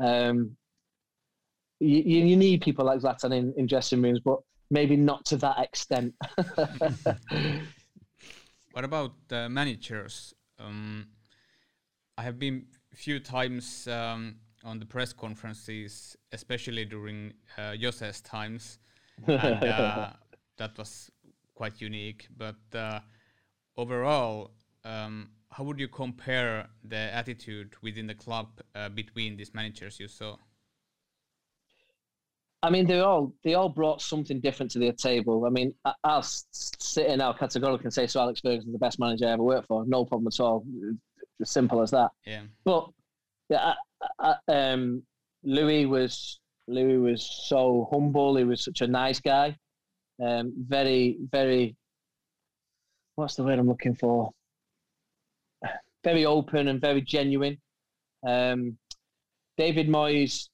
Um, 0.00 0.56
you, 1.80 2.00
you 2.00 2.36
need 2.36 2.62
people 2.62 2.86
like 2.86 3.00
Zlatan 3.00 3.36
in, 3.36 3.54
in 3.56 3.66
dressing 3.66 4.02
rooms, 4.02 4.20
but 4.24 4.38
maybe 4.70 4.96
not 4.96 5.24
to 5.26 5.36
that 5.36 5.58
extent. 5.60 6.14
what 8.72 8.84
about 8.84 9.12
uh, 9.30 9.48
managers? 9.48 10.34
Um, 10.58 11.06
I 12.16 12.22
have 12.22 12.38
been 12.38 12.66
a 12.92 12.96
few 12.96 13.20
times 13.20 13.86
um, 13.86 14.36
on 14.64 14.78
the 14.78 14.86
press 14.86 15.12
conferences, 15.12 16.16
especially 16.32 16.84
during 16.84 17.32
uh, 17.56 17.74
Jose's 17.80 18.20
times, 18.20 18.78
and 19.26 19.64
uh, 19.64 20.10
that 20.56 20.76
was 20.76 21.10
quite 21.54 21.80
unique. 21.80 22.28
But 22.36 22.56
uh, 22.74 23.00
overall, 23.76 24.52
um, 24.84 25.30
how 25.50 25.64
would 25.64 25.80
you 25.80 25.88
compare 25.88 26.68
the 26.84 26.96
attitude 26.96 27.74
within 27.82 28.06
the 28.06 28.14
club 28.14 28.60
uh, 28.74 28.88
between 28.88 29.36
these 29.36 29.54
managers 29.54 29.98
you 29.98 30.08
saw? 30.08 30.36
I 32.62 32.70
mean, 32.70 32.86
they 32.86 32.98
all 32.98 33.32
they 33.44 33.54
all 33.54 33.68
brought 33.68 34.02
something 34.02 34.40
different 34.40 34.72
to 34.72 34.80
the 34.80 34.92
table. 34.92 35.44
I 35.46 35.50
mean, 35.50 35.72
I, 35.84 35.92
I'll 36.02 36.22
sit 36.22 37.06
in 37.06 37.18
now 37.18 37.32
categorically 37.32 37.84
and 37.84 37.94
say 37.94 38.06
Sir 38.08 38.20
Alex 38.20 38.40
Ferguson 38.40 38.70
is 38.70 38.72
the 38.72 38.78
best 38.78 38.98
manager 38.98 39.28
I 39.28 39.32
ever 39.32 39.42
worked 39.42 39.68
for. 39.68 39.84
No 39.86 40.04
problem 40.04 40.26
at 40.26 40.40
all. 40.40 40.64
As 41.40 41.50
simple 41.50 41.80
as 41.82 41.92
that. 41.92 42.10
Yeah. 42.26 42.42
But 42.64 42.88
yeah, 43.48 43.74
I, 44.18 44.34
um, 44.48 45.02
Louis 45.42 45.86
was 45.86 46.40
Louis 46.68 46.98
was 46.98 47.28
so 47.48 47.88
humble. 47.90 48.36
He 48.36 48.44
was 48.44 48.62
such 48.62 48.82
a 48.82 48.86
nice 48.86 49.20
guy. 49.20 49.56
Um, 50.22 50.52
very, 50.68 51.16
very. 51.30 51.76
What's 53.16 53.34
the 53.34 53.44
word 53.44 53.58
I'm 53.58 53.68
looking 53.68 53.94
for? 53.94 54.30
Very 56.04 56.24
open 56.24 56.68
and 56.68 56.80
very 56.80 57.00
genuine. 57.00 57.58
Um, 58.26 58.78
David 59.56 59.88
Moyes. 59.88 60.48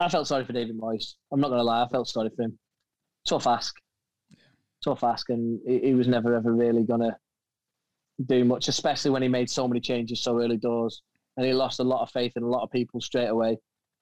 I 0.00 0.08
felt 0.08 0.26
sorry 0.26 0.44
for 0.44 0.52
David 0.52 0.78
Moyes. 0.78 1.14
I'm 1.32 1.40
not 1.40 1.48
going 1.48 1.60
to 1.60 1.64
lie. 1.64 1.84
I 1.84 1.88
felt 1.88 2.08
sorry 2.08 2.30
for 2.34 2.42
him. 2.42 2.58
Tough 3.28 3.46
ask. 3.46 3.74
Yeah. 4.30 4.38
Tough 4.82 5.04
ask, 5.04 5.28
and 5.30 5.60
he, 5.66 5.78
he 5.78 5.94
was 5.94 6.08
never 6.08 6.34
ever 6.34 6.52
really 6.52 6.82
going 6.82 7.00
to 7.00 7.16
do 8.26 8.44
much, 8.44 8.68
especially 8.68 9.10
when 9.10 9.22
he 9.22 9.28
made 9.28 9.50
so 9.50 9.66
many 9.66 9.80
changes 9.80 10.22
so 10.22 10.40
early 10.40 10.56
doors, 10.56 11.02
and 11.36 11.46
he 11.46 11.52
lost 11.52 11.80
a 11.80 11.84
lot 11.84 12.02
of 12.02 12.10
faith 12.10 12.32
in 12.36 12.42
a 12.42 12.48
lot 12.48 12.62
of 12.62 12.70
people 12.70 13.00
straight 13.00 13.28
away. 13.28 13.58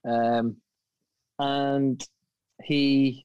Um, 0.08 0.56
and 1.38 2.04
he 2.62 3.24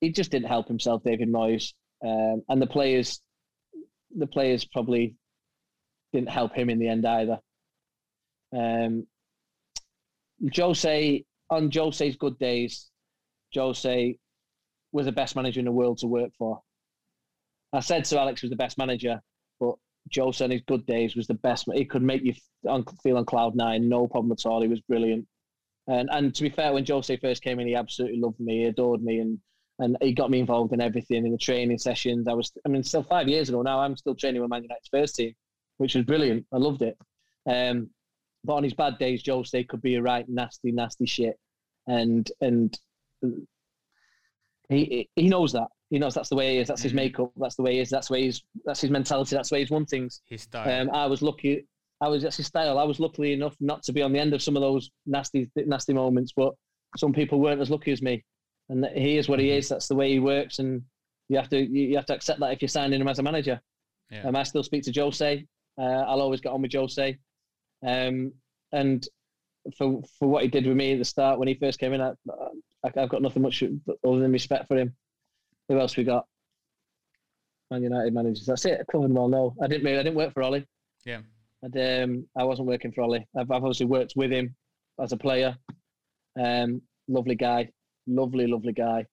he 0.00 0.10
just 0.10 0.30
didn't 0.30 0.48
help 0.48 0.68
himself, 0.68 1.02
David 1.02 1.28
Moyes, 1.28 1.72
um, 2.04 2.42
and 2.48 2.60
the 2.60 2.66
players 2.66 3.20
the 4.16 4.26
players 4.26 4.64
probably 4.64 5.14
didn't 6.12 6.28
help 6.30 6.54
him 6.54 6.70
in 6.70 6.78
the 6.78 6.88
end 6.88 7.06
either. 7.06 7.38
Um, 8.56 9.06
Jose 10.54 11.24
on 11.50 11.70
Jose's 11.70 12.16
good 12.16 12.38
days, 12.38 12.90
Jose 13.54 14.18
was 14.92 15.06
the 15.06 15.12
best 15.12 15.36
manager 15.36 15.60
in 15.60 15.66
the 15.66 15.72
world 15.72 15.98
to 15.98 16.06
work 16.06 16.30
for. 16.38 16.60
I 17.72 17.80
said 17.80 18.06
Sir 18.06 18.18
Alex 18.18 18.42
was 18.42 18.50
the 18.50 18.56
best 18.56 18.78
manager, 18.78 19.20
Jose 20.14 20.44
on 20.44 20.50
his 20.50 20.62
good 20.66 20.86
days 20.86 21.16
was 21.16 21.26
the 21.26 21.34
best. 21.34 21.68
He 21.72 21.84
could 21.84 22.02
make 22.02 22.22
you 22.22 22.34
feel 23.02 23.16
on 23.16 23.24
cloud 23.24 23.54
nine, 23.56 23.88
no 23.88 24.06
problem 24.06 24.32
at 24.32 24.46
all. 24.46 24.62
He 24.62 24.68
was 24.68 24.80
brilliant. 24.82 25.26
And 25.88 26.08
and 26.12 26.34
to 26.34 26.42
be 26.42 26.50
fair, 26.50 26.72
when 26.72 26.86
Jose 26.86 27.16
first 27.18 27.42
came 27.42 27.60
in, 27.60 27.66
he 27.66 27.74
absolutely 27.74 28.20
loved 28.20 28.40
me, 28.40 28.58
he 28.58 28.64
adored 28.64 29.02
me, 29.02 29.20
and 29.20 29.38
and 29.78 29.96
he 30.00 30.12
got 30.12 30.30
me 30.30 30.40
involved 30.40 30.72
in 30.72 30.80
everything 30.80 31.26
in 31.26 31.32
the 31.32 31.38
training 31.38 31.78
sessions. 31.78 32.26
I 32.28 32.32
was, 32.32 32.50
I 32.64 32.68
mean, 32.68 32.82
still 32.82 33.02
five 33.02 33.28
years 33.28 33.48
ago 33.48 33.62
now, 33.62 33.80
I'm 33.80 33.96
still 33.96 34.14
training 34.14 34.40
with 34.40 34.50
Man 34.50 34.62
United's 34.62 34.88
first 34.90 35.16
team, 35.16 35.34
which 35.76 35.94
was 35.94 36.04
brilliant. 36.04 36.46
I 36.52 36.56
loved 36.56 36.82
it. 36.82 36.96
Um, 37.46 37.90
but 38.42 38.54
on 38.54 38.64
his 38.64 38.74
bad 38.74 38.98
days, 38.98 39.22
Jose 39.26 39.64
could 39.64 39.82
be 39.82 39.96
a 39.96 40.02
right 40.02 40.26
nasty, 40.28 40.72
nasty 40.72 41.06
shit, 41.06 41.38
and 41.86 42.30
and 42.40 42.78
he 44.68 45.08
he 45.14 45.28
knows 45.28 45.52
that. 45.52 45.68
He 45.90 45.98
knows 45.98 46.14
that's 46.14 46.28
the 46.28 46.36
way 46.36 46.54
he 46.54 46.58
is. 46.58 46.68
That's 46.68 46.82
his 46.82 46.90
mm-hmm. 46.90 46.96
makeup. 46.96 47.30
That's 47.36 47.54
the 47.54 47.62
way 47.62 47.74
he 47.74 47.80
is. 47.80 47.90
That's 47.90 48.08
the 48.08 48.14
way 48.14 48.22
he's. 48.22 48.42
That's 48.64 48.80
his 48.80 48.90
mentality. 48.90 49.36
That's 49.36 49.50
the 49.50 49.54
way 49.54 49.60
he's 49.60 49.70
won 49.70 49.86
things. 49.86 50.20
His 50.26 50.42
style. 50.42 50.82
Um, 50.82 50.90
I 50.92 51.06
was 51.06 51.22
lucky. 51.22 51.66
I 52.00 52.08
was 52.08 52.22
that's 52.22 52.36
his 52.36 52.46
style. 52.46 52.78
I 52.78 52.84
was 52.84 52.98
lucky 52.98 53.32
enough 53.32 53.56
not 53.60 53.82
to 53.84 53.92
be 53.92 54.02
on 54.02 54.12
the 54.12 54.18
end 54.18 54.34
of 54.34 54.42
some 54.42 54.56
of 54.56 54.62
those 54.62 54.90
nasty, 55.06 55.48
nasty 55.54 55.92
moments. 55.92 56.32
But 56.36 56.54
some 56.96 57.12
people 57.12 57.40
weren't 57.40 57.60
as 57.60 57.70
lucky 57.70 57.92
as 57.92 58.02
me, 58.02 58.24
and 58.68 58.84
he 58.94 59.16
is 59.16 59.28
what 59.28 59.38
he 59.38 59.46
mm-hmm. 59.46 59.58
is. 59.58 59.68
That's 59.68 59.86
the 59.86 59.94
way 59.94 60.10
he 60.10 60.18
works, 60.18 60.58
and 60.58 60.82
you 61.28 61.36
have 61.36 61.48
to 61.50 61.60
you 61.60 61.96
have 61.96 62.06
to 62.06 62.14
accept 62.14 62.40
that 62.40 62.52
if 62.52 62.62
you're 62.62 62.68
signing 62.68 63.00
him 63.00 63.08
as 63.08 63.20
a 63.20 63.22
manager. 63.22 63.60
Yeah. 64.10 64.26
Um, 64.26 64.36
I 64.36 64.42
still 64.42 64.62
speak 64.62 64.82
to 64.84 64.92
Jose. 64.92 65.44
Uh, 65.78 65.82
I'll 65.82 66.20
always 66.20 66.40
get 66.40 66.52
on 66.52 66.62
with 66.62 66.72
Jose, 66.72 67.16
um, 67.86 68.32
and 68.72 69.06
for 69.76 70.02
for 70.18 70.28
what 70.28 70.42
he 70.42 70.48
did 70.48 70.66
with 70.66 70.76
me 70.76 70.92
at 70.92 70.98
the 70.98 71.04
start 71.04 71.38
when 71.38 71.48
he 71.48 71.54
first 71.54 71.78
came 71.78 71.92
in, 71.92 72.00
I, 72.00 72.12
I've 72.84 73.08
got 73.08 73.22
nothing 73.22 73.42
much 73.42 73.62
other 73.62 74.20
than 74.20 74.32
respect 74.32 74.68
for 74.68 74.76
him. 74.76 74.94
Who 75.68 75.78
else 75.80 75.96
we 75.96 76.04
got? 76.04 76.26
Man 77.70 77.82
United 77.82 78.14
managers. 78.14 78.46
That's 78.46 78.64
it. 78.64 78.80
I 78.80 78.92
covered 78.92 79.10
them 79.10 79.18
all. 79.18 79.28
No, 79.28 79.54
I 79.60 79.66
didn't. 79.66 79.84
Really, 79.84 79.98
I 79.98 80.02
didn't 80.02 80.16
work 80.16 80.32
for 80.32 80.42
Ollie. 80.42 80.66
Yeah. 81.04 81.20
And 81.62 81.76
um, 81.76 82.26
I 82.36 82.44
wasn't 82.44 82.68
working 82.68 82.92
for 82.92 83.02
Ollie. 83.02 83.26
I've, 83.36 83.50
I've 83.50 83.62
obviously 83.62 83.86
worked 83.86 84.12
with 84.16 84.30
him 84.30 84.54
as 85.02 85.12
a 85.12 85.16
player. 85.16 85.56
Um, 86.38 86.82
lovely 87.08 87.34
guy, 87.34 87.68
lovely, 88.06 88.46
lovely 88.46 88.72
guy. 88.72 89.04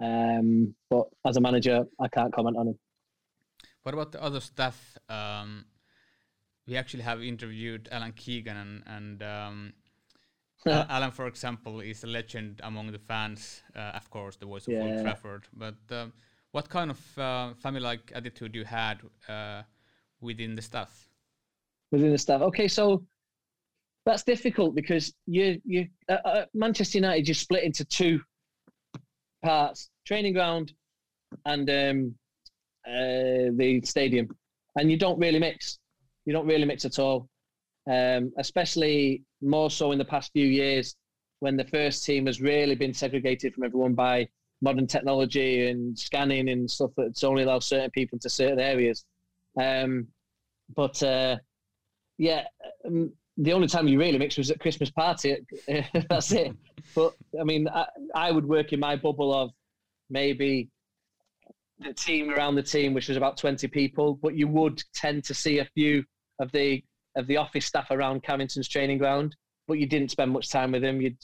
Um, 0.00 0.74
but 0.90 1.06
as 1.26 1.36
a 1.36 1.40
manager, 1.40 1.84
I 2.00 2.08
can't 2.08 2.34
comment 2.34 2.56
on 2.56 2.68
him. 2.68 2.78
What 3.82 3.94
about 3.94 4.12
the 4.12 4.22
other 4.22 4.40
staff? 4.40 4.98
Um, 5.08 5.64
we 6.66 6.76
actually 6.76 7.04
have 7.04 7.22
interviewed 7.22 7.88
Alan 7.92 8.12
Keegan 8.12 8.56
and, 8.56 8.82
and 8.86 9.22
um, 10.66 10.86
Alan, 10.88 11.10
for 11.10 11.26
example, 11.26 11.80
is 11.80 12.04
a 12.04 12.06
legend 12.06 12.60
among 12.64 12.92
the 12.92 12.98
fans. 12.98 13.62
Uh, 13.74 13.92
of 13.94 14.10
course, 14.10 14.36
the 14.36 14.46
voice 14.46 14.66
of 14.66 14.74
yeah. 14.74 14.82
Old 14.82 15.02
Trafford. 15.02 15.44
But 15.52 15.76
um, 15.90 16.12
what 16.52 16.68
kind 16.68 16.90
of 16.90 17.18
uh, 17.18 17.54
family-like 17.54 18.12
attitude 18.14 18.54
you 18.54 18.64
had 18.64 19.00
uh, 19.28 19.62
within 20.20 20.54
the 20.54 20.62
staff? 20.62 21.08
Within 21.92 22.12
the 22.12 22.18
staff, 22.18 22.40
okay. 22.42 22.68
So 22.68 23.04
that's 24.04 24.22
difficult 24.22 24.74
because 24.74 25.12
you 25.26 25.60
you 25.64 25.88
uh, 26.08 26.18
uh, 26.24 26.44
Manchester 26.54 26.98
United 26.98 27.24
just 27.24 27.42
split 27.42 27.64
into 27.64 27.84
two 27.84 28.20
parts: 29.42 29.90
training 30.04 30.32
ground 30.32 30.72
and 31.44 31.68
um, 31.70 32.14
uh, 32.86 33.52
the 33.56 33.80
stadium, 33.84 34.28
and 34.76 34.90
you 34.90 34.98
don't 34.98 35.18
really 35.18 35.38
mix. 35.38 35.78
You 36.24 36.32
don't 36.32 36.46
really 36.46 36.64
mix 36.64 36.84
at 36.84 36.98
all 36.98 37.28
um, 37.90 38.32
especially 38.38 39.22
more 39.42 39.70
so 39.70 39.92
in 39.92 39.98
the 39.98 40.04
past 40.04 40.32
few 40.32 40.46
years 40.46 40.96
when 41.40 41.56
the 41.56 41.64
first 41.64 42.04
team 42.04 42.26
has 42.26 42.40
really 42.40 42.74
been 42.74 42.94
segregated 42.94 43.54
from 43.54 43.64
everyone 43.64 43.94
by 43.94 44.26
modern 44.62 44.86
technology 44.86 45.68
and 45.68 45.98
scanning 45.98 46.48
and 46.48 46.70
stuff 46.70 46.90
that's 46.96 47.22
only 47.22 47.42
allows 47.42 47.66
certain 47.66 47.90
people 47.90 48.16
into 48.16 48.30
certain 48.30 48.58
areas. 48.58 49.04
Um, 49.60 50.06
but 50.74 51.02
uh, 51.02 51.36
yeah, 52.18 52.44
um, 52.84 53.12
the 53.36 53.52
only 53.52 53.68
time 53.68 53.86
you 53.86 53.98
really 53.98 54.18
mix 54.18 54.38
was 54.38 54.50
at 54.50 54.60
Christmas 54.60 54.90
party. 54.90 55.36
that's 56.08 56.32
it. 56.32 56.52
But 56.94 57.14
I 57.38 57.44
mean, 57.44 57.68
I, 57.68 57.86
I, 58.14 58.32
would 58.32 58.46
work 58.46 58.72
in 58.72 58.80
my 58.80 58.96
bubble 58.96 59.34
of 59.34 59.50
maybe 60.08 60.70
the 61.78 61.92
team 61.92 62.30
around 62.30 62.54
the 62.54 62.62
team, 62.62 62.94
which 62.94 63.08
was 63.08 63.16
about 63.18 63.36
20 63.36 63.68
people, 63.68 64.18
but 64.22 64.34
you 64.34 64.48
would 64.48 64.82
tend 64.94 65.24
to 65.24 65.34
see 65.34 65.58
a 65.58 65.66
few 65.74 66.04
of 66.40 66.50
the 66.52 66.82
of 67.16 67.26
the 67.26 67.36
office 67.36 67.66
staff 67.66 67.90
around 67.90 68.22
Carrington's 68.22 68.68
training 68.68 68.98
ground, 68.98 69.34
but 69.66 69.78
you 69.78 69.86
didn't 69.86 70.10
spend 70.10 70.30
much 70.30 70.50
time 70.50 70.72
with 70.72 70.82
them. 70.82 71.00
You'd 71.00 71.18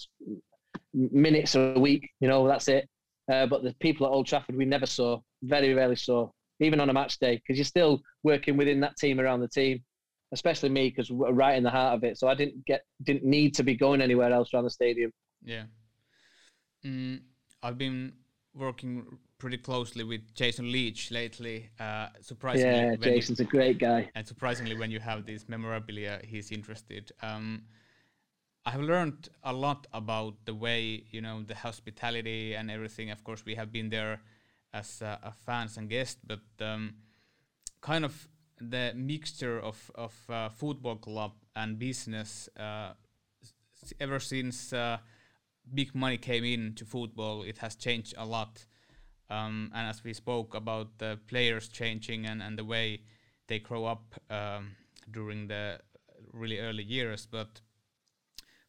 minutes 0.94 1.55
a 1.55 1.78
week, 1.78 2.11
you 2.20 2.28
know, 2.28 2.46
that's 2.46 2.68
it. 2.68 2.88
Uh, 3.31 3.46
but 3.46 3.62
the 3.62 3.74
people 3.81 4.07
at 4.07 4.11
Old 4.11 4.26
Trafford 4.26 4.57
we 4.57 4.64
never 4.64 4.87
saw, 4.87 5.20
very 5.42 5.74
rarely 5.74 5.96
saw, 5.96 6.28
even 6.61 6.81
on 6.81 6.90
a 6.90 6.92
match 6.92 7.18
day, 7.18 7.37
because 7.37 7.57
you're 7.57 7.64
still 7.64 8.02
working 8.22 8.57
within 8.57 8.81
that 8.81 8.96
team 8.96 9.20
around 9.20 9.40
the 9.40 9.48
team, 9.48 9.83
especially 10.33 10.68
me, 10.68 10.88
because 10.88 11.11
we're 11.11 11.33
right 11.33 11.57
in 11.57 11.62
the 11.62 11.70
heart 11.70 11.94
of 11.94 12.05
it. 12.05 12.18
So 12.18 12.28
I 12.28 12.35
didn't 12.35 12.64
get, 12.66 12.83
didn't 13.02 13.25
need 13.25 13.54
to 13.54 13.62
be 13.62 13.77
going 13.77 14.02
anywhere 14.02 14.33
else 14.33 14.52
around 14.52 14.64
the 14.64 14.71
stadium. 14.71 15.12
Yeah. 15.44 15.64
Mm, 16.85 17.21
I've 17.62 17.79
been 17.79 18.12
working 18.54 19.06
pretty 19.42 19.58
closely 19.58 20.04
with 20.04 20.32
Jason 20.36 20.70
Leach 20.70 21.10
lately. 21.10 21.68
Uh, 21.80 22.06
surprisingly, 22.20 22.78
yeah, 22.78 22.94
Jason's 22.94 23.40
you, 23.40 23.46
a 23.46 23.48
great 23.48 23.76
guy. 23.76 24.08
And 24.14 24.24
surprisingly, 24.24 24.76
when 24.78 24.92
you 24.92 25.00
have 25.00 25.26
this 25.26 25.48
memorabilia, 25.48 26.20
he's 26.24 26.52
interested. 26.52 27.10
Um, 27.22 27.64
I 28.64 28.70
have 28.70 28.82
learned 28.82 29.30
a 29.42 29.52
lot 29.52 29.88
about 29.92 30.34
the 30.44 30.54
way 30.54 31.02
you 31.10 31.20
know 31.20 31.42
the 31.42 31.56
hospitality 31.56 32.54
and 32.54 32.70
everything. 32.70 33.10
Of 33.10 33.24
course, 33.24 33.44
we 33.44 33.56
have 33.56 33.72
been 33.72 33.90
there 33.90 34.20
as 34.72 35.02
uh, 35.02 35.16
fans 35.44 35.76
and 35.76 35.90
guests, 35.90 36.20
but 36.24 36.44
um, 36.60 36.94
kind 37.80 38.04
of 38.04 38.28
the 38.60 38.92
mixture 38.94 39.58
of 39.58 39.90
of 39.96 40.14
uh, 40.30 40.50
football 40.50 40.96
club 40.96 41.32
and 41.56 41.80
business. 41.80 42.48
Uh, 42.56 42.92
ever 43.98 44.20
since 44.20 44.72
uh, 44.72 44.98
big 45.74 45.92
money 45.96 46.16
came 46.16 46.44
into 46.44 46.84
football, 46.84 47.42
it 47.42 47.58
has 47.58 47.74
changed 47.74 48.14
a 48.16 48.24
lot. 48.24 48.66
Um, 49.31 49.70
and 49.75 49.88
as 49.88 50.04
we 50.04 50.12
spoke 50.12 50.54
about 50.54 50.98
the 50.98 51.18
players 51.27 51.68
changing 51.68 52.27
and, 52.27 52.42
and 52.42 52.58
the 52.58 52.64
way 52.64 53.02
they 53.46 53.58
grow 53.58 53.87
up 53.87 54.14
um, 54.31 54.77
during 55.10 55.48
the 55.48 55.81
really 56.33 56.58
early 56.58 56.83
years. 56.83 57.27
But 57.31 57.60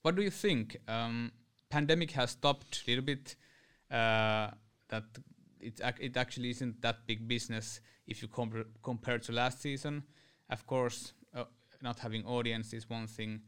what 0.01 0.15
do 0.15 0.21
you 0.21 0.29
think? 0.29 0.77
Um, 0.87 1.31
pandemic 1.69 2.11
has 2.11 2.31
stopped 2.31 2.83
a 2.85 2.91
little 2.91 3.05
bit. 3.05 3.35
Uh, 3.91 4.51
that 4.89 5.03
it 5.59 5.79
it 5.99 6.17
actually 6.17 6.49
isn't 6.49 6.81
that 6.81 7.07
big 7.07 7.27
business 7.27 7.79
if 8.07 8.21
you 8.21 8.27
compare 8.27 8.65
compare 8.81 9.19
to 9.19 9.31
last 9.31 9.61
season. 9.61 10.03
Of 10.49 10.67
course, 10.67 11.13
uh, 11.35 11.45
not 11.81 11.99
having 11.99 12.25
audience 12.25 12.73
is 12.73 12.89
one 12.89 13.07
thing. 13.07 13.41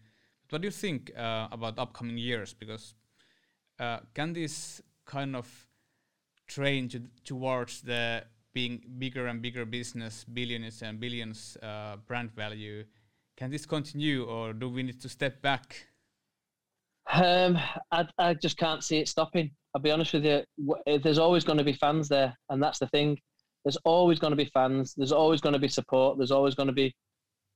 But 0.44 0.54
what 0.54 0.62
do 0.62 0.68
you 0.68 0.72
think 0.72 1.12
uh, 1.18 1.48
about 1.52 1.80
upcoming 1.80 2.18
years? 2.18 2.54
Because 2.54 2.94
uh, 3.80 4.00
can 4.14 4.34
this 4.34 4.82
kind 5.06 5.36
of 5.36 5.68
train 6.48 6.90
to, 6.90 7.02
towards 7.24 7.82
the 7.82 8.24
being 8.54 8.82
bigger 8.98 9.28
and 9.28 9.42
bigger 9.42 9.66
business, 9.66 10.24
billions 10.24 10.82
and 10.82 11.00
billions 11.00 11.58
uh, 11.62 11.98
brand 12.08 12.32
value. 12.32 12.84
Can 13.38 13.52
this 13.52 13.66
continue, 13.66 14.24
or 14.24 14.54
do 14.54 14.70
we 14.70 14.84
need 14.84 15.02
to 15.02 15.10
step 15.10 15.42
back? 15.42 15.88
Um, 17.12 17.58
I, 17.92 18.08
I 18.18 18.34
just 18.34 18.58
can't 18.58 18.84
see 18.84 19.00
it 19.00 19.10
stopping. 19.10 19.52
I'll 19.74 19.82
be 19.82 19.92
honest 19.92 20.14
with 20.14 20.26
you. 20.26 20.44
There's 21.04 21.20
always 21.20 21.44
going 21.44 21.58
to 21.58 21.64
be 21.64 21.74
fans 21.74 22.08
there, 22.08 22.36
and 22.50 22.64
that's 22.64 22.80
the 22.80 22.88
thing. 22.88 23.20
There's 23.66 23.78
always 23.84 24.20
going 24.20 24.32
to 24.32 24.38
be 24.38 24.50
fans. 24.54 24.94
There's 24.96 25.12
always 25.12 25.42
going 25.42 25.54
to 25.54 25.60
be 25.60 25.68
support. 25.68 26.18
There's 26.18 26.32
always 26.32 26.56
going 26.56 26.68
to 26.68 26.74
be, 26.74 26.96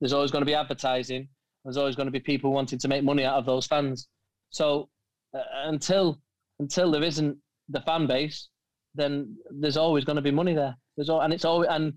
there's 0.00 0.12
always 0.12 0.30
going 0.30 0.42
to 0.42 0.46
be 0.46 0.54
advertising. 0.54 1.28
There's 1.64 1.76
always 1.76 1.96
going 1.96 2.06
to 2.06 2.12
be 2.12 2.20
people 2.20 2.52
wanting 2.52 2.78
to 2.78 2.88
make 2.88 3.04
money 3.04 3.24
out 3.24 3.38
of 3.38 3.46
those 3.46 3.66
fans. 3.66 4.08
So 4.50 4.88
uh, 5.34 5.42
until 5.64 6.18
until 6.58 6.90
there 6.90 7.02
isn't 7.02 7.38
the 7.68 7.80
fan 7.80 8.06
base, 8.06 8.48
then 8.94 9.36
there's 9.50 9.76
always 9.76 10.04
going 10.04 10.16
to 10.16 10.22
be 10.22 10.30
money 10.30 10.54
there. 10.54 10.76
There's 10.96 11.08
all, 11.08 11.20
and 11.20 11.32
it's 11.32 11.44
always 11.44 11.68
and 11.70 11.92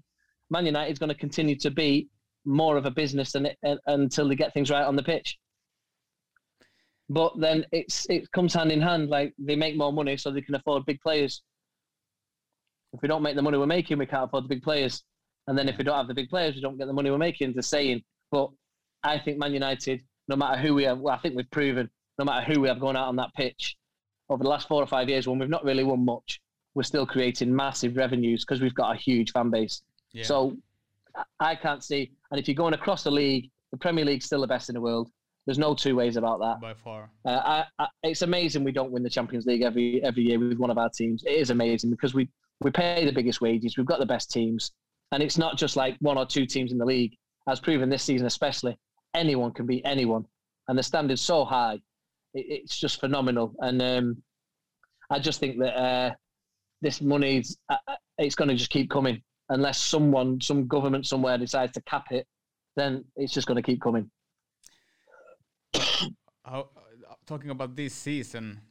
Man 0.49 0.65
United 0.65 0.91
is 0.91 0.99
going 0.99 1.09
to 1.09 1.15
continue 1.15 1.55
to 1.57 1.71
be 1.71 2.07
more 2.45 2.77
of 2.77 2.85
a 2.85 2.91
business 2.91 3.31
than 3.31 3.47
it, 3.47 3.57
uh, 3.65 3.75
until 3.87 4.27
they 4.27 4.35
get 4.35 4.53
things 4.53 4.69
right 4.69 4.85
on 4.85 4.95
the 4.95 5.03
pitch. 5.03 5.37
But 7.09 7.39
then 7.39 7.65
it's 7.71 8.07
it 8.09 8.31
comes 8.31 8.53
hand 8.53 8.71
in 8.71 8.81
hand. 8.81 9.09
Like 9.09 9.33
they 9.37 9.55
make 9.55 9.75
more 9.75 9.93
money, 9.93 10.17
so 10.17 10.31
they 10.31 10.41
can 10.41 10.55
afford 10.55 10.85
big 10.85 11.01
players. 11.01 11.41
If 12.93 13.01
we 13.01 13.07
don't 13.07 13.23
make 13.23 13.35
the 13.35 13.41
money 13.41 13.57
we're 13.57 13.65
making, 13.65 13.97
we 13.97 14.05
can't 14.05 14.25
afford 14.25 14.45
the 14.45 14.49
big 14.49 14.63
players. 14.63 15.03
And 15.47 15.57
then 15.57 15.67
if 15.67 15.77
we 15.77 15.83
don't 15.83 15.97
have 15.97 16.07
the 16.07 16.13
big 16.13 16.29
players, 16.29 16.55
we 16.55 16.61
don't 16.61 16.77
get 16.77 16.87
the 16.87 16.93
money 16.93 17.09
we're 17.09 17.17
making. 17.17 17.53
The 17.53 17.63
saying. 17.63 18.03
But 18.31 18.49
I 19.03 19.19
think 19.19 19.37
Man 19.37 19.53
United, 19.53 20.01
no 20.27 20.35
matter 20.35 20.61
who 20.61 20.73
we 20.73 20.83
have, 20.83 20.99
well, 20.99 21.13
I 21.13 21.17
think 21.17 21.35
we've 21.35 21.49
proven, 21.51 21.89
no 22.17 22.25
matter 22.25 22.45
who 22.45 22.61
we 22.61 22.67
have 22.67 22.79
going 22.79 22.95
out 22.95 23.07
on 23.07 23.15
that 23.17 23.33
pitch, 23.35 23.75
over 24.29 24.43
the 24.43 24.49
last 24.49 24.67
four 24.67 24.81
or 24.81 24.87
five 24.87 25.09
years, 25.09 25.27
when 25.27 25.39
we've 25.39 25.49
not 25.49 25.65
really 25.65 25.83
won 25.83 26.05
much, 26.05 26.39
we're 26.75 26.83
still 26.83 27.05
creating 27.05 27.55
massive 27.55 27.95
revenues 27.95 28.43
because 28.45 28.61
we've 28.61 28.73
got 28.73 28.95
a 28.95 28.99
huge 28.99 29.31
fan 29.31 29.49
base. 29.49 29.81
Yeah. 30.11 30.23
So 30.23 30.57
I 31.39 31.55
can't 31.55 31.83
see. 31.83 32.11
And 32.31 32.39
if 32.39 32.47
you're 32.47 32.55
going 32.55 32.73
across 32.73 33.03
the 33.03 33.11
league, 33.11 33.49
the 33.71 33.77
Premier 33.77 34.05
League's 34.05 34.25
still 34.25 34.41
the 34.41 34.47
best 34.47 34.69
in 34.69 34.75
the 34.75 34.81
world. 34.81 35.09
There's 35.45 35.59
no 35.59 35.75
two 35.75 35.95
ways 35.95 36.15
about 36.15 36.39
that. 36.39 36.61
By 36.61 36.73
far. 36.73 37.09
Uh, 37.25 37.29
I, 37.29 37.65
I, 37.77 37.87
it's 38.03 38.21
amazing 38.21 38.63
we 38.63 38.71
don't 38.71 38.91
win 38.91 39.03
the 39.03 39.09
Champions 39.09 39.45
League 39.45 39.61
every 39.61 40.01
every 40.03 40.23
year 40.23 40.39
with 40.39 40.57
one 40.57 40.69
of 40.69 40.77
our 40.77 40.89
teams. 40.89 41.23
It 41.25 41.33
is 41.33 41.49
amazing 41.49 41.89
because 41.89 42.13
we 42.13 42.29
we 42.61 42.71
pay 42.71 43.05
the 43.05 43.11
biggest 43.11 43.41
wages. 43.41 43.77
We've 43.77 43.85
got 43.85 43.99
the 43.99 44.05
best 44.05 44.31
teams, 44.31 44.71
and 45.11 45.21
it's 45.21 45.37
not 45.37 45.57
just 45.57 45.75
like 45.75 45.97
one 45.99 46.17
or 46.17 46.25
two 46.25 46.45
teams 46.45 46.71
in 46.71 46.77
the 46.77 46.85
league. 46.85 47.17
As 47.49 47.59
proven 47.59 47.89
this 47.89 48.03
season, 48.03 48.25
especially, 48.25 48.77
anyone 49.13 49.51
can 49.51 49.65
beat 49.65 49.81
anyone, 49.83 50.25
and 50.69 50.77
the 50.77 50.83
standard's 50.83 51.21
so 51.21 51.43
high. 51.43 51.81
It, 52.33 52.45
it's 52.47 52.79
just 52.79 53.01
phenomenal, 53.01 53.53
and 53.59 53.81
um, 53.81 54.23
I 55.09 55.19
just 55.19 55.41
think 55.41 55.59
that 55.59 55.77
uh, 55.77 56.11
this 56.83 57.01
money's 57.01 57.57
uh, 57.69 57.77
uh 57.87 57.95
it's 58.19 58.35
going 58.35 58.49
to 58.49 58.55
just 58.55 58.69
keep 58.69 58.89
coming 58.91 59.23
unless 59.49 59.79
someone, 59.79 60.39
some 60.41 60.67
government 60.67 61.07
somewhere 61.07 61.37
decides 61.37 61.71
to 61.73 61.81
cap 61.81 62.05
it. 62.11 62.27
Then 62.75 63.05
it's 63.15 63.33
just 63.33 63.47
going 63.47 63.55
to 63.55 63.63
keep 63.63 63.81
coming. 63.81 64.09
How, 66.45 66.69
uh, 67.09 67.13
talking 67.25 67.49
about 67.49 67.75
this 67.75 67.93
season, 67.93 68.61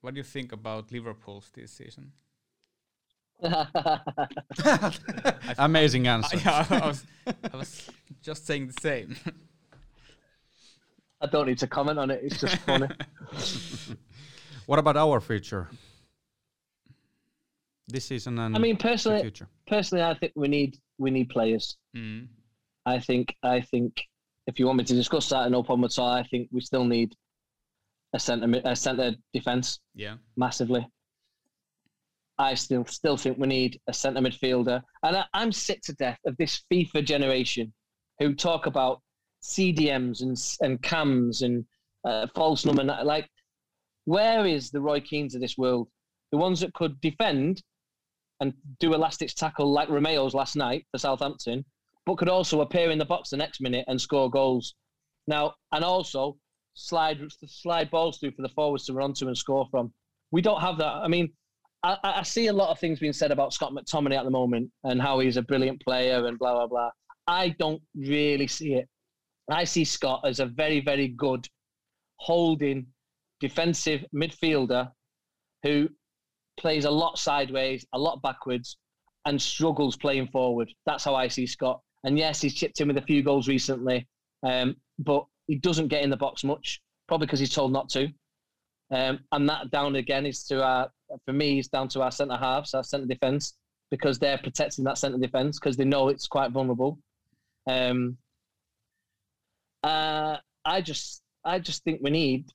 what 0.00 0.14
do 0.14 0.18
you 0.18 0.24
think 0.24 0.52
about 0.52 0.92
Liverpool's 0.92 1.50
this 1.52 1.72
season? 1.72 2.12
Amazing 5.58 6.06
answer. 6.06 6.38
I, 6.44 6.66
I, 6.70 6.86
was, 6.86 7.04
I 7.52 7.56
was 7.56 7.90
just 8.22 8.46
saying 8.46 8.68
the 8.68 8.80
same. 8.80 9.16
I 11.20 11.26
don't 11.26 11.46
need 11.46 11.58
to 11.58 11.66
comment 11.66 11.98
on 11.98 12.10
it. 12.10 12.20
It's 12.22 12.40
just 12.40 12.56
funny. 12.58 12.88
what 14.66 14.78
about 14.78 14.96
our 14.96 15.20
future? 15.20 15.68
This 17.86 18.06
season 18.06 18.38
and 18.38 18.56
I 18.56 18.58
mean, 18.58 18.78
personally, 18.78 19.30
personally, 19.66 20.02
I 20.02 20.14
think 20.14 20.32
we 20.36 20.48
need 20.48 20.78
we 20.98 21.10
need 21.10 21.28
players. 21.28 21.76
Mm. 21.94 22.28
I 22.86 22.98
think 22.98 23.36
I 23.42 23.60
think 23.60 24.02
if 24.46 24.58
you 24.58 24.66
want 24.66 24.78
me 24.78 24.84
to 24.84 24.94
discuss 24.94 25.28
that, 25.28 25.50
no 25.50 25.62
problem 25.62 25.84
at 25.84 25.98
all. 25.98 26.08
I 26.08 26.22
think 26.22 26.48
we 26.50 26.60
still 26.60 26.84
need 26.84 27.14
a 28.14 28.18
centre 28.18 28.62
a 28.64 28.74
centre 28.74 29.14
defence. 29.34 29.80
Yeah, 29.94 30.16
massively. 30.36 30.86
I 32.38 32.54
still 32.54 32.86
still 32.86 33.18
think 33.18 33.38
we 33.38 33.46
need 33.46 33.80
a 33.86 33.92
centre 33.92 34.20
midfielder, 34.20 34.80
and 35.02 35.16
I, 35.16 35.24
I'm 35.34 35.52
sick 35.52 35.82
to 35.82 35.92
death 35.94 36.18
of 36.24 36.36
this 36.38 36.62
FIFA 36.72 37.04
generation 37.04 37.72
who 38.18 38.34
talk 38.34 38.64
about 38.66 39.02
CDMs 39.42 40.22
and 40.22 40.36
and 40.62 40.82
cams 40.82 41.42
and 41.42 41.66
uh, 42.04 42.26
false 42.34 42.64
number. 42.64 42.82
Like, 42.82 43.28
where 44.06 44.46
is 44.46 44.70
the 44.70 44.80
Roy 44.80 45.00
Keanes 45.00 45.34
of 45.34 45.42
this 45.42 45.58
world? 45.58 45.88
The 46.32 46.38
ones 46.38 46.60
that 46.60 46.72
could 46.72 47.00
defend 47.00 47.62
and 48.40 48.52
do 48.80 48.94
a 48.94 48.96
last 48.96 49.20
ditch 49.20 49.34
tackle 49.34 49.72
like 49.72 49.88
Romeu's 49.88 50.34
last 50.34 50.56
night 50.56 50.86
for 50.90 50.98
Southampton, 50.98 51.64
but 52.06 52.18
could 52.18 52.28
also 52.28 52.60
appear 52.60 52.90
in 52.90 52.98
the 52.98 53.04
box 53.04 53.30
the 53.30 53.36
next 53.36 53.60
minute 53.60 53.84
and 53.88 54.00
score 54.00 54.30
goals. 54.30 54.74
Now, 55.26 55.54
and 55.72 55.84
also 55.84 56.36
slide 56.74 57.20
slide 57.46 57.90
balls 57.90 58.18
through 58.18 58.32
for 58.32 58.42
the 58.42 58.48
forwards 58.50 58.86
to 58.86 58.92
run 58.92 59.14
to 59.14 59.28
and 59.28 59.38
score 59.38 59.66
from. 59.70 59.92
We 60.30 60.42
don't 60.42 60.60
have 60.60 60.78
that. 60.78 60.92
I 60.92 61.08
mean, 61.08 61.32
I, 61.82 61.96
I 62.02 62.22
see 62.22 62.48
a 62.48 62.52
lot 62.52 62.70
of 62.70 62.78
things 62.78 62.98
being 62.98 63.12
said 63.12 63.30
about 63.30 63.52
Scott 63.52 63.72
McTominay 63.72 64.16
at 64.16 64.24
the 64.24 64.30
moment 64.30 64.70
and 64.84 65.00
how 65.00 65.18
he's 65.20 65.36
a 65.36 65.42
brilliant 65.42 65.80
player 65.82 66.26
and 66.26 66.38
blah 66.38 66.54
blah 66.54 66.66
blah. 66.66 66.90
I 67.26 67.50
don't 67.58 67.82
really 67.94 68.46
see 68.46 68.74
it. 68.74 68.88
I 69.50 69.64
see 69.64 69.84
Scott 69.84 70.22
as 70.24 70.40
a 70.40 70.46
very 70.46 70.80
very 70.80 71.08
good 71.08 71.46
holding 72.16 72.86
defensive 73.40 74.04
midfielder 74.14 74.90
who 75.62 75.88
plays 76.56 76.84
a 76.84 76.90
lot 76.90 77.18
sideways, 77.18 77.86
a 77.92 77.98
lot 77.98 78.22
backwards, 78.22 78.76
and 79.24 79.40
struggles 79.40 79.96
playing 79.96 80.28
forward. 80.28 80.72
That's 80.86 81.04
how 81.04 81.14
I 81.14 81.28
see 81.28 81.46
Scott. 81.46 81.80
And 82.04 82.18
yes, 82.18 82.40
he's 82.40 82.54
chipped 82.54 82.80
in 82.80 82.88
with 82.88 82.98
a 82.98 83.02
few 83.02 83.22
goals 83.22 83.48
recently, 83.48 84.06
um, 84.42 84.76
but 84.98 85.24
he 85.46 85.56
doesn't 85.56 85.88
get 85.88 86.02
in 86.02 86.10
the 86.10 86.16
box 86.16 86.44
much, 86.44 86.80
probably 87.08 87.26
because 87.26 87.40
he's 87.40 87.54
told 87.54 87.72
not 87.72 87.88
to. 87.90 88.08
Um, 88.90 89.20
and 89.32 89.48
that 89.48 89.70
down 89.70 89.96
again 89.96 90.26
is 90.26 90.44
to 90.44 90.62
our, 90.62 90.90
for 91.24 91.32
me, 91.32 91.58
is 91.58 91.68
down 91.68 91.88
to 91.88 92.02
our 92.02 92.10
centre 92.10 92.36
halves, 92.36 92.74
our 92.74 92.84
centre 92.84 93.06
defence, 93.06 93.54
because 93.90 94.18
they're 94.18 94.38
protecting 94.38 94.84
that 94.84 94.98
centre 94.98 95.18
defence 95.18 95.58
because 95.58 95.76
they 95.76 95.84
know 95.84 96.08
it's 96.08 96.26
quite 96.26 96.50
vulnerable. 96.50 96.98
Um, 97.66 98.18
uh, 99.82 100.36
I 100.64 100.80
just, 100.80 101.22
I 101.44 101.58
just 101.58 101.84
think 101.84 102.00
we 102.02 102.10
need 102.10 102.46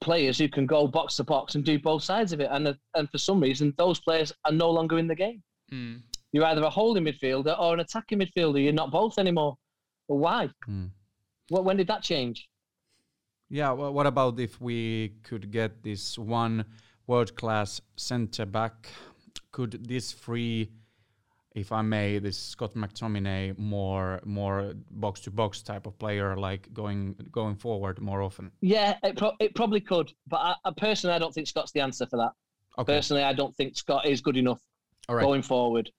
players 0.00 0.38
who 0.38 0.48
can 0.48 0.66
go 0.66 0.86
box 0.86 1.16
to 1.16 1.24
box 1.24 1.54
and 1.54 1.64
do 1.64 1.78
both 1.78 2.02
sides 2.02 2.32
of 2.32 2.40
it. 2.40 2.48
And 2.50 2.76
and 2.94 3.10
for 3.10 3.18
some 3.18 3.40
reason, 3.40 3.74
those 3.76 4.00
players 4.00 4.32
are 4.44 4.52
no 4.52 4.70
longer 4.70 4.98
in 4.98 5.06
the 5.06 5.14
game. 5.14 5.42
Mm. 5.72 6.02
You're 6.32 6.44
either 6.44 6.62
a 6.62 6.70
holding 6.70 7.04
midfielder 7.04 7.58
or 7.58 7.74
an 7.74 7.80
attacking 7.80 8.20
midfielder. 8.20 8.62
You're 8.62 8.72
not 8.72 8.90
both 8.90 9.18
anymore. 9.18 9.56
Well, 10.08 10.18
why? 10.18 10.50
Mm. 10.68 10.90
What? 11.48 11.64
When 11.64 11.76
did 11.76 11.88
that 11.88 12.02
change? 12.02 12.48
Yeah. 13.48 13.72
Well, 13.72 13.92
what 13.92 14.06
about 14.06 14.38
if 14.38 14.60
we 14.60 15.14
could 15.22 15.50
get 15.50 15.82
this 15.82 16.18
one 16.18 16.64
world-class 17.06 17.80
centre 17.96 18.46
back? 18.46 18.88
Could 19.52 19.88
this 19.88 20.12
free, 20.12 20.70
if 21.54 21.72
I 21.72 21.82
may, 21.82 22.18
this 22.18 22.36
Scott 22.36 22.74
McTominay 22.74 23.58
more 23.58 24.20
more 24.24 24.74
box 24.90 25.20
to 25.20 25.30
box 25.30 25.62
type 25.62 25.86
of 25.86 25.98
player, 25.98 26.36
like 26.36 26.72
going 26.72 27.14
going 27.32 27.56
forward 27.56 28.00
more 28.00 28.22
often? 28.22 28.50
Yeah, 28.60 28.96
it, 29.02 29.16
pro- 29.16 29.36
it 29.40 29.54
probably 29.54 29.80
could, 29.80 30.12
but 30.26 30.36
I, 30.36 30.54
I 30.64 30.72
personally, 30.76 31.14
I 31.14 31.18
don't 31.18 31.32
think 31.32 31.46
Scott's 31.46 31.72
the 31.72 31.80
answer 31.80 32.06
for 32.06 32.16
that. 32.16 32.32
Okay. 32.78 32.94
Personally, 32.94 33.24
I 33.24 33.32
don't 33.32 33.54
think 33.56 33.76
Scott 33.76 34.06
is 34.06 34.20
good 34.20 34.36
enough 34.36 34.60
going 35.08 35.42
forward. 35.42 35.90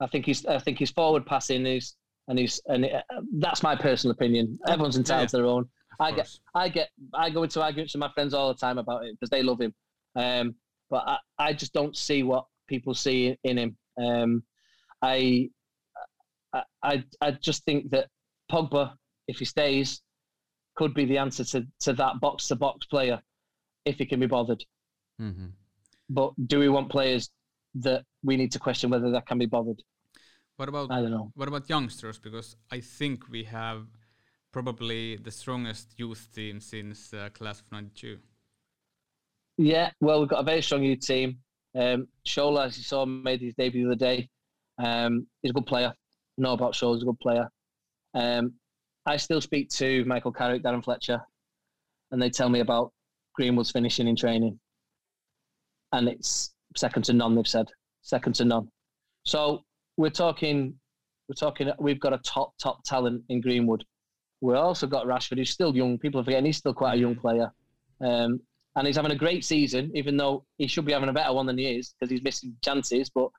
I 0.00 0.06
think 0.06 0.26
he's 0.26 0.44
I 0.46 0.58
think 0.58 0.78
his 0.78 0.90
forward 0.90 1.24
passing 1.26 1.66
is 1.66 1.94
and 2.28 2.38
he's 2.38 2.60
and 2.66 2.84
it, 2.84 2.94
uh, 2.94 3.20
that's 3.38 3.62
my 3.62 3.76
personal 3.76 4.12
opinion. 4.12 4.58
Everyone's 4.66 4.96
entitled 4.96 5.22
yeah, 5.22 5.28
to 5.28 5.36
their 5.36 5.46
own. 5.46 5.68
I 6.00 6.12
get 6.12 6.28
I 6.54 6.68
get 6.68 6.88
I 7.14 7.30
go 7.30 7.42
into 7.42 7.62
arguments 7.62 7.94
with 7.94 8.00
my 8.00 8.10
friends 8.10 8.34
all 8.34 8.48
the 8.48 8.58
time 8.58 8.78
about 8.78 9.04
it 9.04 9.14
because 9.14 9.30
they 9.30 9.42
love 9.42 9.60
him. 9.60 9.74
Um, 10.14 10.54
but 10.90 11.04
I, 11.06 11.18
I 11.38 11.52
just 11.52 11.72
don't 11.72 11.96
see 11.96 12.22
what 12.22 12.46
people 12.66 12.94
see 12.94 13.36
in 13.44 13.58
him. 13.58 13.76
Um, 13.98 14.42
I, 16.52 16.62
I 16.82 17.04
I 17.20 17.30
just 17.32 17.64
think 17.64 17.90
that 17.90 18.08
Pogba, 18.50 18.94
if 19.28 19.38
he 19.38 19.44
stays, 19.44 20.02
could 20.74 20.94
be 20.94 21.04
the 21.04 21.18
answer 21.18 21.44
to, 21.44 21.66
to 21.80 21.92
that 21.94 22.20
box 22.20 22.48
to 22.48 22.56
box 22.56 22.86
player 22.86 23.20
if 23.84 23.96
he 23.98 24.06
can 24.06 24.20
be 24.20 24.26
bothered. 24.26 24.64
Mm-hmm. 25.20 25.46
But 26.08 26.32
do 26.46 26.58
we 26.58 26.68
want 26.68 26.90
players 26.90 27.30
that 27.82 28.04
we 28.22 28.36
need 28.36 28.52
to 28.52 28.58
question 28.58 28.90
whether 28.90 29.10
that 29.10 29.26
can 29.26 29.38
be 29.38 29.46
bothered. 29.46 29.82
What 30.56 30.68
about 30.68 30.90
I 30.90 31.00
don't 31.02 31.10
know. 31.10 31.30
What 31.34 31.48
about 31.48 31.68
youngsters? 31.68 32.18
Because 32.18 32.56
I 32.70 32.80
think 32.80 33.28
we 33.28 33.44
have 33.44 33.86
probably 34.52 35.16
the 35.16 35.30
strongest 35.30 35.94
youth 35.98 36.28
team 36.34 36.60
since 36.60 37.12
uh, 37.12 37.28
class 37.30 37.60
of 37.60 37.70
'92. 37.70 38.18
Yeah, 39.58 39.90
well, 40.00 40.20
we've 40.20 40.28
got 40.28 40.40
a 40.40 40.44
very 40.44 40.62
strong 40.62 40.82
youth 40.82 41.00
team. 41.00 41.38
Um, 41.74 42.08
Shola, 42.26 42.66
as 42.66 42.78
you 42.78 42.84
saw, 42.84 43.04
made 43.04 43.40
his 43.40 43.54
debut 43.54 43.84
the 43.84 43.90
other 43.90 43.98
day. 43.98 44.28
Um, 44.78 45.26
he's 45.42 45.50
a 45.50 45.54
good 45.54 45.66
player. 45.66 45.92
Know 46.38 46.52
about 46.52 46.74
he's 46.74 47.02
a 47.02 47.06
good 47.06 47.18
player. 47.20 47.48
Um, 48.14 48.54
I 49.06 49.16
still 49.16 49.40
speak 49.40 49.70
to 49.70 50.04
Michael 50.04 50.32
Carrick, 50.32 50.62
Darren 50.62 50.84
Fletcher, 50.84 51.20
and 52.10 52.20
they 52.20 52.30
tell 52.30 52.48
me 52.48 52.60
about 52.60 52.92
Greenwood's 53.34 53.70
finishing 53.70 54.08
in 54.08 54.16
training. 54.16 54.58
And 55.92 56.08
it's 56.08 56.54
second 56.76 57.04
to 57.04 57.12
none, 57.12 57.34
they've 57.34 57.46
said. 57.46 57.68
second 58.02 58.34
to 58.36 58.44
none. 58.44 58.68
So 59.24 59.62
we're 59.96 60.10
talking, 60.10 60.74
we're 61.28 61.34
talking. 61.34 61.70
We've 61.78 62.00
got 62.00 62.12
a 62.12 62.18
top 62.18 62.54
top 62.58 62.82
talent 62.84 63.22
in 63.28 63.40
Greenwood. 63.40 63.84
We've 64.40 64.56
also 64.56 64.86
got 64.86 65.06
Rashford, 65.06 65.38
who's 65.38 65.50
still 65.50 65.74
young. 65.74 65.98
People 65.98 66.20
are 66.20 66.24
forgetting 66.24 66.46
he's 66.46 66.58
still 66.58 66.74
quite 66.74 66.94
a 66.94 66.98
young 66.98 67.16
player, 67.16 67.50
um, 68.00 68.40
and 68.74 68.86
he's 68.86 68.96
having 68.96 69.12
a 69.12 69.16
great 69.16 69.44
season. 69.44 69.90
Even 69.94 70.16
though 70.16 70.44
he 70.58 70.66
should 70.66 70.84
be 70.84 70.92
having 70.92 71.08
a 71.08 71.12
better 71.12 71.32
one 71.32 71.46
than 71.46 71.58
he 71.58 71.78
is 71.78 71.94
because 71.98 72.10
he's 72.10 72.22
missing 72.22 72.54
chances, 72.62 73.08
but 73.08 73.30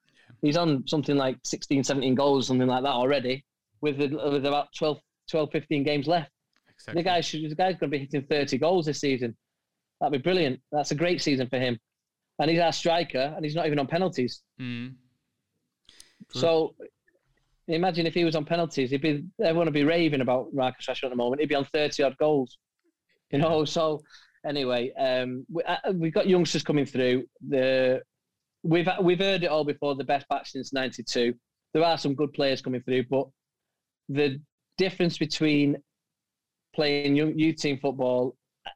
he's 0.42 0.58
on 0.58 0.88
something 0.88 1.16
like 1.16 1.38
16, 1.44 1.84
17 1.84 2.16
goals, 2.16 2.48
something 2.48 2.68
like 2.68 2.84
that 2.84 2.90
already, 2.90 3.46
with 3.82 3.98
with 3.98 4.46
about 4.46 4.68
12, 4.76 5.00
12 5.30 5.52
15 5.52 5.84
games 5.84 6.08
left. 6.08 6.32
Exactly. 6.70 7.02
The 7.02 7.10
guy 7.10 7.22
should, 7.22 7.50
the 7.50 7.56
guy's 7.56 7.76
going 7.78 7.92
to 7.92 7.98
be 7.98 8.00
hitting 8.00 8.24
30 8.24 8.58
goals 8.58 8.86
this 8.86 9.00
season. 9.00 9.36
That'd 10.00 10.12
be 10.12 10.24
brilliant. 10.24 10.62
That's 10.72 10.92
a 10.92 10.96
great 10.96 11.22
season 11.22 11.48
for 11.50 11.58
him. 11.58 11.80
And 12.40 12.52
he's 12.52 12.60
our 12.60 12.72
striker, 12.72 13.34
and 13.36 13.44
he's 13.44 13.56
not 13.56 13.66
even 13.66 13.80
on 13.80 13.88
penalties. 13.88 14.44
Mm. 14.62 14.94
So 16.32 16.76
imagine 17.68 18.06
if 18.06 18.14
he 18.14 18.24
was 18.24 18.36
on 18.36 18.46
penalties, 18.46 18.92
he'd 18.92 19.02
be 19.02 19.24
everyone 19.42 19.68
would 19.68 19.74
be 19.74 19.84
raving 19.84 20.22
about 20.22 20.54
Marcus 20.54 20.86
Rashford 20.86 21.06
at 21.06 21.10
the 21.10 21.16
moment. 21.16 21.42
He'd 21.42 21.50
be 21.50 21.56
on 21.56 21.66
30 21.66 22.04
odd 22.04 22.18
goals. 22.18 22.58
You 23.32 23.40
know, 23.40 23.66
so 23.66 24.04
anyway, 24.46 24.92
um, 24.94 25.46
we, 25.52 25.64
uh, 25.64 25.92
we've 25.94 26.14
got 26.14 26.28
youngsters 26.28 26.64
coming 26.64 26.86
through. 26.86 27.26
The 27.48 28.02
we've 28.68 28.88
we've 29.02 29.20
heard 29.20 29.44
it 29.44 29.48
all 29.48 29.64
before. 29.64 29.96
The 29.96 30.04
best 30.04 30.28
batch 30.30 30.52
since 30.52 30.74
'92. 30.74 31.34
There 31.74 31.84
are 31.84 31.98
some 31.98 32.16
good 32.16 32.34
players 32.34 32.62
coming 32.62 32.82
through, 32.82 33.06
but 33.10 33.28
the 34.10 34.40
difference 34.78 35.18
between 35.18 35.78
playing 36.76 37.16
youth 37.16 37.58
team 37.58 37.80
football 37.80 38.36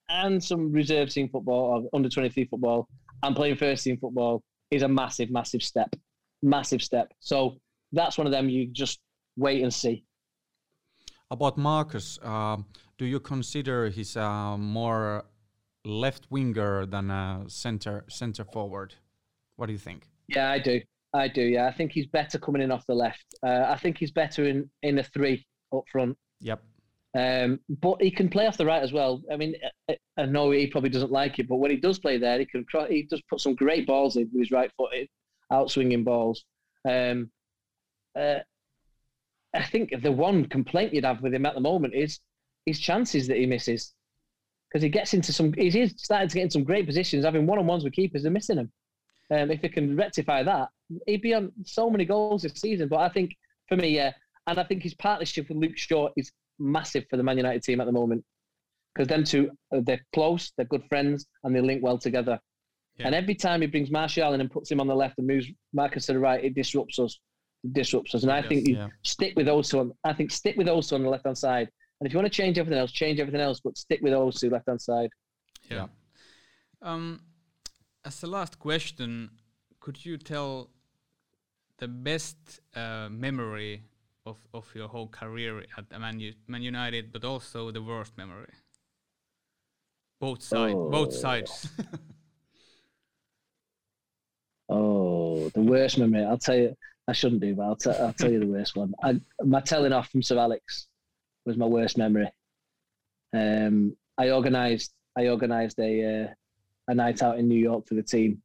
and 0.10 0.44
some 0.44 0.72
reserve 0.72 1.10
team 1.10 1.30
football 1.30 1.84
or 1.84 1.90
under 1.94 2.10
23 2.10 2.46
football 2.46 2.88
and 3.24 3.36
playing 3.36 3.56
first 3.56 3.84
team 3.84 3.98
football 3.98 4.42
is 4.72 4.82
a 4.82 4.88
massive, 4.88 5.30
massive 5.30 5.62
step. 5.62 5.94
Massive 6.42 6.82
step. 6.82 7.12
So 7.20 7.58
that's 7.92 8.18
one 8.18 8.26
of 8.26 8.32
them 8.32 8.50
you 8.50 8.68
just 8.68 9.00
wait 9.38 9.62
and 9.62 9.74
see. 9.74 10.06
About 11.30 11.58
Marcus, 11.58 12.20
uh, 12.24 12.58
do 12.98 13.06
you 13.06 13.20
consider 13.20 13.90
he's 13.90 14.18
uh, 14.18 14.58
more 14.58 15.26
left 15.86 16.28
winger 16.30 16.86
than 16.86 17.10
a 17.10 17.46
center 17.48 18.04
center 18.10 18.44
forward? 18.44 18.96
What 19.62 19.68
do 19.68 19.74
you 19.74 19.78
think? 19.78 20.08
Yeah, 20.28 20.50
I 20.50 20.58
do. 20.58 20.82
I 21.14 21.28
do. 21.28 21.44
Yeah, 21.44 21.68
I 21.68 21.72
think 21.72 21.92
he's 21.92 22.08
better 22.08 22.40
coming 22.40 22.64
in 22.64 22.72
off 22.72 22.84
the 22.88 22.96
left. 22.96 23.24
Uh, 23.46 23.66
I 23.68 23.78
think 23.78 24.00
he's 24.00 24.10
better 24.10 24.44
in 24.46 24.68
in 24.82 24.98
a 24.98 25.04
three 25.04 25.46
up 25.72 25.84
front. 25.92 26.18
Yep. 26.40 26.64
Um, 27.16 27.60
but 27.70 28.02
he 28.02 28.10
can 28.10 28.28
play 28.28 28.48
off 28.48 28.58
the 28.58 28.66
right 28.66 28.82
as 28.82 28.92
well. 28.92 29.22
I 29.32 29.38
mean, 29.38 29.54
I, 29.88 29.98
I 30.18 30.26
know 30.26 30.50
he 30.50 30.66
probably 30.66 30.90
doesn't 30.90 31.12
like 31.12 31.38
it, 31.38 31.48
but 31.48 31.58
when 31.58 31.70
he 31.70 31.78
does 31.78 32.00
play 32.00 32.18
there, 32.18 32.40
he 32.40 32.48
can 32.48 32.66
he 32.90 33.04
does 33.04 33.22
put 33.30 33.40
some 33.40 33.54
great 33.54 33.86
balls 33.86 34.16
in 34.16 34.32
with 34.34 34.42
his 34.42 34.50
right 34.50 34.72
footed, 34.76 35.08
outswinging 35.54 36.06
balls. 36.06 36.44
Um, 36.90 37.30
uh, 38.20 38.40
I 39.54 39.64
think 39.64 39.94
the 40.02 40.12
one 40.12 40.46
complaint 40.46 40.92
you'd 40.92 41.06
have 41.06 41.22
with 41.22 41.36
him 41.36 41.46
at 41.46 41.54
the 41.54 41.62
moment 41.62 41.94
is 41.94 42.20
his 42.66 42.80
chances 42.80 43.28
that 43.28 43.38
he 43.38 43.46
misses 43.46 43.94
because 44.72 44.82
he 44.82 44.90
gets 44.90 45.14
into 45.14 45.32
some. 45.32 45.54
He's 45.54 45.94
starting 46.02 46.30
to 46.30 46.34
get 46.34 46.46
in 46.46 46.50
some 46.50 46.64
great 46.64 46.88
positions, 46.88 47.26
having 47.26 47.46
one 47.46 47.60
on 47.60 47.68
ones 47.68 47.84
with 47.84 47.94
keepers 47.94 48.26
and 48.26 48.34
missing 48.34 48.56
them. 48.56 48.72
Um, 49.32 49.50
if 49.50 49.62
he 49.62 49.70
can 49.70 49.96
rectify 49.96 50.44
that, 50.44 50.70
he'd 51.08 51.22
be 51.22 51.34
on 51.34 51.52
so 51.66 51.90
many 51.90 52.06
goals 52.06 52.44
this 52.44 52.54
season. 52.54 52.90
But 52.90 53.00
I 53.00 53.10
think 53.10 53.36
for 53.70 53.78
me, 53.78 53.90
yeah, 53.90 54.12
and 54.48 54.60
I 54.60 54.64
think 54.64 54.84
his 54.84 54.94
partnership 54.94 55.48
with 55.48 55.58
Luke 55.58 55.78
Shaw 55.78 56.10
is 56.18 56.32
massive 56.60 57.06
for 57.10 57.18
the 57.18 57.24
Man 57.24 57.38
United 57.38 57.64
team 57.64 57.80
at 57.80 57.86
the 57.86 57.94
moment 57.94 58.24
because 58.94 59.08
them 59.08 59.24
two 59.24 59.50
uh, 59.74 59.80
they're 59.84 60.06
close, 60.14 60.52
they're 60.58 60.66
good 60.66 60.84
friends, 60.90 61.26
and 61.44 61.56
they 61.56 61.62
link 61.62 61.82
well 61.84 61.98
together. 61.98 62.40
Yeah. 62.98 63.08
And 63.08 63.16
every 63.16 63.36
time 63.36 63.62
he 63.62 63.68
brings 63.68 63.90
Martial 63.90 64.34
in 64.34 64.42
and 64.42 64.52
puts 64.52 64.70
him 64.70 64.80
on 64.80 64.88
the 64.88 64.96
left 64.96 65.18
and 65.18 65.28
moves 65.28 65.48
Marcus 65.74 66.08
to 66.08 66.14
the 66.14 66.20
right, 66.20 66.44
it 66.44 66.54
disrupts 66.56 67.00
us. 67.00 67.18
It 67.64 67.74
disrupts 67.74 68.14
us. 68.16 68.24
And 68.24 68.32
I 68.32 68.40
yes, 68.40 68.48
think 68.48 68.68
you 68.68 68.76
yeah. 68.76 68.88
stick 69.04 69.34
with 69.36 69.46
those 69.46 69.70
two. 69.70 69.96
I 70.04 70.14
think 70.14 70.32
stick 70.32 70.58
with 70.58 70.68
those 70.68 70.90
two 70.90 70.96
on 70.96 71.04
the 71.04 71.10
left 71.10 71.26
hand 71.26 71.38
side. 71.38 71.70
And 72.00 72.08
if 72.08 72.14
you 72.14 72.20
want 72.20 72.32
to 72.32 72.36
change 72.36 72.58
everything 72.58 72.80
else, 72.80 72.92
change 72.92 73.20
everything 73.20 73.42
else, 73.42 73.62
but 73.64 73.78
stick 73.78 74.02
with 74.02 74.12
those 74.12 74.40
two 74.40 74.50
left 74.50 74.68
hand 74.68 74.82
side. 74.82 75.10
Yeah. 75.70 75.88
Um, 76.82 77.22
as 78.06 78.24
a 78.24 78.28
last 78.28 78.60
question, 78.60 79.30
could 79.80 80.04
you 80.06 80.18
tell 80.18 80.70
the 81.78 81.88
best 81.88 82.60
uh, 82.76 83.10
memory 83.10 83.84
of, 84.26 84.38
of 84.54 84.70
your 84.76 84.88
whole 84.88 85.08
career 85.08 85.64
at 85.78 86.00
Man, 86.00 86.20
U- 86.20 86.34
Man 86.48 86.62
United, 86.62 87.12
but 87.12 87.24
also 87.24 87.72
the 87.72 87.82
worst 87.82 88.18
memory. 88.18 88.52
Both 90.20 90.44
sides. 90.44 90.76
Oh. 90.76 90.90
Both 90.90 91.14
sides. 91.14 91.70
oh, 94.70 95.50
the 95.50 95.62
worst 95.62 95.98
memory. 95.98 96.24
I'll 96.24 96.38
tell 96.38 96.56
you. 96.56 96.76
I 97.08 97.14
shouldn't 97.14 97.42
do, 97.42 97.56
but 97.56 97.64
I'll, 97.64 97.76
t- 97.76 97.90
I'll 97.90 98.14
tell 98.14 98.32
you 98.32 98.40
the 98.40 98.46
worst 98.46 98.76
one. 98.76 98.94
I, 99.04 99.20
my 99.44 99.60
telling 99.60 99.92
off 99.92 100.10
from 100.10 100.22
Sir 100.22 100.38
Alex 100.38 100.88
was 101.46 101.58
my 101.58 101.66
worst 101.66 101.98
memory. 101.98 102.32
Um, 103.34 103.98
I 104.20 104.30
organised. 104.30 104.94
I 105.18 105.28
organised 105.28 105.80
a 105.80 106.26
uh, 106.26 106.34
a 106.92 106.96
night 106.96 107.24
out 107.24 107.40
in 107.40 107.48
New 107.48 107.60
York 107.60 107.88
for 107.88 107.96
the 107.96 108.04
team, 108.04 108.42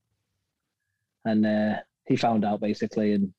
and 1.25 1.45
uh, 1.45 1.75
he 2.07 2.17
found 2.17 2.45
out 2.45 2.61
basically, 2.61 3.13
and 3.13 3.35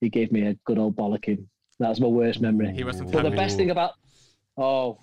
he 0.00 0.08
gave 0.08 0.30
me 0.30 0.46
a 0.46 0.54
good 0.64 0.78
old 0.78 0.96
bollocking. 0.96 1.44
That 1.80 1.88
was 1.88 2.00
my 2.00 2.06
worst 2.06 2.40
memory. 2.40 2.72
He 2.72 2.84
wasn't 2.84 3.10
But 3.10 3.24
the 3.24 3.30
best 3.30 3.56
thing 3.56 3.70
about 3.70 3.92
oh, 4.56 5.00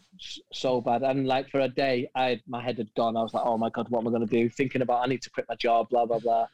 so 0.53 0.79
bad. 0.79 1.03
And 1.03 1.27
like 1.27 1.49
for 1.49 1.59
a 1.59 1.67
day, 1.67 2.09
I 2.15 2.39
my 2.47 2.63
head 2.63 2.77
had 2.77 2.93
gone. 2.95 3.17
I 3.17 3.21
was 3.21 3.33
like, 3.33 3.45
oh 3.45 3.57
my 3.57 3.69
god, 3.69 3.87
what 3.89 3.99
am 3.99 4.07
I 4.07 4.11
going 4.11 4.27
to 4.27 4.33
do? 4.39 4.49
Thinking 4.49 4.81
about 4.81 5.03
I 5.03 5.07
need 5.07 5.21
to 5.23 5.29
quit 5.29 5.45
my 5.49 5.55
job, 5.55 5.89
blah 5.89 6.05
blah 6.05 6.19
blah. 6.19 6.47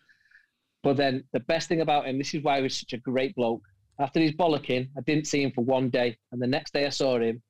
But 0.82 0.98
then 0.98 1.24
the 1.34 1.42
best 1.42 1.68
thing 1.68 1.82
about 1.82 2.08
him, 2.08 2.18
this 2.18 2.34
is 2.34 2.44
why 2.44 2.58
he 2.58 2.64
was 2.64 2.78
such 2.78 2.94
a 2.94 2.98
great 2.98 3.36
bloke. 3.36 3.62
After 4.00 4.20
his 4.20 4.32
bollocking, 4.32 4.90
I 4.98 5.02
didn't 5.02 5.28
see 5.28 5.44
him 5.44 5.52
for 5.52 5.64
one 5.64 5.90
day, 5.90 6.18
and 6.32 6.42
the 6.42 6.48
next 6.48 6.74
day 6.74 6.88
I 6.88 6.90
saw 6.90 7.20
him. 7.20 7.42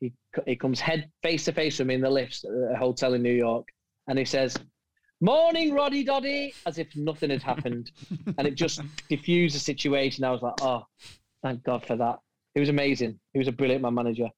He 0.00 0.12
he 0.46 0.56
comes 0.56 0.80
head 0.80 1.08
face 1.22 1.44
to 1.44 1.52
face 1.52 1.78
with 1.78 1.86
me 1.86 1.94
in 1.94 2.00
the 2.00 2.10
lifts 2.10 2.44
at 2.44 2.74
a 2.74 2.76
hotel 2.76 3.14
in 3.14 3.22
New 3.22 3.32
York, 3.32 3.68
and 4.08 4.18
he 4.18 4.24
says, 4.24 4.56
morning, 5.20 5.72
Roddy 5.72 6.04
Doddy, 6.04 6.54
as 6.66 6.78
if 6.78 6.94
nothing 6.96 7.30
had 7.30 7.42
happened. 7.42 7.90
and 8.38 8.46
it 8.46 8.54
just 8.54 8.82
diffused 9.08 9.54
the 9.54 9.60
situation. 9.60 10.24
I 10.24 10.30
was 10.30 10.42
like, 10.42 10.60
oh, 10.60 10.84
thank 11.42 11.62
God 11.62 11.86
for 11.86 11.96
that. 11.96 12.18
It 12.54 12.60
was 12.60 12.68
amazing. 12.68 13.18
He 13.32 13.38
was 13.38 13.48
a 13.48 13.52
brilliant 13.52 13.82
man 13.82 13.94
manager. 13.94 14.28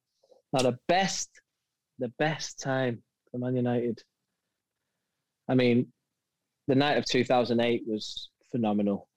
Now, 0.53 0.62
the 0.62 0.79
best, 0.87 1.31
the 1.99 2.12
best 2.19 2.61
time 2.61 3.03
for 3.31 3.39
Man 3.39 3.57
United. 3.57 4.03
I 5.49 5.55
mean, 5.55 5.89
the 6.69 6.75
night 6.75 6.97
of 6.97 7.05
2008 7.07 7.83
was 7.87 8.31
phenomenal. 8.53 9.09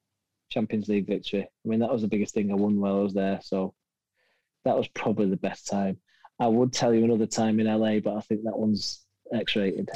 Champions 0.49 0.87
League 0.87 1.07
victory. 1.07 1.43
I 1.43 1.67
mean, 1.67 1.79
that 1.79 1.91
was 1.91 2.01
the 2.01 2.07
biggest 2.07 2.33
thing 2.33 2.51
I 2.51 2.55
won 2.55 2.79
while 2.79 2.97
I 2.97 3.01
was 3.01 3.13
there. 3.13 3.39
So 3.43 3.73
that 4.65 4.77
was 4.77 4.87
probably 4.89 5.29
the 5.29 5.37
best 5.37 5.67
time. 5.67 5.97
I 6.39 6.47
would 6.47 6.71
tell 6.71 6.93
you 6.93 7.03
another 7.03 7.25
time 7.25 7.59
in 7.59 7.67
LA, 7.67 7.99
but 7.99 8.15
I 8.15 8.21
think 8.21 8.43
that 8.43 8.57
one's 8.57 9.05
X-rated. 9.33 9.89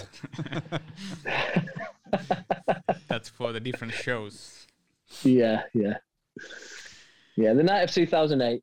That's 3.07 3.29
for 3.29 3.51
the 3.51 3.59
different 3.59 3.93
shows. 3.93 4.67
Yeah, 5.23 5.63
yeah, 5.73 5.97
yeah. 7.35 7.53
The 7.53 7.63
night 7.63 7.81
of 7.81 7.91
2008, 7.91 8.61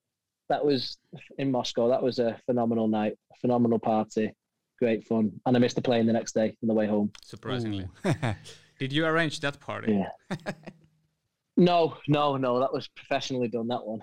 that 0.49 0.65
was 0.65 0.97
in 1.39 1.51
Moscow. 1.51 1.89
That 1.89 2.03
was 2.03 2.19
a 2.19 2.39
phenomenal 2.47 2.89
night, 2.89 3.19
phenomenal 3.41 3.79
party, 3.79 4.33
great 4.79 5.07
fun, 5.07 5.33
and 5.47 5.57
I 5.57 5.59
missed 5.61 5.77
the 5.77 5.83
plane 5.83 6.07
the 6.07 6.13
next 6.13 6.35
day 6.35 6.57
on 6.63 6.69
the 6.69 6.75
way 6.75 6.87
home. 6.87 7.13
Surprisingly, 7.23 7.87
did 8.79 8.93
you 8.93 9.05
arrange 9.07 9.41
that 9.41 9.61
party? 9.61 9.93
Yeah. 9.93 10.53
no, 11.57 11.97
no, 12.09 12.37
no. 12.37 12.61
That 12.61 12.73
was 12.73 12.89
professionally 12.89 13.49
done. 13.49 13.69
That 13.69 13.85
one. 13.85 14.01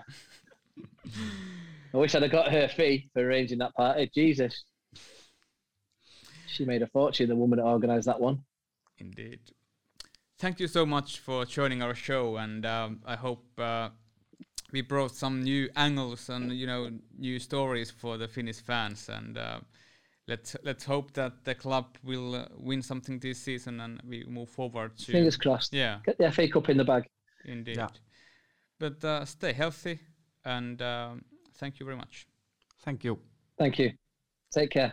I 1.94 1.98
wish 1.98 2.14
I'd 2.14 2.22
have 2.22 2.30
got 2.30 2.52
her 2.52 2.68
fee 2.68 3.08
for 3.12 3.26
arranging 3.26 3.58
that 3.58 3.74
party. 3.74 4.10
Jesus 4.14 4.64
she 6.56 6.64
made 6.64 6.82
a 6.82 6.86
fortune, 6.86 7.28
the 7.28 7.36
woman 7.36 7.58
that 7.58 7.66
organised 7.66 8.06
that 8.06 8.20
one. 8.20 8.42
Indeed. 8.98 9.40
Thank 10.38 10.60
you 10.60 10.68
so 10.68 10.84
much 10.84 11.20
for 11.20 11.44
joining 11.44 11.82
our 11.82 11.94
show, 11.94 12.36
and 12.36 12.64
um, 12.66 13.00
I 13.06 13.16
hope 13.16 13.44
uh, 13.58 13.90
we 14.72 14.82
brought 14.82 15.14
some 15.14 15.42
new 15.42 15.68
angles 15.76 16.28
and 16.28 16.52
you 16.52 16.66
know 16.66 16.90
new 17.18 17.38
stories 17.38 17.90
for 17.90 18.18
the 18.18 18.28
Finnish 18.28 18.60
fans. 18.60 19.08
And 19.08 19.38
uh, 19.38 19.60
let's 20.28 20.56
let's 20.62 20.84
hope 20.84 21.12
that 21.12 21.44
the 21.44 21.54
club 21.54 21.96
will 22.04 22.34
uh, 22.34 22.46
win 22.56 22.82
something 22.82 23.18
this 23.18 23.38
season 23.38 23.80
and 23.80 24.00
we 24.06 24.24
move 24.28 24.50
forward. 24.50 24.96
To, 24.98 25.12
Fingers 25.12 25.36
crossed. 25.36 25.72
Yeah. 25.72 26.00
Get 26.04 26.18
the 26.18 26.30
FA 26.30 26.48
Cup 26.48 26.68
in 26.68 26.76
the 26.76 26.84
bag. 26.84 27.06
Indeed. 27.44 27.76
Yeah. 27.76 27.88
But 28.78 29.02
uh, 29.04 29.24
stay 29.24 29.54
healthy, 29.54 30.00
and 30.44 30.82
um, 30.82 31.24
thank 31.54 31.80
you 31.80 31.86
very 31.86 31.96
much. 31.96 32.26
Thank 32.80 33.04
you. 33.04 33.18
Thank 33.58 33.78
you. 33.78 33.92
Take 34.52 34.70
care. 34.70 34.92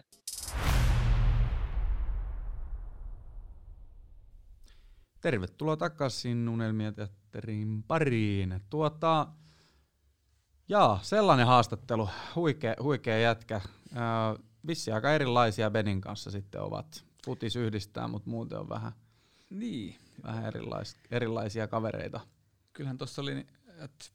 Tervetuloa 5.23 5.77
takaisin 5.77 6.49
Unelmia 6.49 6.91
teatterin 6.91 7.83
pariin. 7.87 8.61
Tuota, 8.69 9.27
jaa, 10.69 10.99
sellainen 11.03 11.47
haastattelu. 11.47 12.09
Huikea, 12.35 12.75
huikea 12.83 13.17
jätkä. 13.17 13.61
Vissi 14.67 14.91
aika 14.91 15.13
erilaisia 15.13 15.71
Benin 15.71 16.01
kanssa 16.01 16.31
sitten 16.31 16.61
ovat. 16.61 17.05
Futis 17.25 17.55
yhdistää, 17.55 18.07
mutta 18.07 18.29
muuten 18.29 18.59
on 18.59 18.69
vähän. 18.69 18.91
Niin, 19.49 19.95
vähän 20.23 20.45
erilais, 20.45 20.97
erilaisia 21.11 21.67
kavereita. 21.67 22.19
Kyllähän 22.73 22.97
tuossa 22.97 23.21
oli, 23.21 23.47
että 23.67 24.05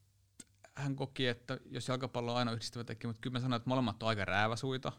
hän 0.74 0.96
koki, 0.96 1.26
että 1.26 1.58
jos 1.70 1.88
jalkapallo 1.88 2.32
on 2.32 2.38
aina 2.38 2.52
yhdistävä 2.52 2.84
tekijä, 2.84 3.08
mutta 3.08 3.20
kyllä 3.20 3.34
mä 3.34 3.40
sanoin, 3.40 3.60
että 3.60 3.70
molemmat 3.70 4.02
on 4.02 4.08
aika 4.08 4.24
rääväsuita, 4.24 4.92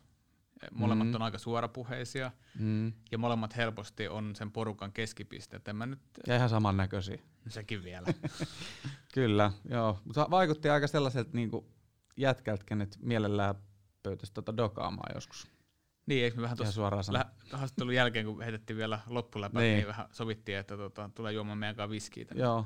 molemmat 0.72 1.08
mm. 1.08 1.16
on 1.16 1.22
aika 1.22 1.38
suorapuheisia 1.38 2.32
mm. 2.60 2.94
ja 3.12 3.18
molemmat 3.18 3.56
helposti 3.56 4.08
on 4.08 4.36
sen 4.36 4.52
porukan 4.52 4.92
keskipiste. 4.92 5.58
Että 5.58 5.74
mä 5.74 5.86
nyt... 5.86 6.00
Ja 6.28 6.36
ihan 6.36 6.50
samannäköisiä. 6.50 7.22
Sekin 7.48 7.84
vielä. 7.84 8.08
kyllä, 9.14 9.52
joo. 9.70 10.00
Mutta 10.06 10.28
vaikutti 10.30 10.70
aika 10.70 10.88
sellaiselta 10.88 11.30
niin 11.34 11.52
jätkältä, 12.18 12.64
kenet 12.66 12.98
mielellään 13.02 13.56
pöytäisi 14.04 14.34
tota 14.34 14.58
dokaamaan 14.58 15.16
joskus. 15.16 15.48
Niin, 16.06 16.24
eikö 16.24 16.38
me 16.38 16.42
vähän 16.42 16.58
tuossa 16.58 16.82
haastattelun 17.52 17.96
jälkeen, 17.96 18.26
kun 18.26 18.42
heitettiin 18.42 18.78
vielä 18.78 19.00
loppuläpä, 19.08 19.60
niin. 19.60 19.76
niin 19.76 19.88
vähän 19.88 20.08
sovittiin, 20.12 20.58
että 20.58 20.78
tota, 20.78 21.10
tulee 21.16 21.34
juomaan 21.34 21.58
meidän 21.58 21.76
kanssa 21.76 21.90
viskiä. 21.90 22.26
Joo, 22.36 22.66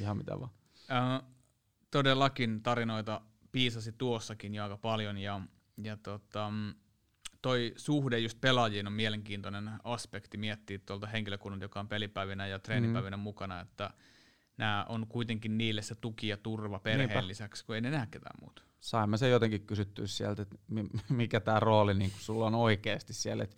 ihan 0.00 0.16
mitä 0.16 0.40
vaan. 0.40 0.50
Uh, 0.80 1.30
todellakin 1.90 2.62
tarinoita 2.62 3.20
piisasi 3.52 3.92
tuossakin 3.92 4.54
jo 4.54 4.62
aika 4.62 4.76
paljon, 4.76 5.18
ja, 5.18 5.40
ja 5.82 5.96
tota, 5.96 6.52
toi 7.46 7.72
suhde 7.76 8.18
just 8.18 8.40
pelaajiin 8.40 8.86
on 8.86 8.92
mielenkiintoinen 8.92 9.70
aspekti 9.84 10.36
miettiä 10.36 10.78
tuolta 10.86 11.06
henkilökunnan, 11.06 11.60
joka 11.60 11.80
on 11.80 11.88
pelipäivinä 11.88 12.46
ja 12.46 12.58
treenipäivinä 12.58 13.16
mm. 13.16 13.22
mukana, 13.22 13.60
että 13.60 13.90
nämä 14.56 14.86
on 14.88 15.06
kuitenkin 15.06 15.58
niille 15.58 15.82
se 15.82 15.94
tuki 15.94 16.28
ja 16.28 16.36
turva 16.36 16.78
perheen 16.78 17.08
Niinpä. 17.08 17.26
lisäksi, 17.26 17.64
kun 17.64 17.74
ei 17.74 17.80
ne 17.80 17.90
näe 17.90 18.06
ketään 18.10 18.40
muuta. 18.40 18.62
Saimme 18.80 19.16
se 19.16 19.28
jotenkin 19.28 19.66
kysyttyä 19.66 20.06
sieltä, 20.06 20.42
että 20.42 20.56
mikä 21.08 21.40
tämä 21.40 21.60
rooli 21.60 21.94
niin 21.94 22.12
sulla 22.18 22.46
on 22.46 22.54
oikeasti 22.54 23.12
siellä, 23.12 23.44
että 23.44 23.56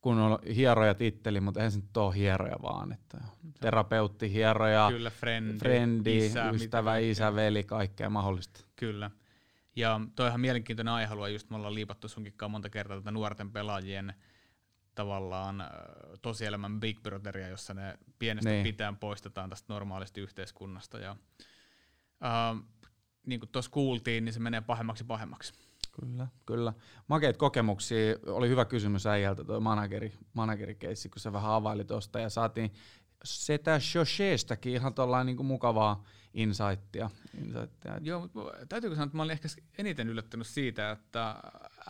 kun 0.00 0.18
on 0.18 0.38
hieroja 0.54 0.94
titteli, 0.94 1.40
mutta 1.40 1.60
eihän 1.60 1.72
se 1.72 1.78
nyt 1.78 1.96
ole 1.96 2.16
hieroja 2.16 2.56
vaan, 2.62 2.92
että 2.92 3.18
terapeutti, 3.60 4.32
hieroja, 4.32 4.88
Kyllä, 4.90 5.10
frendi, 5.10 5.58
frendi 5.58 6.26
isä, 6.26 6.50
ystävä, 6.50 6.98
isä, 6.98 7.34
veli, 7.34 7.64
kaikkea 7.64 8.10
mahdollista. 8.10 8.60
Kyllä. 8.76 9.10
Ja 9.76 10.00
toihan 10.16 10.40
mielenkiintoinen 10.40 10.94
aihealue, 10.94 11.30
just 11.30 11.50
me 11.50 11.56
ollaan 11.56 11.74
liipattu 11.74 12.08
sunkin 12.08 12.34
monta 12.48 12.70
kertaa 12.70 12.96
tätä 12.96 13.10
nuorten 13.10 13.52
pelaajien 13.52 14.14
tavallaan 14.94 15.64
tosielämän 16.22 16.80
Big 16.80 17.02
Brotheria, 17.02 17.48
jossa 17.48 17.74
ne 17.74 17.98
pienestä 18.18 18.50
niin. 18.50 18.64
pitään 18.64 18.96
poistetaan 18.96 19.50
tästä 19.50 19.72
normaalista 19.72 20.20
yhteiskunnasta. 20.20 20.98
Ja, 20.98 21.16
äh, 22.24 22.62
niin 23.26 23.40
kuin 23.40 23.50
tuossa 23.50 23.70
kuultiin, 23.70 24.24
niin 24.24 24.32
se 24.32 24.40
menee 24.40 24.60
pahemmaksi 24.60 25.04
pahemmaksi. 25.04 25.52
Kyllä, 26.00 26.26
kyllä. 26.46 26.72
Makeita 27.08 27.38
kokemuksia. 27.38 28.16
Oli 28.26 28.48
hyvä 28.48 28.64
kysymys 28.64 29.06
äijältä 29.06 29.44
tuo 29.44 29.60
manageri, 29.60 30.12
managerikeissi, 30.32 31.08
kun 31.08 31.20
se 31.20 31.32
vähän 31.32 31.50
availi 31.50 31.84
tuosta 31.84 32.20
ja 32.20 32.30
saatiin 32.30 32.72
setä 33.24 33.80
Shosheestakin 33.80 34.72
ihan 34.72 34.94
tuollainen 34.94 35.36
niin 35.36 35.46
mukavaa 35.46 36.04
insightia. 36.34 37.10
insightia. 37.38 37.98
Joo, 38.00 38.20
mutta 38.20 38.66
täytyykö 38.68 38.96
sanoa, 38.96 39.06
että 39.06 39.16
mä 39.16 39.22
olin 39.22 39.32
ehkä 39.32 39.48
eniten 39.78 40.08
yllättynyt 40.08 40.46
siitä, 40.46 40.90
että 40.90 41.36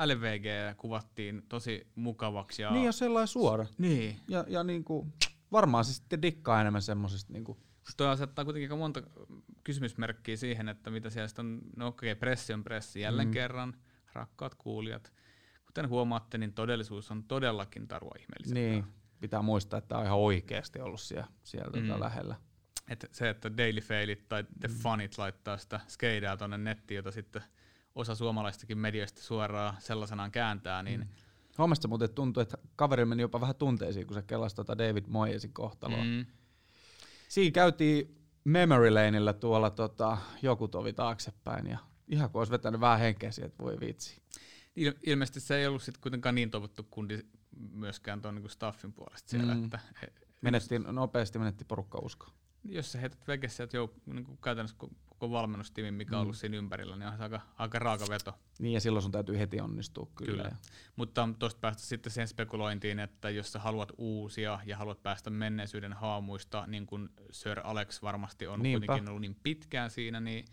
LVG 0.05 0.76
kuvattiin 0.76 1.43
tosi 1.49 1.86
mukavaksi. 1.95 2.62
Ja... 2.62 2.70
Niin 2.70 2.84
ja 2.84 2.93
sellainen 2.93 3.28
suora. 3.28 3.66
Niin. 3.78 4.16
Ja, 4.28 4.45
ja 4.49 4.64
niin 4.64 4.84
kuin, 4.84 5.12
varmaan 5.53 5.84
se 5.84 5.95
sitten 5.95 6.22
dikkaa 6.22 6.61
enemmän 6.61 6.82
semmoisesta. 6.82 7.32
Niin 7.32 7.45
kuin. 7.45 7.59
Toi 7.97 8.09
asettaa 8.09 8.45
kuitenkin 8.45 8.66
aika 8.66 8.76
monta 8.76 9.03
kysymysmerkkiä 9.64 10.36
siihen, 10.36 10.68
että 10.68 10.90
mitä 10.90 11.11
siellä 11.11 11.28
on, 11.38 11.61
no 11.76 11.86
okei, 11.86 12.12
okay, 12.12 12.20
pressi 12.20 12.53
on 12.53 12.64
pressi 12.64 13.01
jälleen 13.01 13.28
mm. 13.28 13.32
kerran, 13.32 13.74
rakkaat 14.12 14.55
kuulijat. 14.55 15.12
Kuten 15.66 15.88
huomaatte, 15.88 16.38
niin 16.38 16.53
todellisuus 16.53 17.11
on 17.11 17.24
todellakin 17.24 17.88
tarua 17.88 18.14
ihmeellisempää. 18.18 18.62
Niin, 18.62 18.84
pitää 19.20 19.43
muistaa, 19.43 19.78
että 19.78 19.99
on 19.99 20.05
ihan 20.05 20.18
oikeasti 20.18 20.80
ollut 20.80 21.01
siellä, 21.01 21.26
siellä 21.43 21.80
mm. 21.80 21.86
tota 21.86 22.01
lähellä. 22.01 22.36
Et 22.93 23.09
se, 23.12 23.30
että 23.30 23.57
Daily 23.57 23.80
Failit 23.80 24.28
tai 24.28 24.45
The 24.61 24.68
mm. 24.68 24.74
Funit 24.74 25.18
laittaa 25.18 25.59
sitä 25.59 25.80
skeidaa 25.88 26.36
tuonne 26.36 26.59
nettiin, 26.59 26.97
jota 26.97 27.11
sitten 27.11 27.43
osa 27.95 28.14
suomalaistakin 28.14 28.78
medioista 28.78 29.22
suoraan 29.22 29.74
sellaisenaan 29.78 30.30
kääntää, 30.30 30.82
niin 30.82 31.01
mm. 31.01 31.07
Huomasitko 31.59 31.88
muuten 31.88 32.14
tuntuu, 32.14 32.40
että 32.40 32.59
kaveri 32.76 33.05
meni 33.05 33.22
jopa 33.22 33.40
vähän 33.40 33.57
tunteisiin, 33.57 34.07
kun 34.07 34.14
se 34.14 34.22
kellasi 34.22 34.57
tota 34.57 34.78
David 34.78 35.05
Moyesin 35.09 35.53
kohtaloa. 35.53 36.05
Mm. 36.05 36.26
Siinä 37.28 37.53
käytiin 37.53 38.22
memory 38.45 38.90
laneillä 38.90 39.32
tuolla 39.32 39.70
tota, 39.70 40.18
joku 40.43 40.68
tovi 40.68 40.93
taaksepäin 40.93 41.66
ja 41.66 41.78
ihan 42.09 42.30
kun 42.30 42.40
olisi 42.40 42.53
vetänyt 42.53 42.80
vähän 42.80 43.01
henkeä 43.01 43.30
että 43.43 43.62
voi 43.62 43.80
vitsi. 43.80 44.22
Il- 44.80 44.99
ilmeisesti 45.07 45.40
se 45.40 45.57
ei 45.57 45.66
ollut 45.66 45.82
sit 45.82 45.99
kuitenkaan 45.99 46.34
niin 46.34 46.51
toivottu 46.51 46.86
kundi 46.90 47.18
myöskään 47.72 48.22
tuon 48.22 48.34
niin 48.34 48.51
staffin 48.51 48.93
puolesta 48.93 49.30
siellä. 49.30 49.55
Mm. 49.55 49.64
Että 49.64 49.80
he, 50.03 50.12
Menettiin, 50.43 50.84
nopeasti 50.90 51.38
menetti 51.38 51.64
porukka 51.64 51.99
usko. 51.99 52.26
Jos 52.65 52.93
sä 52.93 52.99
heität 52.99 53.29
veke 53.29 53.49
sieltä 53.49 53.79
jouk- 53.79 54.13
niin 54.13 54.25
kuin 54.25 54.39
käytännössä 54.39 54.77
koko 55.09 55.31
valmennustiimin, 55.31 55.95
mikä 55.95 56.17
on 56.17 56.21
mm. 56.21 56.23
ollut 56.23 56.37
siinä 56.37 56.57
ympärillä, 56.57 56.97
niin 56.97 57.09
on 57.09 57.17
se 57.17 57.23
aika, 57.23 57.41
aika 57.59 57.79
raaka 57.79 58.05
veto. 58.09 58.35
Niin 58.59 58.73
ja 58.73 58.81
silloin 58.81 59.03
sun 59.03 59.13
täytyy 59.13 59.39
heti 59.39 59.61
onnistua 59.61 60.09
kyllä. 60.15 60.43
kyllä. 60.43 60.57
Mutta 60.97 61.29
tuosta 61.39 61.61
päästä 61.61 61.83
sitten 61.83 62.13
siihen 62.13 62.29
spekulointiin, 62.29 62.99
että 62.99 63.31
jos 63.31 63.53
sä 63.53 63.59
haluat 63.59 63.93
uusia 63.99 64.61
ja 64.65 64.77
haluat 64.77 65.03
päästä 65.03 65.31
menneisyyden 65.31 65.93
haamuista, 65.93 66.65
niin 66.67 66.87
kuin 66.87 67.09
Sir 67.31 67.61
Alex 67.65 68.03
varmasti 68.03 68.47
on 68.47 68.63
Niinpä. 68.63 68.87
kuitenkin 68.87 69.09
ollut 69.09 69.21
niin 69.21 69.37
pitkään 69.43 69.91
siinä, 69.91 70.21
niin 70.21 70.45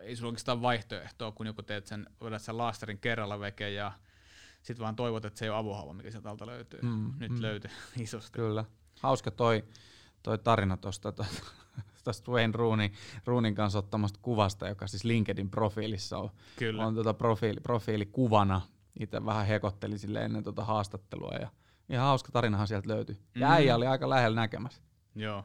ei 0.00 0.16
sulla 0.16 0.28
oikeastaan 0.28 0.62
vaihtoehtoa, 0.62 1.32
kun 1.32 1.46
joku 1.46 1.62
teet 1.62 1.86
sen, 1.86 2.06
vedät 2.24 2.42
sen 2.42 2.58
laasterin 2.58 2.98
kerralla 2.98 3.40
veke 3.40 3.70
ja 3.70 3.92
sitten 4.62 4.82
vaan 4.84 4.96
toivot, 4.96 5.24
että 5.24 5.38
se 5.38 5.44
ei 5.44 5.50
ole 5.50 5.58
avohaava, 5.58 5.92
mikä 5.94 6.10
sieltä 6.10 6.30
alta 6.30 6.46
löytyy. 6.46 6.80
Mm, 6.82 7.12
Nyt 7.18 7.32
mm. 7.32 7.42
löytyy 7.42 7.70
isosti. 8.02 8.38
Kyllä. 8.38 8.64
Hauska 9.00 9.30
toi, 9.30 9.64
toi 10.22 10.38
tarina 10.38 10.76
tuosta 10.76 11.12
tuosta 12.04 12.30
Wayne 12.32 12.52
Rooney, 12.56 12.88
Roonin 13.26 13.54
kanssa 13.54 13.78
ottamasta 13.78 14.18
kuvasta, 14.22 14.68
joka 14.68 14.86
siis 14.86 15.04
LinkedIn 15.04 15.50
profiilissa 15.50 16.18
on, 16.18 16.30
Kyllä. 16.56 16.86
on 16.86 16.94
tuota 16.94 17.14
profiili, 17.14 17.60
profiilikuvana. 17.60 18.60
Itse 19.00 19.24
vähän 19.24 19.46
hekotteli 19.46 19.98
sille 19.98 20.24
ennen 20.24 20.44
tuota 20.44 20.64
haastattelua 20.64 21.34
ja 21.40 21.48
ihan 21.88 22.06
hauska 22.06 22.32
tarinahan 22.32 22.68
sieltä 22.68 22.88
löytyi. 22.88 23.18
Ja 23.34 23.46
mm. 23.46 23.52
äijä 23.52 23.76
oli 23.76 23.86
aika 23.86 24.08
lähellä 24.08 24.40
näkemässä. 24.40 24.82
Joo. 25.14 25.44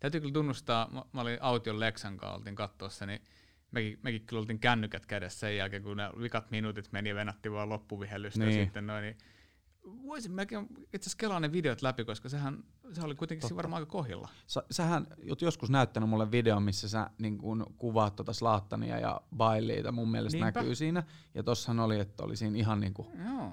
Täytyy 0.00 0.20
kyllä 0.20 0.32
tunnustaa, 0.32 0.88
mä, 0.92 1.02
mä 1.12 1.20
olin 1.20 1.38
Aution 1.40 1.80
Lexan 1.80 2.16
kanssa, 2.16 2.36
oltiin 2.36 2.54
katsoa 2.54 2.88
se, 2.88 3.06
niin 3.06 3.22
mekin, 3.70 3.98
mekin 4.02 4.26
kyllä 4.26 4.40
oltiin 4.40 4.58
kännykät 4.58 5.06
kädessä 5.06 5.38
sen 5.38 5.56
jälkeen, 5.56 5.82
kun 5.82 5.96
ne 5.96 6.10
vikat 6.22 6.50
minuutit 6.50 6.92
meni 6.92 7.08
ja 7.08 7.14
venatti 7.14 7.52
vaan 7.52 7.68
loppuvihellystä 7.68 8.44
niin. 8.44 8.58
ja 8.58 8.64
sitten 8.64 8.86
noin, 8.86 9.02
niin 9.02 9.16
voisin 9.84 10.32
melkein 10.32 10.66
itse 10.80 10.96
asiassa 10.96 11.16
kelaa 11.18 11.40
ne 11.40 11.52
videot 11.52 11.82
läpi, 11.82 12.04
koska 12.04 12.28
sehän 12.28 12.64
se 12.92 13.02
oli 13.02 13.14
kuitenkin 13.14 13.40
Totta. 13.40 13.56
varmaan 13.56 13.82
aika 13.82 13.90
kohilla. 13.90 14.28
Sä, 14.46 14.62
sähän 14.70 15.06
oot 15.30 15.42
joskus 15.42 15.70
näyttänyt 15.70 16.08
mulle 16.08 16.30
videon, 16.30 16.62
missä 16.62 16.88
sä 16.88 17.10
niin 17.18 17.38
kun, 17.38 17.74
kuvaat 17.78 18.16
tota 18.16 18.32
Slaattania 18.32 18.98
ja 18.98 19.20
Bailiita, 19.36 19.92
mun 19.92 20.10
mielestä 20.10 20.36
Niinpä. 20.36 20.60
näkyy 20.60 20.74
siinä. 20.74 21.02
Ja 21.34 21.42
tossahan 21.42 21.80
oli, 21.80 22.00
että 22.00 22.22
oli 22.22 22.36
siinä 22.36 22.58
ihan 22.58 22.80
niin 22.80 22.94
kuin 22.94 23.08
Joo. 23.24 23.52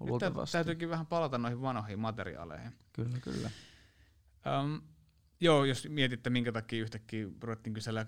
Nyt 0.00 0.50
täytyykin 0.52 0.90
vähän 0.90 1.06
palata 1.06 1.38
noihin 1.38 1.62
vanhoihin 1.62 1.98
materiaaleihin. 1.98 2.72
Kyllä, 2.92 3.18
kyllä. 3.18 3.50
Um, 4.60 4.82
joo, 5.40 5.64
jos 5.64 5.88
mietitte, 5.88 6.30
minkä 6.30 6.52
takia 6.52 6.82
yhtäkkiä 6.82 7.26
ruvettiin 7.42 7.74
kysellä 7.74 8.06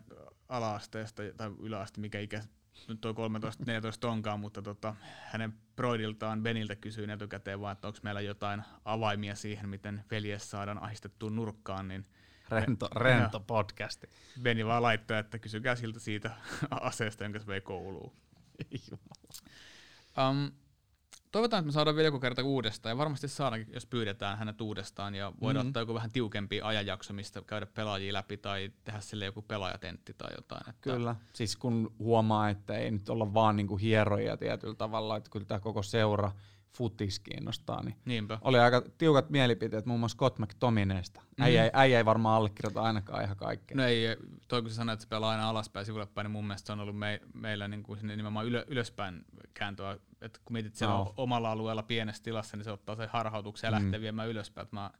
ala-asteesta 0.49 1.23
tai 1.37 1.51
yläaste, 1.59 2.01
mikä 2.01 2.21
ikä 2.21 2.43
nyt 2.89 3.01
toi 3.01 3.13
13-14 3.13 4.07
onkaan, 4.07 4.41
mutta 4.41 4.63
tota, 4.63 4.95
hänen 5.25 5.55
broidiltaan 5.77 6.43
Beniltä 6.43 6.77
kysyin 6.77 7.11
etukäteen 7.11 7.61
vaan, 7.61 7.73
että 7.73 7.89
onko 7.89 7.99
meillä 8.03 8.21
jotain 8.21 8.63
avaimia 8.85 9.35
siihen, 9.35 9.69
miten 9.69 10.05
veljes 10.11 10.51
saadaan 10.51 10.83
ahistettuun 10.83 11.37
nurkkaan, 11.37 11.89
niin 11.89 12.05
Rento, 12.51 12.89
rento 12.97 13.41
podcasti. 13.41 14.09
Beni 14.43 14.67
vaan 14.67 14.83
laittoi, 14.83 15.19
että 15.19 15.39
kysykää 15.39 15.77
siltä 15.77 16.01
siitä 16.01 16.31
aseesta, 16.71 17.25
jonka 17.25 17.39
se 17.39 17.47
vei 17.47 17.61
kouluun. 17.61 18.13
um, 20.19 20.53
toivotaan, 21.33 21.61
että 21.61 21.67
me 21.67 21.73
saadaan 21.73 21.97
vielä 21.97 22.07
joku 22.07 22.21
kerta 22.21 22.43
uudestaan, 22.43 22.91
ja 22.91 22.99
varmasti 22.99 23.29
saadaan, 23.29 23.67
jos 23.73 23.87
pyydetään 23.87 24.39
hänet 24.39 24.61
uudestaan, 24.61 25.15
ja 25.15 25.33
voidaan 25.41 25.65
mm-hmm. 25.65 25.71
ottaa 25.71 25.83
joku 25.83 25.95
vähän 25.95 26.11
tiukempi 26.11 26.61
ajanjakso, 26.61 27.13
mistä 27.13 27.43
käydä 27.47 27.67
pelaajia 27.67 28.13
läpi, 28.13 28.37
tai 28.37 28.73
tehdä 28.85 29.01
sille 29.01 29.25
joku 29.25 29.43
pelaajatentti 29.43 30.15
tai 30.19 30.31
jotain. 30.37 30.69
Että 30.69 30.81
kyllä, 30.81 31.17
siis 31.33 31.57
kun 31.57 31.95
huomaa, 31.99 32.49
että 32.51 32.77
ei 32.77 32.91
nyt 32.91 33.09
olla 33.09 33.35
vaan 33.35 33.57
niinku 33.57 33.77
hieroja 33.77 34.37
tietyllä 34.37 34.75
tavalla, 34.75 35.17
että 35.17 35.31
kyllä 35.31 35.47
tämä 35.47 35.61
koko 35.61 35.83
seura 35.83 36.33
futis 36.77 37.21
kiinnostaa, 37.21 37.83
niin 37.83 37.97
Niinpä. 38.05 38.39
oli 38.43 38.59
aika 38.59 38.83
tiukat 38.99 39.31
mielipiteet 39.31 39.87
muun 39.87 40.01
muassa 40.01 40.17
Scott 40.17 40.39
McTominaysta. 40.39 41.21
Mm. 41.21 41.45
Äijä, 41.45 41.65
ei, 41.65 41.71
äijä 41.73 41.99
ei 41.99 42.05
varmaan 42.05 42.37
allekirjoita 42.37 42.83
ainakaan 42.83 43.25
ihan 43.25 43.37
kaikkea. 43.37 43.77
No 43.77 43.85
ei, 43.85 44.17
toi 44.49 44.63
kun 44.63 44.71
sä 44.71 44.77
sanoit, 44.77 44.97
että 44.97 45.03
se 45.03 45.09
pelaa 45.09 45.31
aina 45.31 45.49
alaspäin 45.49 45.87
sivulle 45.87 46.07
päin, 46.07 46.25
niin 46.25 46.33
mun 46.33 46.47
mielestä 46.47 46.67
se 46.67 46.73
on 46.73 46.81
ollut 46.81 46.99
me, 46.99 47.21
meillä 47.35 47.69
niin 47.69 47.83
kuin 47.83 48.01
nimenomaan 48.03 48.47
ylö, 48.47 48.65
ylöspäin 48.69 49.25
kääntöä. 49.55 49.99
että 50.21 50.41
kun 50.45 50.53
mietit 50.53 50.75
siellä 50.75 50.95
no. 50.95 51.15
omalla 51.17 51.51
alueella 51.51 51.83
pienessä 51.83 52.23
tilassa, 52.23 52.57
niin 52.57 52.65
se 52.65 52.71
ottaa 52.71 52.97
se 52.97 53.07
harhautuksen 53.07 53.69
ja 53.69 53.79
mm. 53.79 53.85
lähtee 53.85 54.01
viemään 54.01 54.29
ylöspäin. 54.29 54.69
mä, 54.71 54.91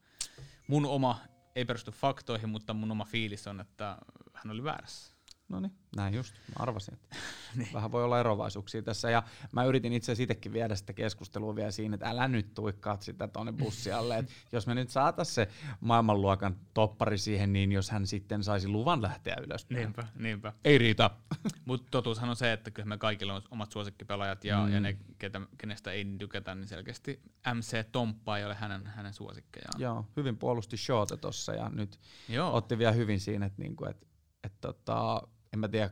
mun 0.69 0.87
oma, 0.87 1.19
ei 1.57 1.65
perustu 1.65 1.91
faktoihin, 1.91 2.49
mutta 2.49 2.75
mun 2.75 2.93
oma 2.93 3.05
fiilis 3.05 3.47
on, 3.47 3.61
että 3.61 3.99
hän 4.35 4.51
oli 4.51 4.65
väärässä. 4.65 5.16
No 5.49 5.61
niin, 5.61 5.73
näin 5.97 6.15
just. 6.15 6.35
Mä 6.35 6.55
arvasin, 6.63 6.95
että 6.95 7.17
Niin. 7.57 7.69
vähän 7.73 7.93
voi 7.93 8.05
olla 8.05 8.21
erovaisuuksia 8.21 8.83
tässä. 8.83 9.11
Ja 9.11 9.23
mä 9.53 9.65
yritin 9.65 9.93
itse 9.93 10.13
asiassa 10.13 10.23
itsekin 10.23 10.53
viedä 10.53 10.75
sitä 10.75 10.93
keskustelua 10.93 11.57
vielä 11.57 11.71
siinä, 11.71 11.95
että 11.95 12.11
älä 12.11 12.29
nyt 12.29 12.55
tuikkaat 12.55 13.03
sitä 13.03 13.29
tonne 13.29 13.53
bussialle. 13.53 14.19
että 14.19 14.33
jos 14.53 14.67
me 14.67 14.75
nyt 14.75 14.91
saatais 14.91 15.35
se 15.35 15.49
maailmanluokan 15.81 16.57
toppari 16.75 17.19
siihen, 17.19 17.53
niin 17.53 17.73
jos 17.73 17.91
hän 17.91 18.07
sitten 18.07 18.45
saisi 18.45 18.69
luvan 18.69 19.03
lähteä 19.03 19.37
ylöspäin. 19.43 19.79
Niinpä, 19.81 20.07
niinpä. 20.15 20.53
Ei 20.65 20.79
riitä. 20.79 21.11
Mutta 21.65 21.87
totuushan 21.91 22.29
on 22.31 22.37
se, 22.37 22.53
että 22.53 22.71
kyllä 22.71 22.89
me 22.89 22.99
kaikilla 22.99 23.35
on 23.35 23.43
omat 23.51 23.73
suosikkipelaajat 23.73 24.45
ja, 24.45 24.59
Mm. 24.61 24.67
mm. 24.69 24.75
ja 24.75 24.81
ne, 24.81 24.99
ketä, 25.19 25.41
kenestä 25.59 25.91
ei 25.93 26.07
tykätä, 26.19 26.55
niin 26.55 26.69
selkeästi 26.69 27.21
MC 27.55 27.87
Tomppa 27.93 28.39
ei 28.39 28.45
ole 28.45 28.55
hänen, 28.55 28.87
hänen 28.87 29.13
suosikkejaan. 29.15 29.81
Joo, 29.81 30.07
hyvin 30.17 30.37
puolusti 30.37 30.77
Shota 30.77 31.17
tossa 31.17 31.55
ja 31.55 31.69
nyt 31.69 32.01
Joo. 32.29 32.55
otti 32.57 32.79
vielä 32.79 32.93
hyvin 32.93 33.21
siinä, 33.21 33.47
että 33.47 33.63
niinku, 33.63 33.85
et, 33.85 34.07
et 34.45 34.53
tota, 34.61 35.23
en 35.57 35.61
mä 35.61 35.69
tiedä, 35.69 35.91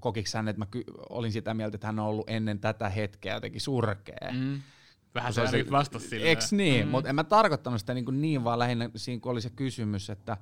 kokiks 0.00 0.34
hän, 0.34 0.48
että 0.48 0.58
mä 0.58 0.66
ky- 0.66 0.84
olin 1.08 1.32
sitä 1.32 1.54
mieltä, 1.54 1.76
että 1.76 1.86
hän 1.86 1.98
on 1.98 2.06
ollut 2.06 2.30
ennen 2.30 2.60
tätä 2.60 2.88
hetkeä 2.88 3.34
jotenkin 3.34 3.60
surkea. 3.60 4.32
Mm. 4.32 4.60
Vähän 5.14 5.32
se 5.32 5.34
se 5.34 5.40
ainakin 5.40 5.60
oli- 5.64 5.70
vastasi 5.70 6.08
silleen. 6.08 6.32
Eks 6.32 6.52
niin, 6.52 6.86
Mm. 6.86 6.90
mutta 6.90 7.08
en 7.10 7.14
mä 7.14 7.24
tarkoittanut 7.24 7.80
sitä 7.80 7.94
niin, 7.94 8.20
niin 8.20 8.44
vaan 8.44 8.58
lähinnä 8.58 8.90
siinä 8.96 9.20
kun 9.20 9.32
oli 9.32 9.40
se 9.40 9.50
kysymys, 9.50 10.10
että 10.10 10.36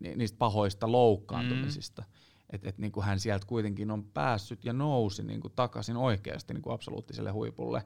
ni- 0.00 0.16
niistä 0.16 0.38
pahoista 0.38 0.92
loukkaantumisista. 0.92 2.02
Mm. 2.02 2.08
Että 2.50 2.68
et 2.68 2.78
niin 2.78 2.92
hän 3.02 3.20
sieltä 3.20 3.46
kuitenkin 3.46 3.90
on 3.90 4.04
päässyt 4.04 4.64
ja 4.64 4.72
nousi 4.72 5.22
niin 5.22 5.40
kuin 5.40 5.52
takaisin 5.56 5.96
oikeasti 5.96 6.54
niin 6.54 6.62
kuin 6.62 6.74
absoluuttiselle 6.74 7.30
huipulle. 7.30 7.84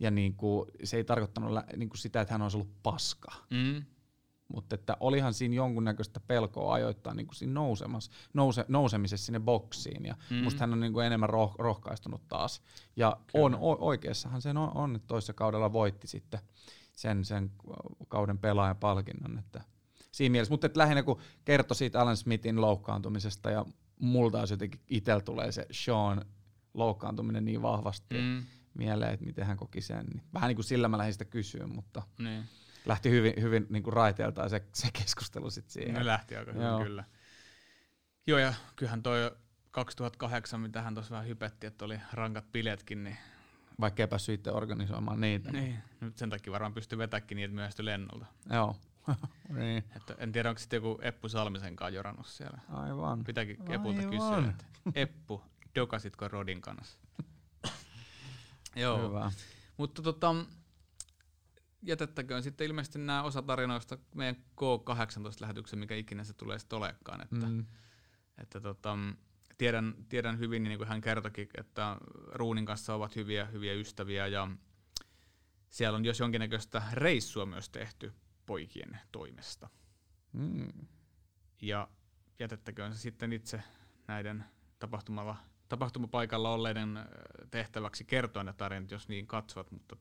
Ja 0.00 0.10
niin 0.10 0.34
kuin, 0.34 0.70
se 0.84 0.96
ei 0.96 1.04
tarkoittanut 1.04 1.58
niin 1.76 1.88
kuin 1.88 1.98
sitä, 1.98 2.20
että 2.20 2.34
hän 2.34 2.42
olisi 2.42 2.56
ollut 2.56 2.82
paska. 2.82 3.32
Mm. 3.50 3.82
Mutta 4.48 4.74
että 4.74 4.96
olihan 5.00 5.34
siinä 5.34 5.54
jonkunnäköistä 5.54 6.20
pelkoa 6.20 6.74
ajoittaa 6.74 7.14
niin 7.14 7.26
kuin 7.26 7.36
siinä 7.36 7.52
nousemassa, 7.52 8.12
nouse, 8.34 8.64
nousemisessa 8.68 9.26
sinne 9.26 9.40
boksiin. 9.40 10.06
Ja 10.06 10.16
mm. 10.30 10.36
Musta 10.36 10.60
hän 10.60 10.72
on 10.72 10.80
niin 10.80 10.92
kuin 10.92 11.06
enemmän 11.06 11.28
roh, 11.28 11.54
rohkaistunut 11.58 12.28
taas. 12.28 12.62
Ja 12.96 13.16
Kyllä. 13.32 13.44
on, 13.44 13.54
o, 13.54 13.76
oikeassahan 13.80 14.42
sen 14.42 14.56
on, 14.56 14.76
on, 14.76 14.96
että 14.96 15.06
toisessa 15.06 15.32
kaudella 15.32 15.72
voitti 15.72 16.06
sitten 16.06 16.40
sen, 16.96 17.24
sen 17.24 17.50
kauden 18.08 18.38
pelaajan 18.38 18.76
palkinnon. 18.76 19.38
Että 19.38 19.64
siinä 20.12 20.32
mielessä, 20.32 20.52
mutta 20.52 20.66
että 20.66 20.80
lähinnä 20.80 21.02
kun 21.02 21.20
kertoi 21.44 21.76
siitä 21.76 22.00
Alan 22.00 22.16
Smithin 22.16 22.60
loukkaantumisesta 22.60 23.50
ja 23.50 23.64
multa 24.00 24.38
olisi 24.38 24.54
jotenkin 24.54 24.80
itsellä 24.88 25.20
tulee 25.20 25.52
se 25.52 25.66
Sean 25.70 26.24
loukkaantuminen 26.74 27.44
niin 27.44 27.62
vahvasti 27.62 28.14
mm. 28.14 28.20
Mm. 28.20 28.44
mieleen, 28.78 29.14
että 29.14 29.26
miten 29.26 29.46
hän 29.46 29.56
koki 29.56 29.80
sen. 29.80 30.06
Niin 30.06 30.22
vähän 30.34 30.48
niin 30.48 30.56
kuin 30.56 30.64
sillä 30.64 30.88
mä 30.88 30.98
lähdin 30.98 31.14
sitä 31.14 31.24
kysyä, 31.24 31.66
mutta 31.66 32.02
Niin. 32.18 32.44
Lähti 32.86 33.10
hyvin, 33.10 33.34
hyvin 33.40 33.66
niin 33.70 33.82
kuin 33.82 33.94
raiteeltaan 33.94 34.50
se, 34.50 34.62
se 34.72 34.88
keskustelu 34.92 35.50
sitten 35.50 35.72
siihen. 35.72 35.94
Ne 35.94 36.06
lähti 36.06 36.36
aika 36.36 36.52
hyvin 36.52 36.66
Joo. 36.66 36.82
kyllä. 36.82 37.04
Joo, 38.26 38.38
ja 38.38 38.54
kyllähän 38.76 39.02
toi 39.02 39.30
2008, 39.70 40.60
mitä 40.60 40.82
hän 40.82 40.94
tuossa 40.94 41.12
vähän 41.12 41.28
hypetti, 41.28 41.66
että 41.66 41.84
oli 41.84 42.00
rankat 42.12 42.52
biletkin, 42.52 43.04
niin, 43.04 43.16
Vaikka 43.80 44.02
ei 44.02 44.06
päässyt 44.06 44.34
itse 44.34 44.50
organisoimaan 44.50 45.20
niitä. 45.20 45.52
niin 45.52 45.78
nyt 46.00 46.16
sen 46.16 46.30
takia 46.30 46.52
varmaan 46.52 46.74
pystyy 46.74 46.98
vetäkin 46.98 47.38
että 47.38 47.54
myöhästyi 47.54 47.84
lennolta. 47.84 48.26
Joo. 48.52 48.76
niin. 49.58 49.84
Että 49.96 50.14
en 50.18 50.32
tiedä, 50.32 50.48
onko 50.48 50.58
sitten 50.58 50.76
joku 50.76 50.98
Eppu 51.02 51.28
Salmisenkaan 51.28 51.94
jorannut 51.94 52.26
siellä. 52.26 52.58
Aivan. 52.68 53.24
Pitääkin 53.24 53.72
Epulta 53.72 53.98
Aivan. 53.98 54.10
kysyä, 54.10 54.50
että 54.50 54.64
Eppu, 54.94 55.42
dokasitko 55.74 56.28
Rodin 56.28 56.60
kanssa? 56.60 56.98
Joo, 58.76 59.08
Hyvä. 59.08 59.32
mutta 59.76 60.02
tota, 60.02 60.34
jätettäköön 61.84 62.42
sitten 62.42 62.66
ilmeisesti 62.66 62.98
nämä 62.98 63.22
osa 63.22 63.42
tarinoista 63.42 63.98
meidän 64.14 64.36
K18-lähetyksen, 64.36 65.78
mikä 65.78 65.94
ikinä 65.94 66.24
se 66.24 66.32
tulee 66.32 66.58
sitten 66.58 66.76
olekaan. 66.76 67.22
Että, 67.22 67.46
Mm. 67.46 67.66
että 68.38 68.60
tota, 68.60 68.98
tiedän, 69.58 69.94
tiedän 70.08 70.38
hyvin, 70.38 70.62
niin 70.62 70.78
kuin 70.78 70.88
hän 70.88 71.00
kertokin, 71.00 71.48
että 71.58 71.96
Ruunin 72.32 72.66
kanssa 72.66 72.94
ovat 72.94 73.16
hyviä, 73.16 73.44
hyviä 73.44 73.74
ystäviä 73.74 74.26
ja 74.26 74.48
siellä 75.70 75.96
on 75.96 76.04
jos 76.04 76.20
jonkinnäköistä 76.20 76.82
reissua 76.92 77.46
myös 77.46 77.68
tehty 77.68 78.12
poikien 78.46 78.98
toimesta. 79.12 79.68
Mm. 80.32 80.72
Ja 81.62 81.88
jätettäköön 82.38 82.92
se 82.94 82.98
sitten 82.98 83.32
itse 83.32 83.62
näiden 84.08 84.44
tapahtumalla, 84.78 85.36
tapahtumapaikalla 85.68 86.50
olleiden 86.50 86.96
ö, 86.96 87.04
tehtäväksi 87.50 88.04
kertoa 88.04 88.44
ne 88.44 88.52
tarinat, 88.52 88.90
jos 88.90 89.08
niin 89.08 89.26
katsovat, 89.26 89.70
mutta 89.70 89.96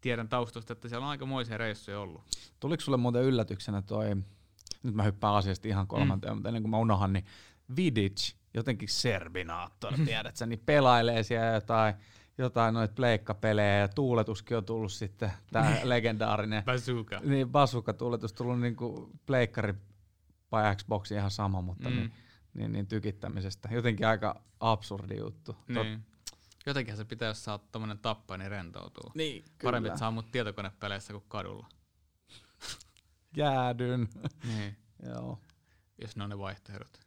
tiedän 0.00 0.28
taustasta, 0.28 0.72
että 0.72 0.88
siellä 0.88 1.04
on 1.04 1.10
aikamoisia 1.10 1.58
reissuja 1.58 2.00
ollut. 2.00 2.22
Tuliko 2.60 2.80
sulle 2.80 2.98
muuten 2.98 3.22
yllätyksenä 3.22 3.82
toi, 3.82 4.16
nyt 4.82 4.94
mä 4.94 5.02
hyppään 5.02 5.34
asiasta 5.34 5.68
ihan 5.68 5.86
kolmanteen, 5.86 6.32
mm. 6.32 6.36
mutta 6.36 6.48
ennen 6.48 6.62
kuin 6.62 6.70
mä 6.70 6.78
unohan, 6.78 7.12
niin 7.12 7.24
Vidic, 7.76 8.34
jotenkin 8.54 8.88
Serbinaattor, 8.88 9.92
tiedät 10.06 10.36
sä, 10.36 10.46
niin 10.46 10.62
pelailee 10.66 11.22
siellä 11.22 11.46
jotain, 11.46 11.94
jotain 12.38 12.74
noita 12.74 12.94
pleikkapelejä 12.94 13.78
ja 13.78 13.88
tuuletuskin 13.88 14.56
on 14.56 14.64
tullut 14.64 14.92
sitten, 14.92 15.32
tää 15.52 15.80
legendaarinen, 15.84 16.62
Bazooka. 16.64 17.20
niin 17.24 17.48
bazooka-tuuletus 17.48 18.32
tullut 18.32 18.60
niinku 18.60 19.10
pleikkari 19.26 19.74
vai 20.52 20.76
Xbox 20.76 21.12
ihan 21.12 21.30
sama, 21.30 21.60
mutta 21.60 21.90
mm. 21.90 21.96
Niin, 21.96 22.12
niin, 22.54 22.72
niin, 22.72 22.86
tykittämisestä. 22.86 23.68
Jotenkin 23.72 24.06
aika 24.06 24.42
absurdi 24.60 25.16
juttu. 25.18 25.52
Tot- 25.52 25.84
Niin. 25.84 26.06
Jotenkin 26.66 26.96
se 26.96 27.04
pitää, 27.04 27.28
jos 27.28 27.44
sä 27.44 27.52
oot 27.52 27.72
tommonen 27.72 27.98
tappaja, 27.98 28.38
niin 28.38 28.50
rentoutuu. 28.50 29.12
Niin, 29.14 29.44
Parempi, 29.62 29.88
että 29.88 29.98
saa 29.98 30.10
mut 30.10 30.30
tietokonepeleissä 30.32 31.12
kuin 31.12 31.24
kadulla. 31.28 31.68
Jäädyn. 33.36 34.08
Niin. 34.44 34.76
Joo. 35.02 35.40
Jos 35.98 36.16
ne 36.16 36.24
on 36.24 36.30
ne 36.30 36.38
vaihtoehdot. 36.38 37.00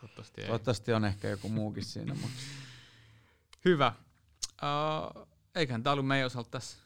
Toivottavasti 0.00 0.40
ei. 0.40 0.46
Toivottavasti 0.46 0.92
on 0.92 1.04
ehkä 1.04 1.28
joku 1.28 1.48
muukin 1.48 1.84
siinä, 1.84 2.14
mutta 2.14 2.38
Hyvä. 3.64 3.92
Uh, 4.62 5.28
eiköhän 5.54 5.82
tää 5.82 5.92
ollut 5.92 6.06
meidän 6.06 6.26
osalta 6.26 6.50
tässä. 6.50 6.78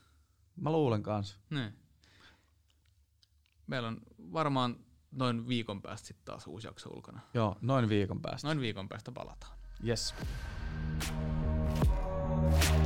mä 0.57 0.73
luulen 0.73 1.03
kanssa. 1.03 1.37
Niin. 1.51 1.79
Meillä 3.67 3.89
on 3.89 4.01
varmaan 4.33 4.77
noin 5.11 5.49
viikon 5.49 5.83
päästä 5.83 6.09
sitten 6.09 6.25
taas 6.25 6.47
uusi 6.47 6.67
jakso 6.67 6.91
ulkona. 6.91 7.21
Joo, 7.35 7.57
noin 7.61 7.89
viikon 7.89 8.23
päästä. 8.23 8.49
Noin 8.49 8.61
viikon 8.61 8.89
päästä 8.89 9.13
palataan. 9.13 9.59
Yes. 9.87 10.15
Thank 12.53 12.77
you. 12.77 12.82